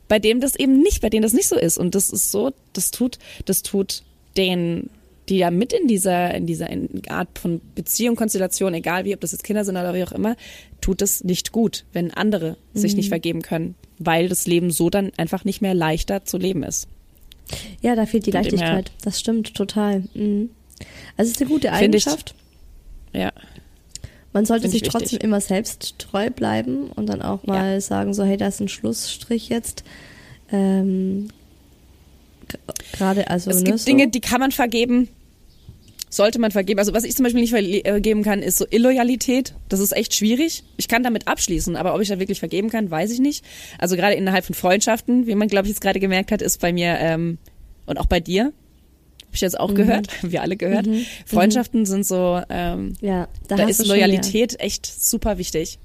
Bei 0.08 0.20
dem 0.20 0.40
das 0.40 0.56
eben 0.56 0.80
nicht, 0.80 1.02
bei 1.02 1.10
denen 1.10 1.24
das 1.24 1.34
nicht 1.34 1.48
so 1.48 1.58
ist. 1.58 1.78
Und 1.78 1.96
das 1.96 2.10
ist 2.10 2.32
so, 2.32 2.52
das 2.74 2.92
tut, 2.92 3.18
das 3.46 3.62
tut 3.62 4.04
den, 4.38 4.90
die 5.30 5.38
ja 5.38 5.52
mit 5.52 5.74
in 5.74 5.88
dieser, 5.88 6.34
in 6.34 6.46
dieser 6.46 6.70
Art 7.10 7.38
von 7.40 7.60
Beziehung, 7.76 8.16
Konstellation, 8.16 8.74
egal 8.74 9.04
wie, 9.06 9.14
ob 9.14 9.20
das 9.22 9.32
jetzt 9.34 9.44
Kinder 9.44 9.66
sind 9.66 9.76
oder 9.76 9.94
wie 9.94 10.04
auch 10.04 10.12
immer, 10.14 10.36
tut 10.80 11.02
es 11.02 11.24
nicht 11.24 11.52
gut, 11.52 11.84
wenn 11.94 12.12
andere 12.12 12.56
sich 12.74 12.94
Mhm. 12.94 12.98
nicht 12.98 13.10
vergeben 13.10 13.42
können, 13.42 13.76
weil 14.00 14.30
das 14.30 14.48
Leben 14.48 14.72
so 14.72 14.90
dann 14.90 15.12
einfach 15.18 15.44
nicht 15.44 15.62
mehr 15.62 15.74
leichter 15.74 16.24
zu 16.24 16.38
leben 16.38 16.64
ist. 16.64 16.88
Ja, 17.82 17.96
da 17.96 18.06
fehlt 18.06 18.26
die. 18.26 18.32
Leichtigkeit. 18.32 18.92
Das 19.04 19.20
stimmt 19.20 19.54
total. 19.56 20.04
Mhm. 20.14 20.50
Also 21.18 21.30
es 21.32 21.38
ist 21.38 21.42
eine 21.42 21.50
gute 21.50 21.72
Finde 21.74 21.98
ich- 21.98 22.06
Eigenschaft. 22.08 22.36
Ja. 23.14 23.32
Man 24.38 24.46
sollte 24.46 24.70
sich 24.70 24.84
ich 24.84 24.90
trotzdem 24.90 25.14
wichtig. 25.14 25.24
immer 25.24 25.42
selbst 25.42 25.98
treu 25.98 26.30
bleiben 26.30 26.92
und 26.92 27.08
dann 27.08 27.24
auch 27.24 27.44
mal 27.48 27.82
sagen, 27.82 28.14
so, 28.14 28.24
hey, 28.24 28.38
da 28.38 28.50
ist 28.50 28.62
ein 28.62 28.68
Schlussstrich 28.68 29.50
jetzt. 29.50 29.84
Ähm, 30.52 31.30
Gerade, 32.94 33.32
also, 33.32 33.50
Es 33.50 33.58
ne, 33.58 33.64
gibt 33.64 33.80
so. 33.80 33.86
Dinge, 33.86 34.10
die 34.10 34.22
kann 34.22 34.40
man 34.40 34.52
vergeben, 34.52 35.08
sollte 36.08 36.38
man 36.38 36.52
vergeben. 36.52 36.78
Also 36.78 36.94
was 36.94 37.04
ich 37.04 37.16
zum 37.16 37.24
Beispiel 37.24 37.42
nicht 37.42 37.50
vergeben 37.50 38.22
kann, 38.22 38.44
ist 38.44 38.60
so 38.60 38.68
Illoyalität. 38.70 39.56
Das 39.70 39.80
ist 39.80 39.92
echt 39.92 40.14
schwierig. 40.14 40.64
Ich 40.78 40.88
kann 40.88 41.02
damit 41.02 41.28
abschließen, 41.28 41.76
aber 41.76 41.96
ob 41.96 42.02
ich 42.02 42.10
da 42.10 42.20
wirklich 42.20 42.38
vergeben 42.38 42.70
kann, 42.70 42.92
weiß 42.92 43.10
ich 43.10 43.20
nicht. 43.20 43.44
Also 43.80 43.96
gerade 43.96 44.14
innerhalb 44.14 44.46
von 44.46 44.54
Freundschaften, 44.54 45.26
wie 45.26 45.34
man 45.34 45.48
glaube 45.48 45.66
ich 45.66 45.72
jetzt 45.72 45.82
gerade 45.82 46.00
gemerkt 46.00 46.32
hat, 46.32 46.44
ist 46.44 46.62
bei 46.62 46.72
mir 46.72 46.96
ähm, 47.00 47.40
und 47.88 48.00
auch 48.00 48.06
bei 48.06 48.20
dir, 48.20 48.54
ich 49.38 49.42
jetzt 49.42 49.60
auch 49.60 49.74
gehört, 49.74 50.08
wir 50.22 50.42
alle 50.42 50.58
gehört. 50.58 50.88
Freundschaften 51.26 51.86
sind 51.86 52.06
so, 52.06 52.42
ähm, 52.50 52.94
ja, 53.02 53.28
da, 53.48 53.56
da, 53.56 53.68
ist 53.68 53.80
du 53.80 53.86
schon 53.86 53.96
Loyalität 53.96 54.60
echt 54.60 54.86
super 54.86 55.38
wichtig. 55.38 55.80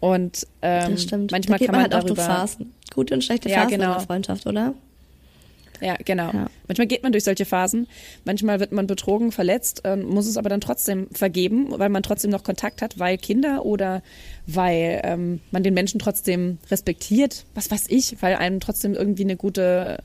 Und 0.00 0.46
mehr. 0.60 0.86
ähm, 0.86 0.96
manchmal 1.30 1.58
da 1.58 1.58
geht 1.58 1.66
kann 1.66 1.74
man 1.74 1.82
halt 1.82 1.94
auch 1.94 2.00
durch 2.00 2.18
darüber 2.18 2.34
Phasen. 2.34 2.72
Gute 2.92 3.14
und 3.14 3.22
schlechte 3.24 3.48
Ja, 3.48 3.62
Phasen 3.62 3.70
genau. 3.70 3.92
in 3.92 3.98
der 3.98 4.00
Freundschaft, 4.06 4.46
oder? 4.46 4.74
Ja, 5.82 5.96
genau. 6.04 6.30
Ja. 6.32 6.46
Manchmal 6.68 6.86
geht 6.86 7.02
man 7.02 7.10
durch 7.10 7.24
solche 7.24 7.44
Phasen. 7.44 7.88
Manchmal 8.24 8.60
wird 8.60 8.70
man 8.70 8.86
betrogen, 8.86 9.32
verletzt, 9.32 9.84
äh, 9.84 9.96
muss 9.96 10.28
es 10.28 10.36
aber 10.36 10.48
dann 10.48 10.60
trotzdem 10.60 11.08
vergeben, 11.10 11.68
weil 11.70 11.88
man 11.88 12.04
trotzdem 12.04 12.30
noch 12.30 12.44
Kontakt 12.44 12.82
hat, 12.82 12.98
weil 13.00 13.18
Kinder 13.18 13.64
oder 13.64 14.02
weil 14.46 15.00
ähm, 15.02 15.40
man 15.50 15.64
den 15.64 15.74
Menschen 15.74 15.98
trotzdem 15.98 16.58
respektiert. 16.70 17.46
Was 17.54 17.70
weiß 17.70 17.86
ich, 17.88 18.22
weil 18.22 18.36
einem 18.36 18.60
trotzdem 18.60 18.94
irgendwie 18.94 19.24
eine 19.24 19.36
gute, 19.36 19.98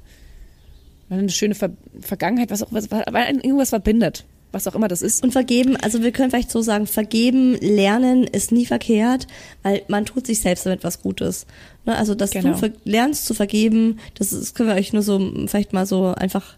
eine 1.09 1.29
schöne 1.29 1.55
Ver 1.55 1.71
Vergangenheit, 2.01 2.51
was 2.51 2.63
auch 2.63 2.71
was, 2.71 2.91
weil 2.91 3.35
irgendwas 3.37 3.69
verbindet, 3.69 4.25
was 4.51 4.67
auch 4.67 4.75
immer 4.75 4.87
das 4.87 5.01
ist. 5.01 5.23
Und 5.23 5.31
vergeben, 5.31 5.77
also 5.77 6.03
wir 6.03 6.11
können 6.11 6.29
vielleicht 6.31 6.51
so 6.51 6.61
sagen, 6.61 6.87
vergeben, 6.87 7.55
lernen 7.61 8.23
ist 8.25 8.51
nie 8.51 8.65
verkehrt, 8.65 9.27
weil 9.63 9.83
man 9.87 10.05
tut 10.05 10.27
sich 10.27 10.39
selbst 10.39 10.65
damit 10.65 10.83
was 10.83 11.01
Gutes. 11.01 11.45
Ne? 11.85 11.95
Also, 11.97 12.15
dass 12.15 12.31
Genau. 12.31 12.59
du 12.59 12.73
lernst 12.83 13.25
zu 13.25 13.33
vergeben, 13.33 13.99
das, 14.15 14.31
ist, 14.31 14.41
das 14.41 14.53
können 14.53 14.69
wir 14.69 14.75
euch 14.75 14.93
nur 14.93 15.01
so 15.03 15.19
vielleicht 15.47 15.73
mal 15.73 15.85
so 15.85 16.07
einfach 16.07 16.57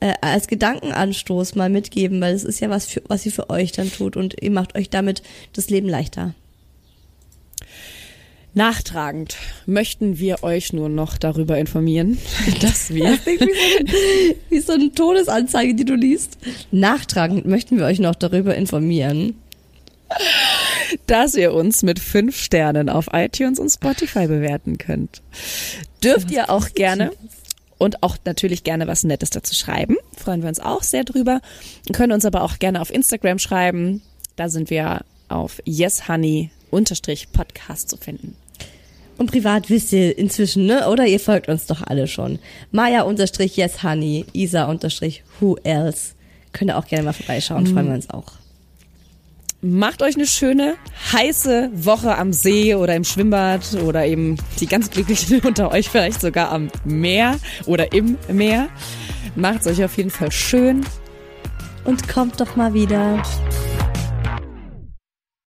äh, 0.00 0.14
als 0.20 0.48
Gedankenanstoß 0.48 1.54
mal 1.54 1.70
mitgeben, 1.70 2.20
weil 2.20 2.34
es 2.34 2.44
ist 2.44 2.60
ja 2.60 2.70
was, 2.70 2.86
für, 2.86 3.02
was 3.08 3.24
ihr 3.26 3.32
für 3.32 3.50
euch 3.50 3.72
dann 3.72 3.90
tut 3.90 4.16
und 4.16 4.36
ihr 4.42 4.50
macht 4.50 4.74
euch 4.76 4.90
damit 4.90 5.22
das 5.52 5.70
Leben 5.70 5.88
leichter. 5.88 6.34
Nachtragend 8.54 9.36
möchten 9.66 10.18
wir 10.18 10.42
euch 10.44 10.72
nur 10.72 10.88
noch 10.88 11.18
darüber 11.18 11.58
informieren, 11.58 12.18
dass 12.60 12.94
wir 12.94 13.18
Wie 14.48 14.60
so 14.60 14.74
eine 14.74 14.92
Todesanzeige, 14.92 15.74
die 15.74 15.84
du 15.84 15.96
liest. 15.96 16.38
Nachtragend 16.70 17.46
möchten 17.46 17.78
wir 17.78 17.86
euch 17.86 17.98
noch 17.98 18.14
darüber 18.14 18.54
informieren. 18.54 19.34
dass 21.06 21.34
ihr 21.34 21.52
uns 21.52 21.82
mit 21.82 21.98
fünf 21.98 22.38
Sternen 22.38 22.88
auf 22.88 23.08
iTunes 23.12 23.58
und 23.58 23.70
Spotify 23.70 24.28
bewerten 24.28 24.78
könnt. 24.78 25.22
Dürft 26.04 26.30
ihr 26.30 26.50
auch 26.50 26.68
gerne 26.74 27.10
und 27.78 28.04
auch 28.04 28.16
natürlich 28.24 28.62
gerne 28.62 28.86
was 28.86 29.02
Nettes 29.02 29.30
dazu 29.30 29.52
schreiben. 29.54 29.96
Freuen 30.16 30.42
wir 30.42 30.48
uns 30.48 30.60
auch 30.60 30.84
sehr 30.84 31.02
drüber. 31.02 31.40
Können 31.92 32.12
uns 32.12 32.24
aber 32.24 32.42
auch 32.42 32.60
gerne 32.60 32.80
auf 32.80 32.92
Instagram 32.92 33.40
schreiben. 33.40 34.02
Da 34.36 34.48
sind 34.48 34.70
wir 34.70 35.04
auf 35.28 35.60
yeshoney-podcast 35.66 37.88
zu 37.88 37.96
finden. 37.96 38.36
Und 39.16 39.30
privat 39.30 39.70
wisst 39.70 39.92
ihr 39.92 40.16
inzwischen, 40.18 40.66
ne? 40.66 40.88
Oder 40.88 41.06
ihr 41.06 41.20
folgt 41.20 41.48
uns 41.48 41.66
doch 41.66 41.82
alle 41.82 42.08
schon. 42.08 42.38
Maya 42.72 43.02
unterstrich 43.02 43.56
yes 43.56 43.82
honey, 43.82 44.26
Isa 44.32 44.64
unterstrich 44.64 45.22
who 45.40 45.56
else. 45.62 46.14
Könnt 46.52 46.70
ihr 46.70 46.78
auch 46.78 46.86
gerne 46.86 47.04
mal 47.04 47.12
vorbeischauen, 47.12 47.66
freuen 47.66 47.88
wir 47.88 47.94
uns 47.94 48.10
auch. 48.10 48.32
Macht 49.60 50.02
euch 50.02 50.16
eine 50.16 50.26
schöne, 50.26 50.74
heiße 51.12 51.70
Woche 51.72 52.18
am 52.18 52.34
See 52.34 52.74
oder 52.74 52.94
im 52.94 53.04
Schwimmbad 53.04 53.62
oder 53.82 54.04
eben 54.04 54.36
die 54.60 54.66
ganz 54.66 54.90
Glücklichen 54.90 55.40
unter 55.44 55.70
euch 55.70 55.88
vielleicht 55.88 56.20
sogar 56.20 56.52
am 56.52 56.70
Meer 56.84 57.38
oder 57.64 57.92
im 57.92 58.18
Meer. 58.30 58.68
Macht 59.36 59.62
es 59.62 59.66
euch 59.68 59.84
auf 59.84 59.96
jeden 59.96 60.10
Fall 60.10 60.30
schön. 60.30 60.84
Und 61.84 62.08
kommt 62.08 62.40
doch 62.40 62.56
mal 62.56 62.74
wieder. 62.74 63.22